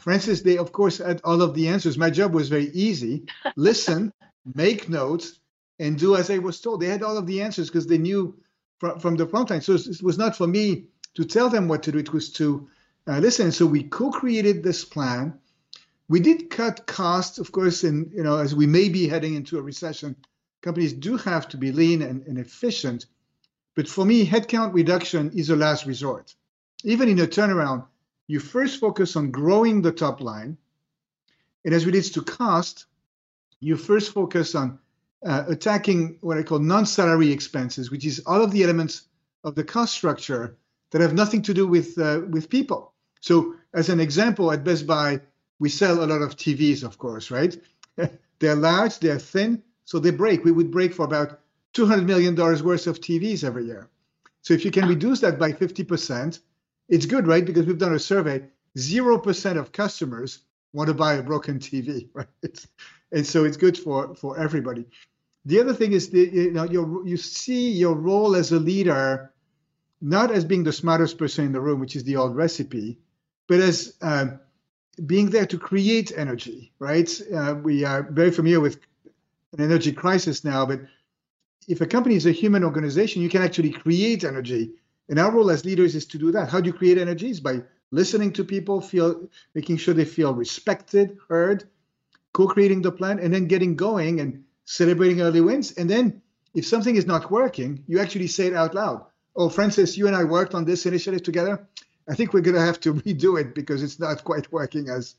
Frances, 0.00 0.42
they 0.42 0.58
of 0.58 0.72
course 0.72 0.98
had 0.98 1.20
all 1.24 1.42
of 1.42 1.54
the 1.54 1.68
answers. 1.68 1.98
My 1.98 2.10
job 2.10 2.32
was 2.34 2.48
very 2.48 2.70
easy 2.70 3.26
listen, 3.56 4.12
make 4.54 4.88
notes, 4.88 5.40
and 5.78 5.98
do 5.98 6.16
as 6.16 6.30
I 6.30 6.38
was 6.38 6.60
told. 6.60 6.80
They 6.80 6.86
had 6.86 7.02
all 7.02 7.16
of 7.16 7.26
the 7.26 7.42
answers 7.42 7.68
because 7.68 7.86
they 7.86 7.98
knew 7.98 8.38
from, 8.78 9.00
from 9.00 9.16
the 9.16 9.26
front 9.26 9.50
line. 9.50 9.60
So 9.60 9.74
it 9.74 10.02
was 10.02 10.18
not 10.18 10.36
for 10.36 10.46
me 10.46 10.84
to 11.14 11.24
tell 11.24 11.48
them 11.48 11.68
what 11.68 11.82
to 11.84 11.92
do, 11.92 11.98
it 11.98 12.12
was 12.12 12.32
to 12.34 12.68
uh, 13.06 13.18
listen. 13.18 13.50
So 13.52 13.66
we 13.66 13.82
co 13.84 14.10
created 14.10 14.62
this 14.62 14.84
plan. 14.84 15.38
We 16.08 16.20
did 16.20 16.48
cut 16.48 16.86
costs, 16.86 17.38
of 17.38 17.52
course, 17.52 17.84
and 17.84 18.12
you 18.12 18.22
know, 18.22 18.38
as 18.38 18.54
we 18.54 18.66
may 18.66 18.88
be 18.88 19.08
heading 19.08 19.34
into 19.34 19.58
a 19.58 19.62
recession, 19.62 20.16
companies 20.62 20.92
do 20.92 21.16
have 21.16 21.48
to 21.48 21.56
be 21.56 21.72
lean 21.72 22.02
and, 22.02 22.26
and 22.26 22.38
efficient. 22.38 23.06
But 23.74 23.88
for 23.88 24.04
me, 24.04 24.26
headcount 24.26 24.74
reduction 24.74 25.30
is 25.34 25.50
a 25.50 25.56
last 25.56 25.86
resort. 25.86 26.34
Even 26.84 27.08
in 27.08 27.18
a 27.20 27.26
turnaround, 27.26 27.86
you 28.26 28.40
first 28.40 28.80
focus 28.80 29.16
on 29.16 29.30
growing 29.30 29.82
the 29.82 29.92
top 29.92 30.20
line. 30.20 30.56
And 31.64 31.74
as 31.74 31.86
relates 31.86 32.10
to 32.10 32.22
cost, 32.22 32.86
you 33.60 33.76
first 33.76 34.12
focus 34.12 34.54
on 34.54 34.78
uh, 35.24 35.44
attacking 35.48 36.18
what 36.20 36.38
I 36.38 36.42
call 36.42 36.60
non-salary 36.60 37.32
expenses, 37.32 37.90
which 37.90 38.04
is 38.04 38.22
all 38.26 38.42
of 38.42 38.52
the 38.52 38.62
elements 38.62 39.02
of 39.44 39.54
the 39.54 39.64
cost 39.64 39.94
structure 39.94 40.56
that 40.90 41.00
have 41.00 41.14
nothing 41.14 41.42
to 41.42 41.54
do 41.54 41.66
with 41.66 41.98
uh, 41.98 42.20
with 42.30 42.48
people. 42.48 42.92
So, 43.20 43.54
as 43.74 43.88
an 43.88 44.00
example, 44.00 44.52
at 44.52 44.64
Best 44.64 44.86
Buy, 44.86 45.20
we 45.58 45.68
sell 45.68 46.04
a 46.04 46.06
lot 46.06 46.22
of 46.22 46.36
TVs, 46.36 46.84
of 46.84 46.98
course, 46.98 47.30
right? 47.30 47.56
they're 48.38 48.54
large, 48.54 48.98
they're 49.00 49.18
thin, 49.18 49.62
so 49.88 49.98
they 49.98 50.10
break. 50.10 50.44
We 50.44 50.52
would 50.52 50.70
break 50.70 50.92
for 50.92 51.06
about 51.06 51.40
$200 51.72 52.04
million 52.04 52.36
worth 52.36 52.86
of 52.86 53.00
TVs 53.00 53.42
every 53.42 53.64
year. 53.64 53.88
So 54.42 54.52
if 54.52 54.62
you 54.62 54.70
can 54.70 54.86
reduce 54.86 55.20
that 55.20 55.38
by 55.38 55.50
50%, 55.50 56.40
it's 56.90 57.06
good, 57.06 57.26
right? 57.26 57.42
Because 57.42 57.64
we've 57.64 57.78
done 57.78 57.94
a 57.94 57.98
survey, 57.98 58.44
0% 58.76 59.56
of 59.56 59.72
customers 59.72 60.40
want 60.74 60.88
to 60.88 60.94
buy 60.94 61.14
a 61.14 61.22
broken 61.22 61.58
TV, 61.58 62.06
right? 62.12 62.66
and 63.12 63.26
so 63.26 63.46
it's 63.46 63.56
good 63.56 63.78
for, 63.78 64.14
for 64.14 64.38
everybody. 64.38 64.84
The 65.46 65.58
other 65.58 65.72
thing 65.72 65.92
is, 65.92 66.10
the, 66.10 66.20
you 66.20 66.50
know, 66.50 66.64
you 66.64 67.02
you 67.06 67.16
see 67.16 67.70
your 67.70 67.94
role 67.94 68.36
as 68.36 68.52
a 68.52 68.58
leader 68.58 69.32
not 70.02 70.30
as 70.30 70.44
being 70.44 70.64
the 70.64 70.72
smartest 70.72 71.16
person 71.16 71.46
in 71.46 71.52
the 71.52 71.62
room, 71.62 71.80
which 71.80 71.96
is 71.96 72.04
the 72.04 72.16
old 72.16 72.36
recipe, 72.36 72.98
but 73.46 73.60
as 73.60 73.96
uh, 74.02 74.26
being 75.06 75.30
there 75.30 75.46
to 75.46 75.58
create 75.58 76.12
energy, 76.14 76.72
right? 76.78 77.10
Uh, 77.34 77.54
we 77.54 77.84
are 77.84 78.02
very 78.02 78.30
familiar 78.30 78.60
with 78.60 78.78
an 79.52 79.64
energy 79.64 79.92
crisis 79.92 80.44
now, 80.44 80.66
but 80.66 80.80
if 81.66 81.80
a 81.80 81.86
company 81.86 82.16
is 82.16 82.26
a 82.26 82.32
human 82.32 82.64
organization, 82.64 83.22
you 83.22 83.28
can 83.28 83.42
actually 83.42 83.70
create 83.70 84.24
energy. 84.24 84.72
And 85.08 85.18
our 85.18 85.30
role 85.30 85.50
as 85.50 85.64
leaders 85.64 85.94
is 85.94 86.06
to 86.06 86.18
do 86.18 86.32
that. 86.32 86.48
How 86.48 86.60
do 86.60 86.66
you 86.66 86.72
create 86.72 86.98
energy? 86.98 87.30
Is 87.30 87.40
by 87.40 87.62
listening 87.90 88.32
to 88.34 88.44
people, 88.44 88.80
feel 88.80 89.28
making 89.54 89.78
sure 89.78 89.94
they 89.94 90.04
feel 90.04 90.34
respected, 90.34 91.18
heard, 91.28 91.64
co-creating 92.32 92.82
the 92.82 92.92
plan, 92.92 93.18
and 93.18 93.32
then 93.32 93.46
getting 93.46 93.76
going 93.76 94.20
and 94.20 94.44
celebrating 94.64 95.20
early 95.20 95.40
wins. 95.40 95.72
And 95.72 95.88
then 95.88 96.22
if 96.54 96.66
something 96.66 96.96
is 96.96 97.06
not 97.06 97.30
working, 97.30 97.84
you 97.86 98.00
actually 98.00 98.26
say 98.26 98.46
it 98.46 98.54
out 98.54 98.74
loud. 98.74 99.04
Oh, 99.36 99.48
Frances, 99.48 99.96
you 99.96 100.06
and 100.06 100.16
I 100.16 100.24
worked 100.24 100.54
on 100.54 100.64
this 100.64 100.84
initiative 100.84 101.22
together. 101.22 101.66
I 102.08 102.14
think 102.14 102.32
we're 102.32 102.40
going 102.40 102.56
to 102.56 102.60
have 102.60 102.80
to 102.80 102.94
redo 103.04 103.40
it 103.40 103.54
because 103.54 103.82
it's 103.82 103.98
not 103.98 104.24
quite 104.24 104.50
working 104.52 104.88
as 104.88 105.14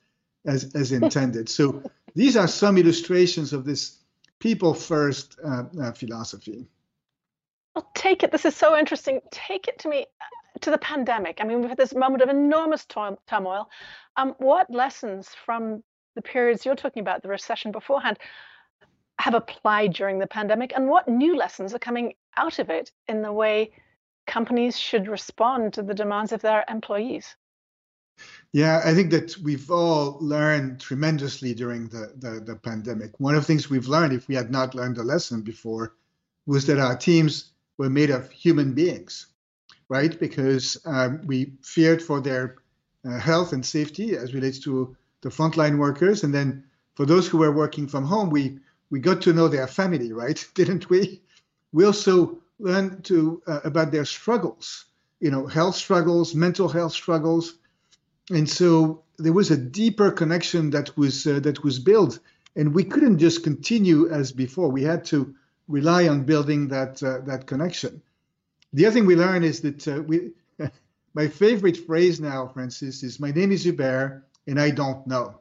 as 0.46 0.74
as 0.74 0.94
intended. 0.94 1.50
so 1.50 1.84
these 2.16 2.38
are 2.38 2.48
some 2.48 2.78
illustrations 2.78 3.52
of 3.52 3.66
this 3.66 3.99
people 4.40 4.74
first 4.74 5.38
uh, 5.44 5.64
uh, 5.82 5.92
philosophy. 5.92 6.68
Well, 7.76 7.90
take 7.94 8.24
it. 8.24 8.32
This 8.32 8.46
is 8.46 8.56
so 8.56 8.78
interesting. 8.78 9.22
Take 9.32 9.68
it 9.68 9.80
to 9.80 9.90
me 9.90 10.08
to 10.62 10.72
the 10.72 10.78
pandemic. 10.78 11.40
I 11.40 11.46
mean, 11.46 11.62
we've 11.62 11.70
had 11.70 11.78
this 11.78 11.94
moment 11.94 12.24
of 12.24 12.30
enormous 12.30 12.86
turmoil. 12.86 13.70
Um, 14.18 14.36
what 14.40 14.70
lessons 14.70 15.30
from 15.46 15.84
the 16.16 16.22
periods 16.22 16.66
you're 16.66 16.76
talking 16.76 17.02
about, 17.02 17.22
the 17.22 17.30
recession 17.30 17.72
beforehand, 17.72 18.18
have 19.20 19.34
applied 19.34 19.94
during 19.94 20.20
the 20.20 20.28
pandemic, 20.28 20.74
and 20.76 20.88
what 20.88 21.08
new 21.08 21.36
lessons 21.36 21.74
are 21.74 21.80
coming 21.80 22.14
out 22.38 22.60
of 22.60 22.70
it 22.70 22.92
in 23.08 23.22
the 23.22 23.32
way 23.32 23.72
companies 24.28 24.78
should 24.78 25.08
respond 25.08 25.74
to 25.74 25.84
the 25.84 25.94
demands 25.94 26.32
of 26.32 26.42
their 26.42 26.64
employees? 26.70 27.36
Yeah, 28.52 28.82
I 28.84 28.96
think 28.96 29.12
that 29.12 29.38
we've 29.38 29.70
all 29.70 30.18
learned 30.20 30.80
tremendously 30.80 31.54
during 31.54 31.88
the, 31.90 32.14
the, 32.18 32.40
the, 32.40 32.56
pandemic. 32.56 33.12
One 33.20 33.36
of 33.36 33.42
the 33.42 33.46
things 33.46 33.70
we've 33.70 33.88
learned, 33.88 34.14
if 34.14 34.28
we 34.28 34.34
had 34.34 34.50
not 34.50 34.74
learned 34.74 34.96
the 34.96 35.04
lesson 35.04 35.42
before, 35.42 35.94
was 36.48 36.66
that 36.66 36.80
our 36.80 36.98
teams 36.98 37.52
were 37.78 37.92
made 37.92 38.10
of 38.10 38.32
human 38.32 38.74
beings, 38.74 39.28
right? 39.88 40.20
Because 40.20 40.78
um, 40.86 41.22
we 41.28 41.54
feared 41.62 42.02
for 42.02 42.22
their 42.22 42.56
uh, 43.06 43.20
health 43.20 43.54
and 43.54 43.64
safety 43.64 44.18
as 44.18 44.34
relates 44.34 44.58
to 44.60 44.96
the 45.22 45.30
frontline 45.30 45.78
workers. 45.78 46.24
And 46.24 46.34
then 46.34 46.64
for 46.96 47.06
those 47.06 47.28
who 47.28 47.38
were 47.38 47.52
working 47.52 47.88
from 47.88 48.04
home, 48.04 48.32
we, 48.32 48.58
we 48.90 49.00
got 49.00 49.22
to 49.22 49.34
know 49.34 49.48
their 49.48 49.68
family, 49.68 50.12
right? 50.12 50.44
Didn't 50.56 50.90
we? 50.90 51.22
We 51.72 51.86
also 51.86 52.40
learned 52.58 53.06
to 53.06 53.44
uh, 53.46 53.60
about 53.64 53.92
their 53.92 54.06
struggles, 54.06 54.86
you 55.20 55.30
know, 55.30 55.46
health 55.46 55.76
struggles, 55.76 56.34
mental 56.34 56.68
health 56.68 56.94
struggles 56.94 57.60
and 58.30 58.50
so 58.50 59.04
there 59.18 59.34
was 59.34 59.52
a 59.52 59.58
deeper 59.58 60.12
connection 60.12 60.70
that 60.72 60.96
was 60.98 61.26
uh, 61.26 61.40
that 61.42 61.64
was 61.64 61.80
built, 61.80 62.20
and 62.56 62.74
we 62.74 62.84
couldn't 62.84 63.20
just 63.20 63.44
continue 63.44 64.10
as 64.10 64.32
before. 64.32 64.70
We 64.70 64.84
had 64.84 65.06
to 65.06 65.36
rely 65.68 66.08
on 66.08 66.24
building 66.24 66.68
that 66.70 67.02
uh, 67.04 67.20
that 67.26 67.48
connection. 67.48 68.02
The 68.74 68.86
other 68.86 68.94
thing 68.94 69.06
we 69.06 69.16
learned 69.16 69.46
is 69.46 69.62
that 69.62 69.88
uh, 69.88 70.02
we. 70.02 70.32
my 71.14 71.28
favorite 71.28 71.78
phrase 71.78 72.20
now, 72.20 72.48
Frances, 72.48 73.04
is 73.04 73.20
"My 73.20 73.32
name 73.32 73.52
is 73.52 73.64
Hubert, 73.64 74.24
and 74.48 74.60
I 74.60 74.70
don't 74.70 75.06
know," 75.08 75.40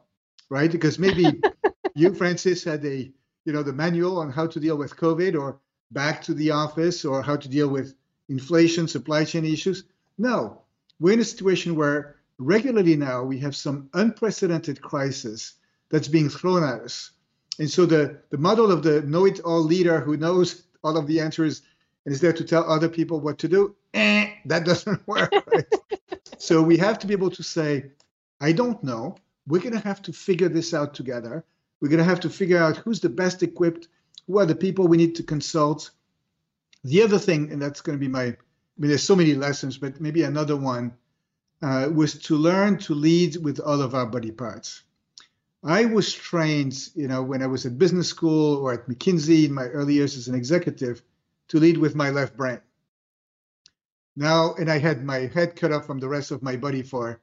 right? 0.49 0.71
Because 0.71 0.97
maybe 0.97 1.41
you, 1.95 2.13
Frances, 2.13 2.63
had 2.63 2.83
a 2.85 3.11
you 3.45 3.53
know 3.53 3.63
the 3.63 3.73
manual 3.73 4.19
on 4.19 4.31
how 4.31 4.47
to 4.47 4.59
deal 4.59 4.77
with 4.77 4.95
COVID, 4.95 5.39
or 5.39 5.59
back 5.91 6.21
to 6.23 6.33
the 6.33 6.51
office, 6.51 7.05
or 7.05 7.21
how 7.21 7.35
to 7.35 7.47
deal 7.47 7.67
with 7.67 7.93
inflation, 8.29 8.87
supply 8.87 9.25
chain 9.25 9.45
issues. 9.45 9.83
No, 10.17 10.61
we're 10.99 11.13
in 11.13 11.19
a 11.19 11.25
situation 11.25 11.75
where 11.75 12.18
regularly 12.39 12.95
now 12.95 13.21
we 13.21 13.37
have 13.39 13.55
some 13.55 13.89
unprecedented 13.93 14.81
crisis 14.81 15.55
that's 15.89 16.07
being 16.07 16.29
thrown 16.29 16.63
at 16.63 16.81
us. 16.81 17.11
And 17.59 17.69
so 17.69 17.85
the, 17.85 18.19
the 18.29 18.37
model 18.37 18.71
of 18.71 18.81
the 18.81 19.01
know 19.01 19.25
it 19.25 19.41
all 19.41 19.61
leader 19.61 19.99
who 19.99 20.17
knows 20.17 20.63
all 20.83 20.97
of 20.97 21.05
the 21.05 21.19
answers 21.19 21.61
and 22.05 22.15
is 22.15 22.21
there 22.21 22.33
to 22.33 22.43
tell 22.45 22.69
other 22.69 22.87
people 22.87 23.19
what 23.19 23.37
to 23.39 23.49
do, 23.49 23.75
eh, 23.93 24.31
that 24.45 24.65
doesn't 24.65 25.05
work. 25.07 25.31
Right? 25.53 25.65
so 26.37 26.61
we 26.61 26.77
have 26.77 26.97
to 26.99 27.07
be 27.07 27.13
able 27.13 27.29
to 27.31 27.43
say, 27.43 27.91
I 28.39 28.53
don't 28.53 28.81
know. 28.83 29.17
We're 29.45 29.61
going 29.61 29.73
to 29.73 29.87
have 29.87 30.01
to 30.03 30.13
figure 30.13 30.47
this 30.47 30.73
out 30.73 30.93
together. 30.93 31.43
We're 31.81 31.89
going 31.89 31.99
to 31.99 32.05
have 32.05 32.21
to 32.21 32.29
figure 32.29 32.57
out 32.57 32.77
who's 32.77 33.01
the 33.01 33.09
best 33.09 33.43
equipped, 33.43 33.89
who 34.27 34.39
are 34.39 34.45
the 34.45 34.55
people 34.55 34.87
we 34.87 34.97
need 34.97 35.15
to 35.15 35.23
consult. 35.23 35.91
The 36.85 37.01
other 37.01 37.19
thing, 37.19 37.51
and 37.51 37.61
that's 37.61 37.81
going 37.81 37.97
to 37.97 37.99
be 37.99 38.07
my, 38.07 38.23
I 38.23 38.35
mean, 38.77 38.89
there's 38.89 39.03
so 39.03 39.15
many 39.15 39.33
lessons, 39.33 39.77
but 39.77 39.99
maybe 39.99 40.23
another 40.23 40.55
one 40.55 40.93
uh, 41.61 41.89
was 41.93 42.13
to 42.19 42.35
learn 42.35 42.77
to 42.77 42.93
lead 42.93 43.35
with 43.37 43.59
all 43.59 43.81
of 43.81 43.93
our 43.93 44.05
body 44.05 44.31
parts. 44.31 44.83
I 45.63 45.85
was 45.85 46.13
trained, 46.13 46.89
you 46.95 47.07
know, 47.07 47.21
when 47.21 47.43
I 47.43 47.47
was 47.47 47.65
at 47.65 47.77
business 47.77 48.07
school 48.07 48.57
or 48.57 48.73
at 48.73 48.87
McKinsey 48.87 49.45
in 49.45 49.53
my 49.53 49.65
early 49.65 49.95
years 49.95 50.15
as 50.15 50.29
an 50.29 50.35
executive, 50.35 51.01
to 51.49 51.59
lead 51.59 51.77
with 51.77 51.95
my 51.95 52.11
left 52.11 52.37
brain. 52.37 52.61
Now, 54.15 54.53
and 54.53 54.71
I 54.71 54.79
had 54.79 55.03
my 55.03 55.27
head 55.33 55.55
cut 55.55 55.71
off 55.71 55.85
from 55.85 55.99
the 55.99 56.07
rest 56.07 56.31
of 56.31 56.43
my 56.43 56.55
body 56.55 56.81
for 56.81 57.19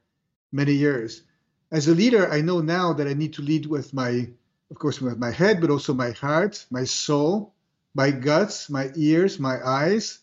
many 0.51 0.73
years. 0.73 1.23
As 1.71 1.87
a 1.87 1.95
leader, 1.95 2.31
I 2.31 2.41
know 2.41 2.61
now 2.61 2.93
that 2.93 3.07
I 3.07 3.13
need 3.13 3.33
to 3.33 3.41
lead 3.41 3.65
with 3.65 3.93
my, 3.93 4.29
of 4.69 4.77
course, 4.77 5.01
with 5.01 5.17
my 5.17 5.31
head, 5.31 5.59
but 5.59 5.69
also 5.69 5.93
my 5.93 6.11
heart, 6.11 6.65
my 6.69 6.83
soul, 6.83 7.53
my 7.95 8.11
guts, 8.11 8.69
my 8.69 8.91
ears, 8.95 9.39
my 9.39 9.57
eyes. 9.65 10.19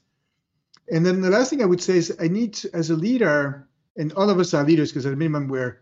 And 0.90 1.04
then 1.04 1.20
the 1.20 1.30
last 1.30 1.50
thing 1.50 1.62
I 1.62 1.66
would 1.66 1.82
say 1.82 1.96
is 1.96 2.16
I 2.20 2.28
need 2.28 2.54
to, 2.54 2.70
as 2.74 2.90
a 2.90 2.96
leader, 2.96 3.68
and 3.96 4.12
all 4.14 4.30
of 4.30 4.38
us 4.38 4.54
are 4.54 4.64
leaders 4.64 4.90
because 4.90 5.06
at 5.06 5.16
minimum 5.16 5.48
we're 5.48 5.80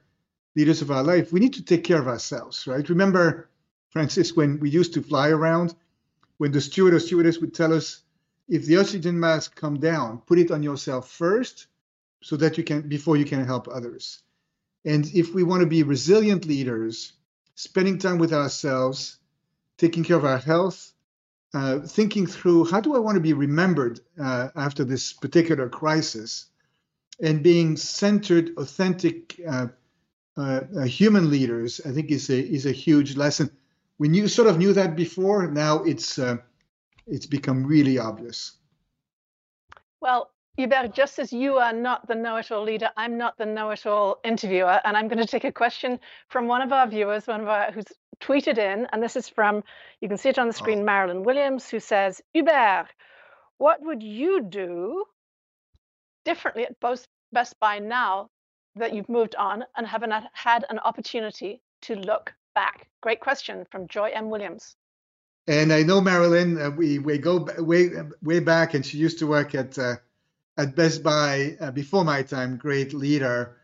leaders 0.54 0.82
of 0.82 0.90
our 0.90 1.02
life, 1.02 1.32
we 1.32 1.40
need 1.40 1.54
to 1.54 1.64
take 1.64 1.84
care 1.84 1.98
of 1.98 2.08
ourselves, 2.08 2.66
right? 2.66 2.88
Remember, 2.88 3.48
Frances, 3.90 4.36
when 4.36 4.60
we 4.60 4.70
used 4.70 4.94
to 4.94 5.02
fly 5.02 5.30
around, 5.30 5.74
when 6.38 6.52
the 6.52 6.60
steward 6.60 6.94
or 6.94 7.00
stewardess 7.00 7.38
would 7.38 7.54
tell 7.54 7.72
us, 7.72 8.02
if 8.48 8.66
the 8.66 8.76
oxygen 8.76 9.18
mask 9.18 9.54
come 9.54 9.78
down, 9.78 10.18
put 10.26 10.38
it 10.38 10.50
on 10.50 10.62
yourself 10.62 11.10
first 11.10 11.68
so 12.22 12.36
that 12.36 12.58
you 12.58 12.64
can, 12.64 12.88
before 12.88 13.16
you 13.16 13.24
can 13.24 13.44
help 13.44 13.68
others. 13.68 14.22
And 14.84 15.06
if 15.14 15.32
we 15.34 15.42
want 15.42 15.60
to 15.60 15.66
be 15.66 15.82
resilient 15.82 16.44
leaders, 16.44 17.12
spending 17.54 17.98
time 17.98 18.18
with 18.18 18.32
ourselves, 18.32 19.18
taking 19.78 20.04
care 20.04 20.16
of 20.16 20.24
our 20.24 20.38
health, 20.38 20.92
uh, 21.54 21.80
thinking 21.80 22.26
through 22.26 22.64
how 22.64 22.80
do 22.80 22.94
I 22.94 22.98
want 22.98 23.16
to 23.16 23.20
be 23.20 23.32
remembered 23.32 24.00
uh, 24.20 24.48
after 24.56 24.84
this 24.84 25.12
particular 25.12 25.68
crisis, 25.68 26.46
and 27.22 27.42
being 27.42 27.76
centered, 27.76 28.50
authentic, 28.58 29.40
uh, 29.48 29.68
uh, 30.36 30.60
uh, 30.76 30.82
human 30.82 31.30
leaders, 31.30 31.80
I 31.86 31.92
think 31.92 32.10
is 32.10 32.28
a 32.30 32.38
is 32.38 32.66
a 32.66 32.72
huge 32.72 33.16
lesson. 33.16 33.50
We 33.98 34.08
knew 34.08 34.28
sort 34.28 34.48
of 34.48 34.58
knew 34.58 34.72
that 34.72 34.96
before. 34.96 35.46
Now 35.46 35.82
it's 35.84 36.18
uh, 36.18 36.36
it's 37.06 37.26
become 37.26 37.64
really 37.64 37.98
obvious. 37.98 38.52
Well, 40.00 40.30
Hubert, 40.56 40.94
just 40.94 41.18
as 41.18 41.32
you 41.32 41.58
are 41.58 41.72
not 41.72 42.08
the 42.08 42.14
know-it-all 42.14 42.64
leader, 42.64 42.90
I'm 42.96 43.16
not 43.16 43.38
the 43.38 43.46
know-it-all 43.46 44.18
interviewer, 44.24 44.80
and 44.84 44.96
I'm 44.96 45.08
going 45.08 45.18
to 45.18 45.26
take 45.26 45.44
a 45.44 45.52
question 45.52 46.00
from 46.28 46.48
one 46.48 46.60
of 46.60 46.72
our 46.72 46.88
viewers, 46.88 47.26
one 47.26 47.40
of 47.40 47.48
our 47.48 47.70
who's 47.70 47.86
tweeted 48.20 48.58
in, 48.58 48.86
and 48.92 49.02
this 49.02 49.16
is 49.16 49.28
from 49.28 49.62
you 50.00 50.08
can 50.08 50.18
see 50.18 50.28
it 50.28 50.38
on 50.38 50.48
the 50.48 50.52
screen, 50.52 50.80
oh. 50.80 50.84
Marilyn 50.84 51.22
Williams, 51.22 51.70
who 51.70 51.78
says, 51.78 52.20
Hubert, 52.34 52.88
what 53.58 53.80
would 53.80 54.02
you 54.02 54.42
do 54.42 55.04
differently 56.24 56.64
at 56.64 56.78
Best 57.32 57.58
Buy 57.60 57.78
now 57.78 58.30
that 58.76 58.94
you've 58.94 59.08
moved 59.08 59.34
on 59.36 59.64
and 59.76 59.86
haven't 59.86 60.12
had 60.32 60.64
an 60.68 60.78
opportunity 60.78 61.60
to 61.82 61.94
look 61.94 62.32
back? 62.54 62.88
Great 63.00 63.20
question 63.20 63.66
from 63.70 63.88
Joy 63.88 64.10
M. 64.14 64.30
Williams. 64.30 64.76
And 65.46 65.72
I 65.72 65.82
know 65.82 66.00
Marilyn. 66.00 66.60
Uh, 66.60 66.70
we 66.70 66.98
we 67.00 67.18
go 67.18 67.48
way 67.58 67.90
way 68.22 68.38
back, 68.38 68.74
and 68.74 68.86
she 68.86 68.98
used 68.98 69.18
to 69.18 69.26
work 69.26 69.54
at 69.56 69.76
uh, 69.76 69.96
at 70.56 70.76
Best 70.76 71.02
Buy 71.02 71.56
uh, 71.60 71.72
before 71.72 72.04
my 72.04 72.22
time. 72.22 72.56
Great 72.56 72.94
leader. 72.94 73.56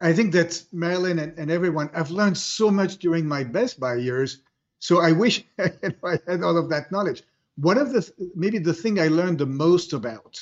I 0.00 0.12
think 0.12 0.32
that 0.34 0.62
Marilyn 0.70 1.18
and, 1.18 1.38
and 1.38 1.50
everyone. 1.50 1.90
I've 1.94 2.10
learned 2.10 2.36
so 2.36 2.70
much 2.70 2.98
during 2.98 3.26
my 3.26 3.42
Best 3.42 3.80
Buy 3.80 3.94
years. 3.94 4.42
So 4.80 5.00
I 5.00 5.12
wish 5.12 5.44
I 5.58 6.18
had 6.26 6.42
all 6.42 6.58
of 6.58 6.68
that 6.68 6.92
knowledge. 6.92 7.22
One 7.56 7.78
of 7.78 7.92
the 7.92 8.12
maybe 8.34 8.58
the 8.58 8.74
thing 8.74 9.00
I 9.00 9.08
learned 9.08 9.38
the 9.38 9.46
most 9.46 9.94
about 9.94 10.38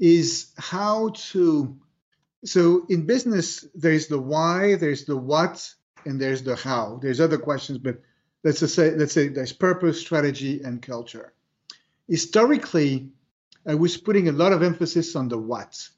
is 0.00 0.52
how 0.58 1.10
to 1.14 1.78
so 2.44 2.86
in 2.88 3.04
business, 3.04 3.66
there's 3.74 4.06
the 4.06 4.18
why, 4.18 4.76
there's 4.76 5.04
the 5.04 5.16
what, 5.16 5.74
and 6.06 6.18
there's 6.18 6.42
the 6.42 6.56
how. 6.56 6.98
There's 7.02 7.20
other 7.20 7.36
questions, 7.36 7.78
but 7.78 8.00
let's 8.42 8.60
just 8.60 8.74
say 8.74 8.92
let's 8.92 9.12
say 9.12 9.28
there's 9.28 9.52
purpose, 9.52 10.00
strategy, 10.00 10.62
and 10.62 10.80
culture. 10.80 11.34
Historically, 12.08 13.10
I 13.66 13.74
was 13.74 13.98
putting 13.98 14.28
a 14.28 14.32
lot 14.32 14.52
of 14.52 14.62
emphasis 14.62 15.14
on 15.14 15.28
the 15.28 15.38
what. 15.38 15.88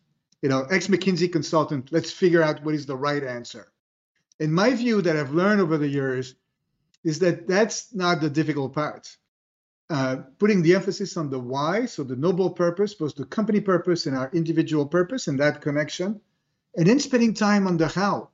You 0.43 0.49
know, 0.49 0.63
ex 0.63 0.89
McKinsey 0.89 1.31
consultant, 1.31 1.93
let's 1.93 2.11
figure 2.11 2.43
out 2.43 2.65
what 2.65 2.75
is 2.75 2.87
the 2.87 2.97
right 2.97 3.23
answer. 3.23 3.71
In 4.41 4.53
my 4.53 4.75
view, 4.75 5.01
that 5.03 5.17
I've 5.17 5.33
learned 5.33 5.61
over 5.61 5.79
the 5.79 5.89
years, 5.89 6.35
is 7.05 7.21
that 7.21 7.47
that's 7.47 7.95
not 7.95 8.21
the 8.21 8.31
difficult 8.31 8.75
part. 8.75 9.17
Uh, 9.93 10.23
putting 10.39 10.63
the 10.63 10.75
emphasis 10.75 11.19
on 11.19 11.29
the 11.29 11.39
why, 11.39 11.85
so 11.85 12.03
the 12.03 12.17
noble 12.17 12.49
purpose, 12.49 12.95
both 12.95 13.15
the 13.15 13.27
company 13.27 13.61
purpose 13.61 14.07
and 14.07 14.17
our 14.17 14.31
individual 14.33 14.87
purpose, 14.87 15.29
and 15.29 15.39
that 15.39 15.61
connection, 15.61 16.19
and 16.75 16.87
then 16.87 16.99
spending 16.99 17.35
time 17.35 17.67
on 17.67 17.77
the 17.77 17.87
how. 17.87 18.31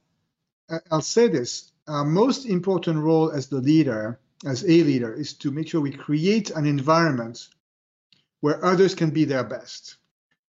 I'll 0.93 1.01
say 1.01 1.27
this 1.27 1.73
our 1.89 2.05
most 2.05 2.47
important 2.47 2.99
role 3.01 3.33
as 3.33 3.49
the 3.49 3.61
leader, 3.61 4.21
as 4.47 4.63
a 4.63 4.85
leader, 4.85 5.13
is 5.13 5.33
to 5.33 5.51
make 5.51 5.67
sure 5.67 5.81
we 5.81 5.91
create 5.91 6.51
an 6.51 6.65
environment 6.65 7.49
where 8.39 8.65
others 8.65 8.95
can 8.95 9.11
be 9.11 9.25
their 9.25 9.43
best. 9.43 9.97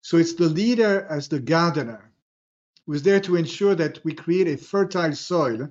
So 0.02 0.18
it's 0.18 0.34
the 0.34 0.50
leader 0.50 1.06
as 1.08 1.28
the 1.28 1.40
gardener 1.40 2.12
who 2.84 2.92
is 2.92 3.02
there 3.02 3.20
to 3.20 3.36
ensure 3.36 3.74
that 3.76 4.04
we 4.04 4.12
create 4.12 4.48
a 4.48 4.58
fertile 4.58 5.14
soil 5.14 5.70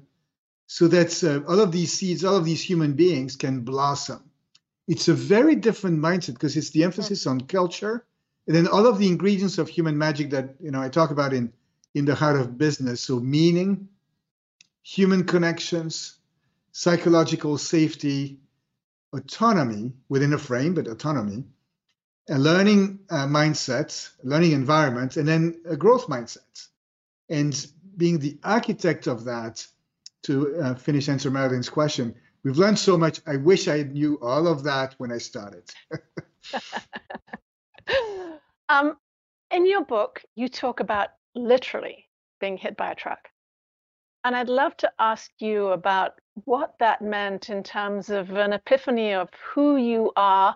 so 0.66 0.88
that 0.88 1.24
uh, 1.24 1.48
all 1.48 1.60
of 1.60 1.72
these 1.72 1.94
seeds, 1.94 2.26
all 2.26 2.38
of 2.38 2.46
these 2.46 2.64
human 2.64 2.94
beings 2.94 3.36
can 3.36 3.62
blossom. 3.62 4.27
It's 4.88 5.08
a 5.08 5.14
very 5.14 5.56
different 5.56 6.00
mindset 6.00 6.34
because 6.34 6.56
it's 6.56 6.70
the 6.70 6.84
emphasis 6.84 7.28
on 7.28 7.42
culture 7.42 8.06
and 8.48 8.56
then 8.56 8.68
all 8.68 8.88
of 8.88 8.98
the 8.98 9.08
ingredients 9.08 9.58
of 9.58 9.68
human 9.68 9.98
magic 9.98 10.30
that 10.32 10.56
you 10.62 10.72
know 10.72 10.82
I 10.82 10.90
talk 10.90 11.12
about 11.12 11.34
in 11.34 11.52
in 11.94 12.06
the 12.06 12.16
heart 12.16 12.38
of 12.38 12.58
business. 12.58 13.02
So, 13.02 13.20
meaning, 13.20 13.90
human 14.84 15.26
connections, 15.26 16.16
psychological 16.72 17.58
safety, 17.58 18.40
autonomy 19.14 19.94
within 20.08 20.34
a 20.34 20.38
frame, 20.38 20.74
but 20.74 20.88
autonomy, 20.88 21.46
a 22.30 22.38
learning 22.38 23.00
uh, 23.10 23.26
mindset, 23.26 24.10
learning 24.24 24.52
environment, 24.52 25.18
and 25.18 25.28
then 25.28 25.62
a 25.66 25.76
growth 25.76 26.08
mindset. 26.08 26.68
And 27.30 27.54
being 27.98 28.20
the 28.20 28.38
architect 28.44 29.08
of 29.08 29.26
that, 29.26 29.66
to 30.24 30.56
uh, 30.62 30.76
finish 30.76 31.10
answer 31.10 31.32
Marilyn's 31.32 31.70
question, 31.70 32.16
we've 32.48 32.58
learned 32.58 32.80
so 32.80 32.98
much. 32.98 33.20
I 33.28 33.36
wish 33.36 33.68
I 33.68 33.84
knew 33.84 34.18
all 34.22 34.48
of 34.48 34.64
that 34.64 34.95
when 35.00 35.12
I 35.12 35.18
started. 35.18 35.70
um, 38.70 38.95
in 39.52 39.68
your 39.68 39.84
book, 39.84 40.24
you 40.36 40.48
talk 40.48 40.80
about 40.80 41.10
literally 41.36 42.06
being 42.39 42.56
hit 42.56 42.78
by 42.78 42.91
a 42.91 42.95
truck. 42.95 43.28
And 44.24 44.34
I'd 44.34 44.48
love 44.48 44.78
to 44.78 44.89
ask 44.98 45.30
you 45.39 45.68
about 45.68 46.14
what 46.45 46.76
that 46.80 47.02
meant 47.02 47.50
in 47.50 47.64
terms 47.64 48.10
of 48.10 48.32
an 48.32 48.54
epiphany 48.54 49.12
of 49.12 49.30
who 49.54 49.76
you 49.76 50.14
are 50.16 50.56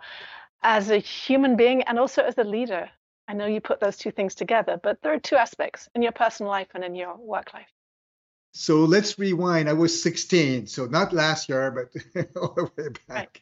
as 0.64 0.92
a 0.92 0.98
human 0.98 1.58
being 1.58 1.82
and 1.84 2.00
also 2.00 2.22
as 2.22 2.38
a 2.38 2.46
leader. 2.46 2.90
I 3.28 3.34
know 3.34 3.48
you 3.48 3.60
put 3.60 3.82
those 3.82 3.98
two 3.98 4.12
things 4.12 4.34
together, 4.34 4.80
but 4.82 5.02
there 5.02 5.14
are 5.14 5.20
two 5.20 5.36
aspects 5.36 5.90
in 5.94 6.02
your 6.02 6.14
personal 6.14 6.50
life 6.50 6.70
and 6.74 6.86
in 6.86 6.96
your 6.96 7.18
work 7.18 7.54
life. 7.54 7.68
So 8.54 8.84
let's 8.84 9.18
rewind. 9.18 9.70
I 9.70 9.74
was 9.74 10.02
16, 10.02 10.68
so 10.68 10.86
not 10.86 11.14
last 11.14 11.48
year, 11.50 11.72
but 11.72 12.28
all 12.36 12.54
the 12.54 12.70
way 12.78 12.90
back. 13.08 13.42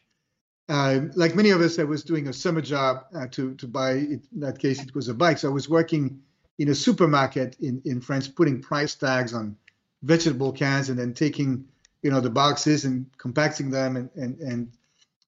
Uh, 0.68 1.00
like 1.16 1.34
many 1.34 1.50
of 1.50 1.60
us, 1.60 1.80
I 1.80 1.84
was 1.84 2.04
doing 2.04 2.28
a 2.28 2.32
summer 2.32 2.60
job 2.60 3.06
uh, 3.12 3.26
to 3.32 3.54
to 3.56 3.66
buy. 3.66 3.92
In 3.92 4.22
that 4.36 4.60
case, 4.60 4.80
it 4.80 4.94
was 4.94 5.08
a 5.08 5.14
bike. 5.14 5.38
So 5.38 5.48
I 5.48 5.52
was 5.52 5.68
working 5.68 6.22
in 6.60 6.68
a 6.68 6.74
supermarket 6.74 7.56
in, 7.58 7.82
in 7.84 8.00
France 8.00 8.28
putting 8.28 8.60
price 8.60 8.94
tags 8.94 9.34
on 9.34 9.56
vegetable 10.02 10.52
cans 10.52 10.90
and 10.90 10.98
then 10.98 11.12
taking 11.12 11.64
you 12.02 12.10
know 12.10 12.20
the 12.20 12.30
boxes 12.30 12.84
and 12.84 13.06
compacting 13.18 13.70
them 13.70 13.96
and 13.96 14.10
and, 14.14 14.38
and 14.38 14.72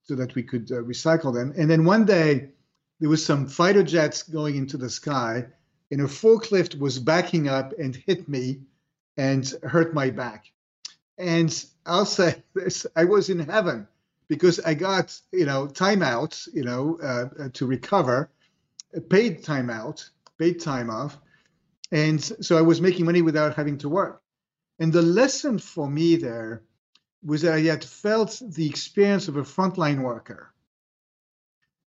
so 0.05 0.14
that 0.14 0.35
we 0.35 0.43
could 0.43 0.70
uh, 0.70 0.76
recycle 0.76 1.33
them 1.35 1.53
and 1.57 1.70
then 1.70 1.85
one 1.85 2.05
day 2.05 2.51
there 3.01 3.09
was 3.09 3.24
some 3.24 3.47
fighter 3.47 3.83
jets 3.83 4.22
going 4.22 4.57
into 4.57 4.76
the 4.76 4.91
sky 4.91 5.45
and 5.91 6.01
a 6.01 6.05
forklift 6.05 6.78
was 6.78 6.99
backing 6.99 7.49
up 7.49 7.72
and 7.78 7.97
hit 7.97 8.28
me 8.28 8.61
and 9.17 9.55
hurt 9.63 9.95
my 9.95 10.11
back 10.11 10.51
and 11.19 11.65
i'll 11.87 12.07
say 12.07 12.43
this 12.55 12.87
i 12.97 13.05
was 13.05 13.29
in 13.31 13.39
heaven 13.39 13.87
because 14.29 14.61
i 14.61 14.75
got 14.75 15.19
you 15.33 15.47
know 15.47 15.67
timeouts 15.67 16.49
you 16.53 16.65
know 16.65 16.99
uh, 17.03 17.49
to 17.53 17.67
recover 17.67 18.31
paid 19.09 19.43
timeout 19.43 20.09
paid 20.43 20.61
time 20.61 20.91
off. 20.91 21.19
And 21.93 22.21
so 22.21 22.59
I 22.59 22.63
was 22.63 22.81
making 22.81 23.05
money 23.05 23.23
without 23.23 23.55
having 23.55 23.79
to 23.79 23.89
work. 23.89 24.23
And 24.79 24.93
the 24.93 25.03
lesson 25.03 25.59
for 25.59 25.89
me 25.89 26.17
there 26.17 26.63
was 27.25 27.43
that 27.43 27.55
I 27.55 27.61
had 27.61 27.85
felt 27.85 28.43
the 28.45 28.69
experience 28.69 29.29
of 29.29 29.37
a 29.37 29.43
frontline 29.43 30.01
worker 30.03 30.53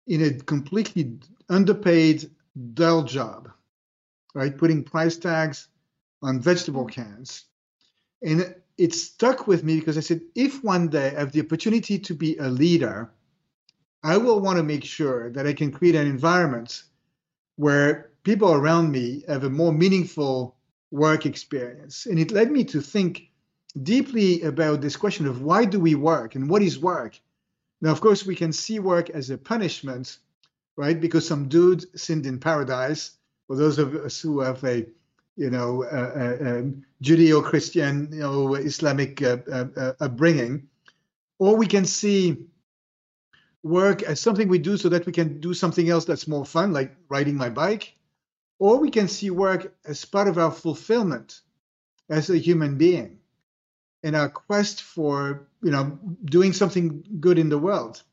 in 0.06 0.22
a 0.22 0.34
completely 0.34 1.18
underpaid, 1.50 2.30
dull 2.74 3.04
job, 3.04 3.50
right? 4.36 4.56
Putting 4.56 4.84
price 4.84 5.18
tags 5.18 5.68
on 6.24 6.40
vegetable 6.40 6.86
mm. 6.86 6.92
cans. 6.92 7.46
And 8.22 8.56
it 8.78 8.94
stuck 8.94 9.48
with 9.48 9.64
me 9.64 9.80
because 9.80 9.98
I 9.98 10.02
said, 10.02 10.22
if 10.34 10.64
one 10.64 10.88
day 10.88 11.14
I 11.16 11.20
have 11.20 11.32
the 11.32 11.42
opportunity 11.42 12.00
to 12.00 12.14
be 12.16 12.38
a 12.38 12.48
leader, 12.48 13.12
I 14.04 14.18
will 14.18 14.40
want 14.40 14.58
to 14.58 14.64
make 14.64 14.84
sure 14.84 15.30
that 15.32 15.46
I 15.46 15.54
can 15.54 15.72
create 15.72 15.96
an 15.96 16.08
environment 16.08 16.84
where 17.56 18.12
people 18.24 18.54
around 18.54 18.92
me 18.92 19.24
have 19.28 19.44
a 19.44 19.50
more 19.50 19.72
meaningful 19.72 20.56
work 20.92 21.26
experience. 21.26 22.06
And 22.06 22.18
it 22.18 22.32
led 22.32 22.52
me 22.52 22.64
to 22.66 22.82
think 22.82 23.30
deeply 23.82 24.42
about 24.44 24.82
this 24.82 24.96
question 24.96 25.28
of 25.28 25.42
why 25.42 25.66
do 25.66 25.80
we 25.80 25.96
work 25.96 26.36
and 26.36 26.50
what 26.50 26.62
is 26.62 26.80
work? 26.80 27.20
Now, 27.82 27.92
of 27.92 28.02
course, 28.02 28.26
we 28.26 28.36
can 28.36 28.54
see 28.54 28.80
work 28.80 29.10
as 29.10 29.30
a 29.30 29.38
punishment, 29.38 30.18
right? 30.78 31.00
Because 31.00 31.28
some 31.28 31.50
dude 31.50 31.86
sinned 32.00 32.26
in 32.26 32.40
paradise 32.40 33.12
for 33.48 33.56
those 33.56 33.78
of 33.78 33.96
us 33.96 34.22
who 34.22 34.40
have 34.40 34.64
a, 34.64 34.86
you 35.36 35.50
know, 35.50 35.84
uh, 35.84 36.38
um, 36.42 36.86
Judeo-Christian, 37.02 38.10
you 38.12 38.20
know, 38.20 38.56
Islamic 38.56 39.22
uh, 39.22 39.38
uh, 39.52 39.94
upbringing, 40.00 40.68
or 41.40 41.56
we 41.56 41.68
can 41.68 41.86
see 41.86 42.46
work 43.64 44.04
as 44.04 44.20
something 44.20 44.48
we 44.48 44.60
do 44.60 44.78
so 44.78 44.90
that 44.90 45.06
we 45.06 45.12
can 45.12 45.40
do 45.40 45.54
something 45.54 45.90
else 45.90 46.06
that's 46.06 46.28
more 46.28 46.46
fun, 46.46 46.74
like 46.74 46.96
riding 47.10 47.36
my 47.36 47.50
bike, 47.50 47.96
or 48.60 48.78
we 48.78 48.92
can 48.92 49.08
see 49.08 49.30
work 49.30 49.74
as 49.86 50.06
part 50.06 50.28
of 50.28 50.38
our 50.38 50.52
fulfillment 50.52 51.42
as 52.10 52.30
a 52.30 52.38
human 52.38 52.78
being 52.78 53.20
in 54.04 54.16
our 54.16 54.30
quest 54.30 54.84
for 54.84 55.48
you 55.62 55.72
know 55.72 55.98
doing 56.26 56.54
something 56.54 57.04
good 57.20 57.40
in 57.40 57.50
the 57.50 57.58
world. 57.58 58.04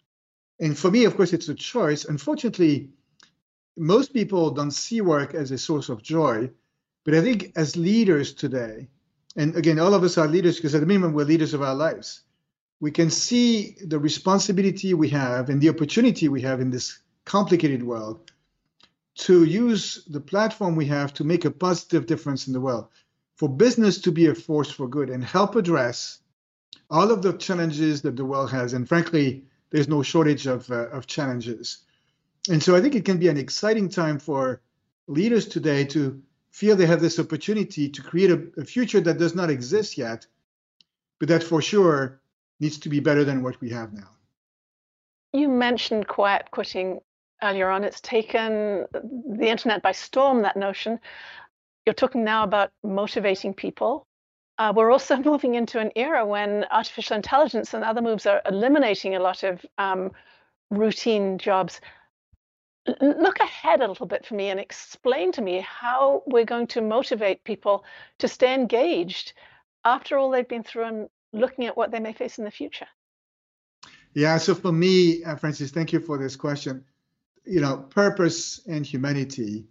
And 0.61 0.79
for 0.79 0.91
me 0.91 1.05
of 1.05 1.16
course 1.16 1.33
it's 1.33 1.49
a 1.49 1.55
choice. 1.55 2.05
Unfortunately 2.05 2.91
most 3.77 4.12
people 4.12 4.51
don't 4.51 4.71
see 4.71 5.01
work 5.01 5.35
as 5.35 5.51
a 5.51 5.59
source 5.59 5.89
of 5.89 6.03
joy 6.03 6.51
but 7.05 7.15
i 7.15 7.21
think 7.21 7.53
as 7.57 7.77
leaders 7.77 8.33
today 8.33 8.89
and 9.37 9.57
again 9.57 9.79
all 9.79 9.95
of 9.95 10.03
us 10.03 10.19
are 10.19 10.29
leaders 10.29 10.57
because 10.57 10.75
at 10.75 10.81
the 10.81 10.87
minimum 10.87 11.13
we're 11.13 11.25
leaders 11.25 11.55
of 11.55 11.63
our 11.63 11.75
lives 11.75 12.23
we 12.81 12.91
can 12.91 13.11
see 13.11 13.77
the 13.87 13.99
responsibility 13.99 14.95
we 14.95 15.09
have 15.09 15.51
and 15.51 15.61
the 15.61 15.69
opportunity 15.69 16.29
we 16.29 16.41
have 16.41 16.61
in 16.61 16.71
this 16.71 17.01
complicated 17.25 17.83
world 17.83 18.31
to 19.15 19.45
use 19.45 20.05
the 20.09 20.21
platform 20.21 20.77
we 20.77 20.87
have 20.87 21.13
to 21.13 21.25
make 21.25 21.45
a 21.45 21.51
positive 21.51 22.07
difference 22.07 22.47
in 22.47 22.53
the 22.53 22.61
world 22.61 22.89
for 23.41 23.49
business 23.49 23.99
to 23.99 24.13
be 24.13 24.27
a 24.27 24.35
force 24.35 24.71
for 24.71 24.87
good 24.87 25.09
and 25.09 25.25
help 25.25 25.57
address 25.57 26.19
all 26.91 27.11
of 27.11 27.23
the 27.23 27.33
challenges 27.33 28.03
that 28.03 28.17
the 28.17 28.25
world 28.25 28.51
has. 28.51 28.75
And 28.75 28.87
frankly, 28.87 29.45
there's 29.71 29.89
no 29.89 30.03
shortage 30.03 30.47
of, 30.47 30.71
uh, 30.71 30.89
of 30.89 31.07
challenges. 31.07 31.79
And 32.51 32.63
so 32.63 32.77
I 32.77 32.81
think 32.83 32.95
it 32.95 33.05
can 33.05 33.19
be 33.19 33.29
an 33.29 33.39
exciting 33.39 33.89
time 33.89 34.19
for 34.19 34.61
leaders 35.07 35.47
today 35.47 35.85
to 35.87 36.21
feel 36.51 36.77
they 36.77 36.87
have 36.87 37.01
this 37.01 37.19
opportunity 37.19 37.89
to 37.89 38.03
create 38.03 38.31
a, 38.31 38.43
a 38.59 38.65
future 38.65 39.01
that 39.01 39.19
does 39.19 39.35
not 39.35 39.51
exist 39.51 39.97
yet, 39.97 40.27
but 41.19 41.29
that 41.29 41.43
for 41.43 41.63
sure 41.63 42.21
needs 42.59 42.79
to 42.79 42.89
be 42.89 43.01
better 43.01 43.25
than 43.25 43.43
what 43.43 43.61
we 43.61 43.71
have 43.71 43.93
now. 43.93 44.09
You 45.33 45.49
mentioned 45.49 46.09
quiet 46.09 46.51
quitting 46.51 47.01
earlier 47.43 47.71
on. 47.71 47.85
It's 47.85 48.01
taken 48.01 48.87
the 48.93 49.49
internet 49.49 49.83
by 49.83 49.93
storm, 49.93 50.43
that 50.43 50.57
notion. 50.57 50.99
You're 51.87 51.95
talking 51.95 52.25
now 52.25 52.43
about 52.43 52.71
motivating 52.83 53.55
people. 53.55 54.07
Uh, 54.59 54.73
we're 54.75 54.91
also 54.91 55.17
moving 55.31 55.55
into 55.55 55.79
an 55.79 55.91
era 55.97 56.27
when 56.27 56.65
artificial 56.71 57.17
intelligence 57.17 57.75
and 57.75 57.85
other 57.85 58.03
moves 58.03 58.27
are 58.27 58.43
eliminating 58.47 59.15
a 59.15 59.21
lot 59.21 59.43
of 59.43 59.65
um, 59.79 60.11
routine 60.71 61.39
jobs. 61.39 61.81
Look 62.87 63.41
ahead 63.41 63.81
a 63.81 63.89
little 63.89 64.07
bit 64.07 64.24
for 64.26 64.35
me 64.35 64.49
and 64.49 64.59
explain 64.59 65.33
to 65.33 65.43
me 65.43 65.61
how 65.61 66.22
we're 66.26 66.45
going 66.45 66.66
to 66.68 66.81
motivate 66.81 67.45
people 67.45 67.85
to 68.18 68.28
stay 68.28 68.55
engaged 68.55 69.35
after 69.85 70.18
all 70.18 70.31
they've 70.31 70.49
been 70.49 70.64
through 70.64 70.85
and 70.85 71.09
looking 71.33 71.66
at 71.66 71.76
what 71.76 71.91
they 71.91 72.01
may 72.01 72.12
face 72.12 72.39
in 72.39 72.45
the 72.45 72.51
future. 72.51 72.89
Yeah, 74.14 74.39
so 74.39 74.55
for 74.55 74.72
me, 74.72 75.22
uh, 75.24 75.37
Frances, 75.37 75.70
thank 75.70 75.93
you 75.93 76.01
for 76.01 76.18
this 76.18 76.37
question. 76.37 76.85
You 77.45 77.61
know, 77.61 77.76
purpose 77.76 78.61
and 78.66 78.85
humanity 78.85 79.66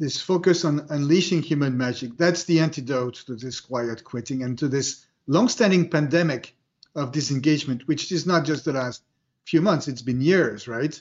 this 0.00 0.20
focus 0.20 0.64
on 0.64 0.86
unleashing 0.88 1.42
human 1.42 1.76
magic, 1.76 2.16
that's 2.16 2.44
the 2.44 2.58
antidote 2.58 3.16
to 3.26 3.36
this 3.36 3.60
quiet 3.60 4.02
quitting 4.02 4.42
and 4.42 4.58
to 4.58 4.66
this 4.66 5.04
long-standing 5.26 5.90
pandemic 5.90 6.56
of 6.94 7.12
disengagement, 7.12 7.86
which 7.86 8.10
is 8.10 8.26
not 8.26 8.46
just 8.46 8.64
the 8.64 8.72
last 8.72 9.02
few 9.44 9.60
months, 9.60 9.88
it's 9.88 10.00
been 10.00 10.22
years, 10.22 10.66
right? 10.66 11.00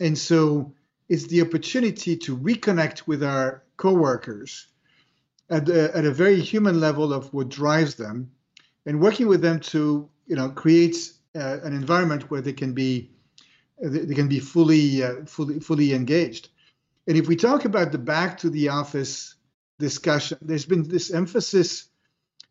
And 0.00 0.16
so 0.16 0.74
it's 1.08 1.26
the 1.26 1.42
opportunity 1.42 2.16
to 2.16 2.36
reconnect 2.36 3.06
with 3.06 3.22
our 3.22 3.62
coworkers 3.76 4.66
at, 5.50 5.68
a, 5.68 5.96
at 5.96 6.04
a 6.04 6.10
very 6.10 6.40
human 6.40 6.80
level 6.80 7.12
of 7.12 7.32
what 7.32 7.48
drives 7.48 7.94
them 7.94 8.30
and 8.86 9.00
working 9.00 9.28
with 9.28 9.40
them 9.40 9.60
to, 9.60 10.08
you 10.26 10.36
know, 10.36 10.50
create 10.50 10.96
uh, 11.34 11.58
an 11.62 11.72
environment 11.72 12.30
where 12.30 12.40
they 12.40 12.52
can 12.52 12.72
be 12.72 13.10
they 13.80 14.14
can 14.14 14.28
be 14.28 14.40
fully 14.40 15.04
uh, 15.04 15.24
fully 15.24 15.60
fully 15.60 15.94
engaged. 15.94 16.48
And 17.06 17.16
if 17.16 17.28
we 17.28 17.36
talk 17.36 17.64
about 17.64 17.92
the 17.92 17.98
back 17.98 18.38
to 18.38 18.50
the 18.50 18.70
office 18.70 19.36
discussion, 19.78 20.38
there's 20.42 20.66
been 20.66 20.82
this 20.82 21.12
emphasis 21.12 21.88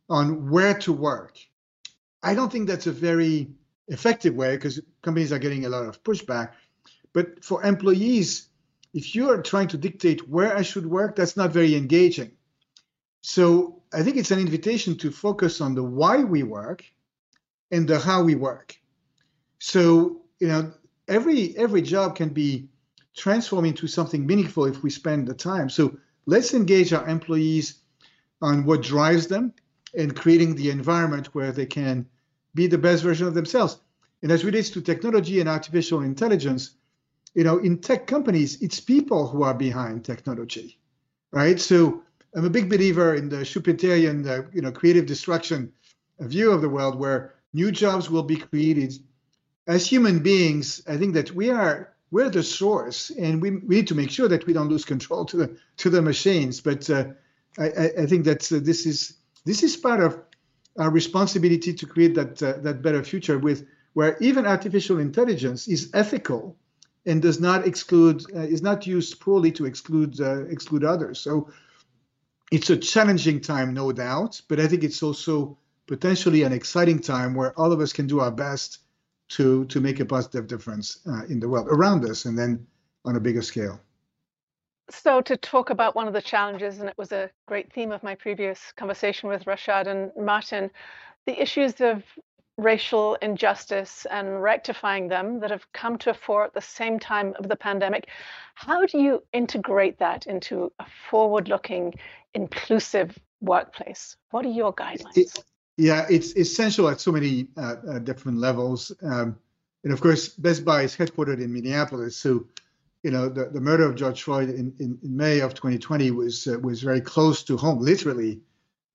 on 0.10 0.50
where 0.50 0.74
to 0.80 0.94
work. 0.94 1.38
I 2.24 2.34
don't 2.34 2.52
think 2.52 2.68
that's 2.68 2.88
a 2.88 2.92
very 2.92 3.50
effective 3.90 4.36
way 4.36 4.56
because 4.56 4.80
companies 5.02 5.32
are 5.34 5.40
getting 5.40 5.66
a 5.66 5.70
lot 5.70 5.86
of 5.86 6.02
pushback. 6.04 6.54
But 7.18 7.44
for 7.44 7.66
employees, 7.66 8.48
if 8.94 9.16
you 9.16 9.32
are 9.32 9.42
trying 9.42 9.70
to 9.70 9.78
dictate 9.80 10.30
where 10.30 10.56
I 10.56 10.62
should 10.62 10.86
work, 10.86 11.16
that's 11.16 11.36
not 11.36 11.52
very 11.52 11.74
engaging. 11.74 12.34
So 13.22 13.82
I 13.92 14.04
think 14.04 14.18
it's 14.18 14.30
an 14.30 14.38
invitation 14.38 14.96
to 14.98 15.10
focus 15.10 15.60
on 15.60 15.74
the 15.74 15.82
why 15.82 16.24
we 16.24 16.44
work 16.44 16.86
and 17.72 17.88
the 17.88 17.98
how 17.98 18.22
we 18.22 18.36
work. 18.36 18.78
So, 19.58 20.22
you 20.40 20.48
know, 20.48 20.72
every 21.08 21.58
every 21.58 21.82
job 21.82 22.16
can 22.16 22.30
be 22.30 22.70
transformed 23.16 23.70
into 23.70 23.88
something 23.88 24.24
meaningful 24.28 24.66
if 24.66 24.84
we 24.84 24.92
spend 24.92 25.28
the 25.28 25.34
time. 25.34 25.72
So 25.72 25.98
let's 26.28 26.54
engage 26.54 26.94
our 26.94 27.10
employees 27.10 27.80
on 28.44 28.64
what 28.64 28.84
drives 28.84 29.26
them 29.26 29.56
and 29.98 30.16
creating 30.16 30.54
the 30.54 30.70
environment 30.70 31.34
where 31.34 31.52
they 31.52 31.66
can 31.66 32.06
be 32.54 32.68
the 32.68 32.78
best 32.78 33.02
version 33.02 33.26
of 33.26 33.34
themselves. 33.34 33.80
And 34.22 34.32
as 34.32 34.46
relates 34.46 34.70
to 34.70 34.82
technology 34.82 35.40
and 35.40 35.50
artificial 35.50 36.02
intelligence, 36.02 36.77
you 37.38 37.44
know, 37.44 37.60
in 37.60 37.78
tech 37.78 38.08
companies, 38.08 38.60
it's 38.64 38.80
people 38.80 39.28
who 39.28 39.44
are 39.44 39.54
behind 39.54 40.04
technology, 40.04 40.80
right? 41.32 41.60
So 41.60 42.02
I'm 42.36 42.46
a 42.46 42.50
big 42.50 42.68
believer 42.68 43.14
in 43.14 43.30
the 43.30 43.46
Schumpeterian, 43.46 44.26
uh, 44.26 44.50
you 44.52 44.62
know, 44.64 44.72
creative 44.72 45.06
destruction 45.06 45.72
view 46.20 46.52
of 46.52 46.62
the 46.62 46.70
world, 46.70 46.98
where 46.98 47.36
new 47.54 47.72
jobs 47.72 48.10
will 48.10 48.24
be 48.24 48.38
created. 48.38 48.98
As 49.68 49.86
human 49.86 50.24
beings, 50.24 50.82
I 50.88 50.98
think 50.98 51.14
that 51.14 51.32
we 51.32 51.52
are 51.52 51.94
we're 52.10 52.32
the 52.32 52.42
source, 52.42 53.12
and 53.12 53.40
we, 53.40 53.52
we 53.52 53.76
need 53.76 53.88
to 53.90 53.96
make 53.96 54.10
sure 54.10 54.30
that 54.30 54.48
we 54.48 54.54
don't 54.54 54.70
lose 54.70 54.84
control 54.84 55.24
to 55.26 55.38
the 55.38 55.58
to 55.78 55.92
the 55.92 56.02
machines. 56.02 56.60
But 56.60 56.90
uh, 56.90 57.06
I, 57.60 57.92
I 58.02 58.06
think 58.08 58.26
that 58.26 58.52
uh, 58.52 58.62
this 58.64 58.88
is 58.88 59.14
this 59.46 59.62
is 59.62 59.78
part 59.78 60.00
of 60.00 60.20
our 60.80 60.90
responsibility 60.90 61.72
to 61.76 61.86
create 61.86 62.16
that 62.16 62.42
uh, 62.42 62.54
that 62.64 62.82
better 62.82 63.04
future 63.04 63.38
with 63.38 63.68
where 63.94 64.18
even 64.22 64.48
artificial 64.48 64.98
intelligence 64.98 65.68
is 65.68 65.92
ethical 65.94 66.58
and 67.08 67.22
does 67.22 67.40
not 67.40 67.66
exclude 67.66 68.24
uh, 68.36 68.42
is 68.42 68.62
not 68.62 68.86
used 68.86 69.20
poorly 69.20 69.52
to 69.54 69.66
exclude 69.66 70.20
uh, 70.22 70.46
exclude 70.46 70.84
others. 70.84 71.20
So 71.20 71.50
it's 72.52 72.70
a 72.70 72.78
challenging 72.78 73.42
time, 73.42 73.74
no 73.74 73.92
doubt, 73.92 74.42
but 74.48 74.60
I 74.60 74.68
think 74.68 74.84
it's 74.84 75.02
also 75.02 75.58
potentially 75.88 76.44
an 76.44 76.54
exciting 76.54 77.00
time 77.00 77.34
where 77.34 77.58
all 77.60 77.72
of 77.72 77.80
us 77.80 77.94
can 77.94 78.08
do 78.08 78.20
our 78.20 78.32
best 78.32 78.80
to 79.30 79.66
to 79.66 79.80
make 79.80 80.00
a 80.00 80.06
positive 80.06 80.48
difference 80.48 81.00
uh, 81.08 81.26
in 81.26 81.40
the 81.40 81.50
world 81.50 81.68
around 81.70 82.06
us 82.06 82.26
and 82.26 82.38
then 82.38 82.66
on 83.06 83.16
a 83.16 83.20
bigger 83.20 83.42
scale 83.42 83.80
so 84.90 85.20
to 85.20 85.36
talk 85.36 85.70
about 85.70 85.96
one 85.96 86.08
of 86.08 86.14
the 86.14 86.22
challenges 86.22 86.80
and 86.80 86.88
it 86.88 86.98
was 86.98 87.12
a 87.12 87.30
great 87.46 87.72
theme 87.74 87.92
of 87.92 88.02
my 88.04 88.16
previous 88.16 88.72
conversation 88.78 89.28
with 89.28 89.44
rashad 89.44 89.88
and 89.88 90.12
martin 90.26 90.70
the 91.26 91.42
issues 91.42 91.82
of 91.82 92.04
racial 92.58 93.16
injustice 93.22 94.06
and 94.10 94.42
rectifying 94.42 95.08
them 95.08 95.40
that 95.40 95.52
have 95.52 95.72
come 95.74 95.98
to 95.98 96.10
a 96.10 96.14
fore 96.14 96.44
at 96.44 96.54
the 96.54 96.62
same 96.62 97.00
time 97.00 97.34
of 97.40 97.48
the 97.48 97.56
pandemic 97.56 98.08
how 98.56 98.86
do 98.86 99.00
you 99.00 99.24
integrate 99.32 100.00
that 100.00 100.26
into 100.26 100.72
a 100.80 100.86
forward 101.10 101.48
looking 101.48 101.94
inclusive 102.34 103.18
workplace 103.42 104.18
what 104.32 104.44
are 104.46 104.50
your 104.50 104.74
guidelines 104.74 105.16
it, 105.16 105.44
yeah, 105.78 106.08
it's 106.10 106.36
essential 106.36 106.90
at 106.90 107.00
so 107.00 107.12
many 107.12 107.48
uh, 107.56 107.76
uh, 107.88 108.00
different 108.00 108.40
levels. 108.40 108.92
Um, 109.04 109.38
and 109.84 109.94
of 109.94 110.02
course, 110.02 110.30
Best 110.30 110.66
Buy 110.66 110.82
is 110.82 110.98
headquartered 110.98 111.40
in 111.40 111.54
Minneapolis. 111.54 112.18
So, 112.18 112.48
you 113.04 113.12
know, 113.12 113.30
the, 113.30 113.46
the 113.46 113.62
murder 113.62 113.86
of 113.86 113.96
George 113.96 114.24
Floyd 114.24 114.50
in, 114.50 114.74
in, 114.80 114.98
in 115.04 115.16
May 115.16 115.40
of 115.40 115.54
2020 115.54 116.12
was 116.12 116.48
uh, 116.48 116.58
was 116.60 116.82
very 116.82 117.00
close 117.00 117.44
to 117.44 117.56
home, 117.56 117.80
literally 117.80 118.42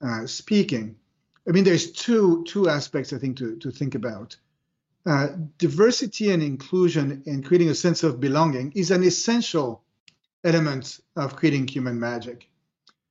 uh, 0.05 0.27
speaking. 0.27 0.97
I 1.49 1.53
mean, 1.53 1.65
there's 1.65 1.93
two 1.93 2.45
two 2.45 2.69
aspects 2.69 3.13
I 3.13 3.19
think 3.19 3.39
to 3.39 3.57
to 3.57 3.71
think 3.71 3.95
about. 3.95 4.37
Uh, 5.05 5.29
diversity 5.59 6.31
and 6.31 6.43
inclusion 6.43 7.25
and 7.27 7.45
creating 7.45 7.69
a 7.71 7.75
sense 7.75 8.05
of 8.05 8.21
belonging 8.21 8.71
is 8.77 8.93
an 8.93 9.03
essential 9.03 9.83
element 10.45 11.01
of 11.17 11.35
creating 11.35 11.67
human 11.67 11.99
magic. 11.99 12.49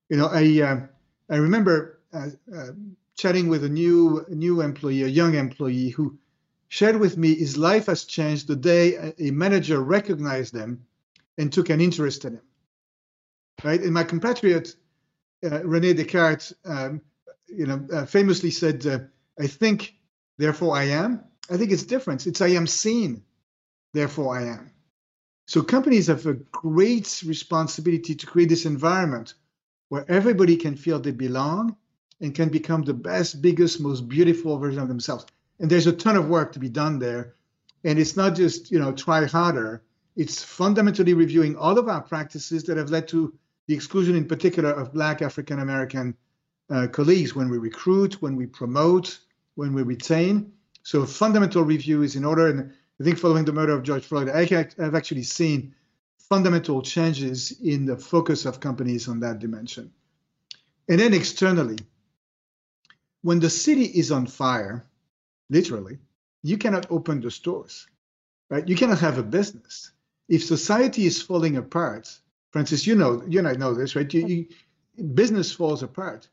You 0.09 0.17
know, 0.17 0.27
I 0.27 0.61
uh, 0.61 0.87
I 1.29 1.35
remember 1.35 1.99
chatting 3.15 3.49
with 3.49 3.63
a 3.63 3.69
new 3.69 4.25
new 4.29 4.61
employee, 4.61 5.03
a 5.03 5.07
young 5.07 5.35
employee 5.35 5.89
who 5.89 6.17
shared 6.69 6.97
with 6.97 7.17
me 7.17 7.35
his 7.35 7.57
life 7.57 7.87
has 7.87 8.05
changed 8.05 8.47
the 8.47 8.55
day 8.55 9.13
a 9.19 9.31
manager 9.31 9.81
recognized 9.81 10.55
him 10.55 10.85
and 11.37 11.51
took 11.51 11.69
an 11.69 11.81
interest 11.81 12.25
in 12.25 12.33
him. 12.33 12.41
Right, 13.63 13.81
and 13.81 13.93
my 13.93 14.03
compatriot 14.03 14.75
uh, 15.43 15.63
Rene 15.63 15.93
Descartes, 15.93 16.53
um, 16.65 17.01
you 17.55 17.65
know, 17.65 17.87
uh, 17.91 18.05
famously 18.05 18.51
said, 18.51 18.85
uh, 18.85 18.99
"I 19.39 19.47
think, 19.47 19.95
therefore 20.37 20.75
I 20.75 20.85
am." 20.85 21.23
I 21.49 21.57
think 21.57 21.71
it's 21.71 21.83
different. 21.83 22.27
It's 22.27 22.41
I 22.41 22.49
am 22.49 22.65
seen, 22.65 23.23
therefore 23.93 24.37
I 24.37 24.47
am. 24.47 24.71
So 25.47 25.61
companies 25.61 26.07
have 26.07 26.25
a 26.25 26.35
great 26.35 27.23
responsibility 27.25 28.15
to 28.15 28.25
create 28.25 28.47
this 28.47 28.65
environment 28.65 29.33
where 29.89 30.09
everybody 30.09 30.55
can 30.55 30.77
feel 30.77 30.99
they 30.99 31.11
belong 31.11 31.75
and 32.21 32.33
can 32.33 32.47
become 32.47 32.83
the 32.83 32.93
best, 32.93 33.41
biggest, 33.41 33.81
most 33.81 34.07
beautiful 34.07 34.57
version 34.57 34.81
of 34.81 34.87
themselves. 34.87 35.25
And 35.59 35.69
there's 35.69 35.87
a 35.87 35.91
ton 35.91 36.15
of 36.15 36.29
work 36.29 36.53
to 36.53 36.59
be 36.59 36.69
done 36.69 36.99
there. 36.99 37.35
And 37.83 37.99
it's 37.99 38.15
not 38.15 38.35
just, 38.35 38.71
you 38.71 38.79
know, 38.79 38.93
try 38.93 39.25
harder. 39.25 39.83
It's 40.15 40.41
fundamentally 40.41 41.13
reviewing 41.13 41.57
all 41.57 41.77
of 41.77 41.89
our 41.89 42.01
practices 42.01 42.63
that 42.63 42.77
have 42.77 42.91
led 42.91 43.09
to 43.09 43.33
the 43.67 43.73
exclusion, 43.73 44.15
in 44.15 44.27
particular, 44.27 44.71
of 44.71 44.93
Black 44.93 45.21
African 45.21 45.59
American 45.59 46.15
uh, 46.71 46.87
colleagues 46.87 47.35
when 47.35 47.49
we 47.49 47.57
recruit, 47.57 48.21
when 48.21 48.35
we 48.35 48.45
promote, 48.45 49.19
when 49.55 49.73
we 49.73 49.81
retain. 49.81 50.53
So 50.83 51.05
fundamental 51.05 51.63
review 51.63 52.01
is 52.01 52.15
in 52.15 52.25
order. 52.25 52.47
And 52.47 52.71
I 52.99 53.03
think 53.03 53.17
following 53.17 53.45
the 53.45 53.53
murder 53.53 53.73
of 53.73 53.83
George 53.83 54.03
Floyd, 54.03 54.29
I 54.29 54.45
have 54.45 54.95
actually 54.95 55.23
seen 55.23 55.75
fundamental 56.17 56.81
changes 56.81 57.51
in 57.61 57.85
the 57.85 57.97
focus 57.97 58.45
of 58.45 58.59
companies 58.59 59.07
on 59.07 59.19
that 59.19 59.39
dimension. 59.39 59.91
And 60.87 60.99
then 60.99 61.13
externally, 61.13 61.77
when 63.21 63.39
the 63.39 63.49
city 63.49 63.83
is 63.83 64.11
on 64.11 64.25
fire, 64.25 64.85
literally, 65.49 65.99
you 66.41 66.57
cannot 66.57 66.89
open 66.89 67.21
the 67.21 67.29
stores, 67.29 67.87
right? 68.49 68.67
You 68.67 68.75
cannot 68.75 68.99
have 68.99 69.17
a 69.17 69.23
business. 69.23 69.91
If 70.27 70.43
society 70.43 71.05
is 71.05 71.21
falling 71.21 71.57
apart, 71.57 72.17
Frances, 72.51 72.87
you 72.87 72.95
know, 72.95 73.23
you 73.27 73.39
and 73.39 73.47
I 73.47 73.53
know 73.53 73.73
this, 73.73 73.95
right? 73.95 74.11
You, 74.13 74.25
you, 74.25 74.47
business 75.13 75.51
falls 75.51 75.83
apart. 75.83 76.27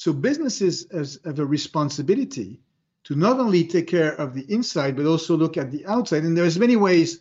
So 0.00 0.14
businesses 0.14 0.86
have 1.26 1.38
a 1.38 1.44
responsibility 1.44 2.58
to 3.04 3.14
not 3.14 3.38
only 3.38 3.64
take 3.64 3.86
care 3.86 4.12
of 4.14 4.32
the 4.32 4.50
inside, 4.50 4.96
but 4.96 5.04
also 5.04 5.36
look 5.36 5.58
at 5.58 5.70
the 5.70 5.84
outside. 5.84 6.22
And 6.22 6.34
there's 6.34 6.58
many 6.58 6.74
ways 6.74 7.20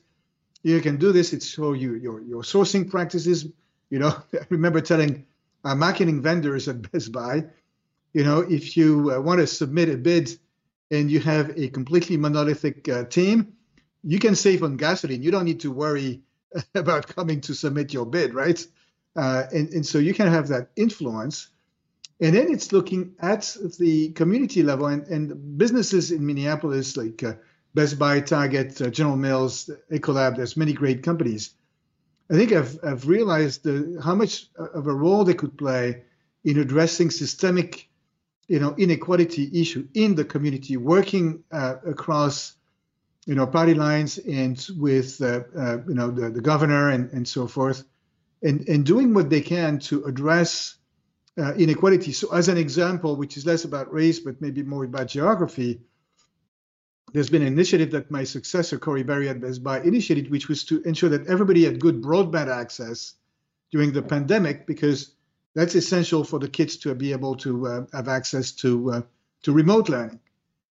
you 0.64 0.80
can 0.80 0.96
do 0.96 1.12
this. 1.12 1.34
It's 1.34 1.46
show 1.46 1.74
you 1.74 1.96
your, 1.96 2.22
your 2.22 2.42
sourcing 2.42 2.90
practices. 2.90 3.48
You 3.90 4.00
know, 4.00 4.16
I 4.34 4.46
remember 4.48 4.80
telling 4.80 5.26
our 5.66 5.76
marketing 5.76 6.22
vendors 6.22 6.70
at 6.70 6.90
Best 6.90 7.12
Buy, 7.12 7.48
you 8.14 8.24
know, 8.24 8.46
if 8.50 8.78
you 8.78 9.12
uh, 9.12 9.20
want 9.20 9.42
to 9.42 9.48
submit 9.48 9.90
a 9.90 9.98
bid 9.98 10.40
and 10.90 11.12
you 11.12 11.20
have 11.20 11.52
a 11.58 11.68
completely 11.68 12.16
monolithic 12.16 12.88
uh, 12.88 13.04
team, 13.04 13.58
you 14.06 14.20
can 14.20 14.36
save 14.36 14.64
on 14.64 14.78
gasoline. 14.78 15.22
You 15.22 15.32
don't 15.32 15.44
need 15.44 15.60
to 15.60 15.72
worry 15.74 16.22
about 16.76 17.08
coming 17.08 17.42
to 17.42 17.54
submit 17.54 17.92
your 17.92 18.06
bid, 18.06 18.34
right? 18.34 18.66
Uh, 19.18 19.44
and, 19.54 19.68
and 19.74 19.86
so 19.86 19.98
you 19.98 20.14
can 20.14 20.28
have 20.28 20.48
that 20.48 20.70
influence. 20.78 21.50
And 22.22 22.36
then 22.36 22.52
it's 22.52 22.72
looking 22.74 23.16
at 23.20 23.56
the 23.80 24.10
community 24.10 24.62
level 24.64 24.88
and, 24.88 25.08
and 25.08 25.58
businesses 25.58 26.12
in 26.12 26.26
Minneapolis 26.26 26.98
like 26.98 27.24
uh, 27.24 27.34
Best 27.74 27.98
Buy, 27.98 28.20
Target, 28.20 28.82
uh, 28.82 28.90
General 28.90 29.16
Mills, 29.16 29.70
Ecolab, 29.92 30.36
there's 30.36 30.58
many 30.58 30.74
great 30.74 31.04
companies. 31.04 31.54
I 32.30 32.36
think 32.36 32.52
I've, 32.52 32.78
I've 32.84 33.08
realized 33.08 33.64
the, 33.64 34.02
how 34.04 34.16
much 34.16 34.48
of 34.58 34.88
a 34.88 34.94
role 34.94 35.24
they 35.24 35.34
could 35.34 35.58
play 35.58 36.04
in 36.44 36.60
addressing 36.60 37.10
systemic 37.10 37.90
you 38.50 38.60
know, 38.60 38.76
inequality 38.78 39.50
issue 39.62 39.88
in 39.94 40.16
the 40.16 40.26
community, 40.26 40.76
working 40.76 41.44
uh, 41.52 41.76
across, 41.88 42.56
you 43.28 43.36
know, 43.36 43.46
party 43.46 43.76
lines 43.76 44.18
and 44.18 44.68
with, 44.76 45.22
uh, 45.22 45.42
uh, 45.56 45.78
you 45.88 45.94
know, 45.94 46.10
the, 46.10 46.32
the 46.32 46.42
governor 46.42 46.90
and, 46.90 47.12
and 47.14 47.28
so 47.28 47.46
forth, 47.46 47.84
and, 48.42 48.68
and 48.68 48.86
doing 48.88 49.14
what 49.14 49.30
they 49.30 49.42
can 49.42 49.78
to 49.78 50.04
address 50.06 50.76
uh, 51.38 51.54
inequality. 51.56 52.12
So 52.12 52.34
as 52.34 52.48
an 52.48 52.58
example, 52.58 53.16
which 53.16 53.38
is 53.38 53.46
less 53.46 53.64
about 53.66 53.94
race, 53.94 54.20
but 54.20 54.42
maybe 54.42 54.64
more 54.64 54.84
about 54.84 55.08
geography, 55.08 55.82
there's 57.14 57.30
been 57.30 57.42
an 57.42 57.48
initiative 57.48 57.92
that 57.92 58.12
my 58.12 58.24
successor, 58.24 58.78
Corie 58.78 59.04
Barry 59.04 59.30
at 59.30 59.42
Best 59.42 59.64
Buy, 59.64 59.82
initiated, 59.82 60.30
which 60.30 60.48
was 60.48 60.64
to 60.66 60.82
ensure 60.84 61.10
that 61.10 61.28
everybody 61.28 61.66
had 61.66 61.80
good 61.80 62.02
broadband 62.02 62.48
access 62.48 63.16
during 63.72 63.92
the 63.92 64.02
pandemic 64.02 64.68
because 64.68 65.12
that's 65.56 65.76
essential 65.76 66.24
for 66.24 66.40
the 66.40 66.48
kids 66.48 66.78
to 66.78 66.94
be 66.94 67.12
able 67.12 67.36
to 67.38 67.68
uh, 67.68 67.86
have 67.94 68.08
access 68.08 68.52
to 68.52 68.92
uh, 68.92 69.02
to 69.44 69.52
remote 69.52 69.90
learning. 69.90 70.20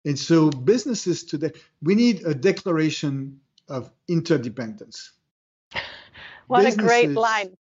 And 0.06 0.18
so 0.18 0.50
businesses 0.50 1.24
today, 1.24 1.52
we 1.82 1.96
need 1.96 2.26
a 2.26 2.34
declaration 2.34 3.40
of 3.70 3.92
interdependence. 4.08 5.12
What 6.48 6.64
businesses, 6.64 6.78
a 6.78 6.88
great 6.88 7.10
line. 7.12 7.58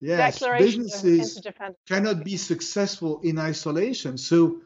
Yes, 0.00 0.38
businesses 0.40 1.40
cannot 1.86 2.24
be 2.24 2.36
successful 2.36 3.20
in 3.22 3.38
isolation. 3.38 4.18
So, 4.18 4.60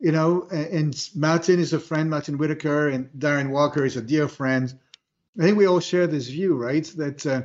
you 0.00 0.12
know, 0.12 0.48
and 0.50 0.94
Martin 1.14 1.58
is 1.58 1.72
a 1.72 1.80
friend, 1.80 2.10
Martin 2.10 2.38
Whittaker, 2.38 2.88
and 2.88 3.10
Darren 3.18 3.50
Walker 3.50 3.84
is 3.84 3.96
a 3.96 4.02
dear 4.02 4.28
friend. 4.28 4.72
I 5.38 5.42
think 5.42 5.56
we 5.56 5.66
all 5.66 5.80
share 5.80 6.06
this 6.06 6.28
view, 6.28 6.54
right? 6.54 6.84
That 6.96 7.26
uh, 7.26 7.42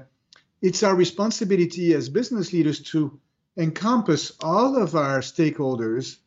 it's 0.62 0.84
our 0.84 0.96
responsibility 0.96 1.94
as 1.94 2.10
business 2.10 2.52
leaders 2.52 2.82
to 2.92 3.20
encompass 3.58 4.32
all 4.42 4.76
of 4.76 4.96
our 4.96 5.20
stakeholders 5.20 6.18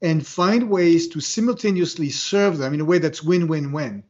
and 0.00 0.24
find 0.24 0.70
ways 0.70 1.08
to 1.08 1.20
simultaneously 1.20 2.10
serve 2.10 2.58
them 2.58 2.74
in 2.74 2.80
a 2.80 2.84
way 2.84 2.98
that's 2.98 3.22
win-win-win 3.22 4.04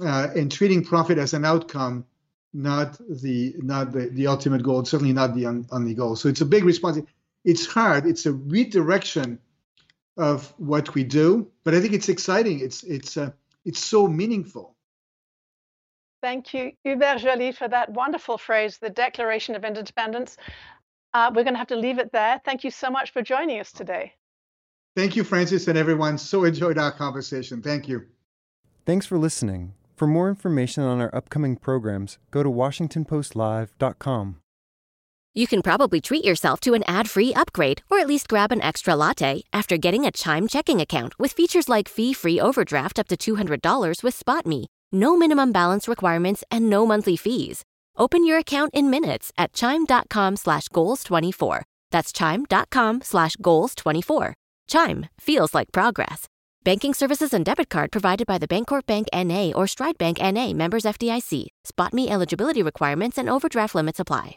uh, 0.00 0.28
and 0.36 0.52
treating 0.52 0.84
profit 0.84 1.18
as 1.18 1.34
an 1.34 1.44
outcome 1.44 2.04
not 2.52 2.98
the 3.22 3.54
not 3.58 3.92
the, 3.92 4.08
the 4.08 4.26
ultimate 4.26 4.62
goal 4.62 4.84
certainly 4.84 5.12
not 5.12 5.34
the 5.34 5.46
only 5.46 5.94
goal 5.94 6.16
so 6.16 6.28
it's 6.28 6.40
a 6.40 6.46
big 6.46 6.64
responsibility 6.64 7.12
it's 7.44 7.64
hard 7.66 8.06
it's 8.06 8.26
a 8.26 8.32
redirection 8.32 9.38
of 10.16 10.52
what 10.58 10.94
we 10.94 11.04
do 11.04 11.48
but 11.64 11.74
i 11.74 11.80
think 11.80 11.94
it's 11.94 12.08
exciting 12.08 12.60
it's 12.60 12.82
it's 12.82 13.16
uh, 13.16 13.30
it's 13.64 13.78
so 13.78 14.08
meaningful 14.08 14.74
Thank 16.22 16.52
you, 16.52 16.72
Hubert 16.84 17.18
Joly, 17.18 17.52
for 17.52 17.66
that 17.68 17.90
wonderful 17.90 18.36
phrase, 18.36 18.78
the 18.78 18.90
Declaration 18.90 19.54
of 19.54 19.64
Independence. 19.64 20.36
Uh, 21.14 21.30
we're 21.34 21.44
going 21.44 21.54
to 21.54 21.58
have 21.58 21.68
to 21.68 21.76
leave 21.76 21.98
it 21.98 22.12
there. 22.12 22.40
Thank 22.44 22.62
you 22.62 22.70
so 22.70 22.90
much 22.90 23.10
for 23.10 23.22
joining 23.22 23.58
us 23.58 23.72
today. 23.72 24.12
Thank 24.96 25.16
you, 25.16 25.24
Frances, 25.24 25.66
and 25.68 25.78
everyone. 25.78 26.18
So 26.18 26.44
enjoyed 26.44 26.78
our 26.78 26.92
conversation. 26.92 27.62
Thank 27.62 27.88
you. 27.88 28.04
Thanks 28.84 29.06
for 29.06 29.18
listening. 29.18 29.72
For 30.00 30.06
more 30.06 30.30
information 30.30 30.82
on 30.82 30.98
our 31.02 31.14
upcoming 31.14 31.56
programs, 31.56 32.16
go 32.30 32.42
to 32.42 32.48
WashingtonPostLive.com. 32.48 34.36
You 35.34 35.46
can 35.46 35.60
probably 35.60 36.00
treat 36.00 36.24
yourself 36.24 36.58
to 36.60 36.72
an 36.72 36.84
ad 36.88 37.10
free 37.10 37.34
upgrade 37.34 37.82
or 37.90 37.98
at 37.98 38.06
least 38.08 38.26
grab 38.26 38.50
an 38.50 38.62
extra 38.62 38.96
latte 38.96 39.42
after 39.52 39.76
getting 39.76 40.06
a 40.06 40.10
Chime 40.10 40.48
checking 40.48 40.80
account 40.80 41.18
with 41.18 41.32
features 41.34 41.68
like 41.68 41.86
fee 41.86 42.14
free 42.14 42.40
overdraft 42.40 42.98
up 42.98 43.08
to 43.08 43.16
$200 43.18 44.02
with 44.02 44.18
SpotMe, 44.18 44.68
no 44.90 45.18
minimum 45.18 45.52
balance 45.52 45.86
requirements, 45.86 46.42
and 46.50 46.70
no 46.70 46.86
monthly 46.86 47.18
fees. 47.18 47.62
Open 47.98 48.24
your 48.24 48.38
account 48.38 48.72
in 48.72 48.88
minutes 48.88 49.30
at 49.36 49.52
chime.com 49.52 50.36
slash 50.36 50.68
goals24. 50.68 51.60
That's 51.90 52.10
chime.com 52.10 53.02
slash 53.02 53.36
goals24. 53.36 54.32
Chime 54.66 55.10
feels 55.20 55.52
like 55.52 55.72
progress. 55.72 56.26
Banking 56.62 56.92
services 56.92 57.32
and 57.32 57.42
debit 57.42 57.70
card 57.70 57.90
provided 57.90 58.26
by 58.26 58.36
the 58.36 58.46
Bancorp 58.46 58.84
Bank 58.84 59.08
NA 59.14 59.50
or 59.54 59.66
Stride 59.66 59.96
Bank 59.96 60.18
NA 60.20 60.52
members 60.52 60.84
FDIC. 60.84 61.46
SpotMe 61.64 62.10
eligibility 62.10 62.62
requirements 62.62 63.16
and 63.16 63.30
overdraft 63.30 63.74
limits 63.74 63.98
apply. 63.98 64.36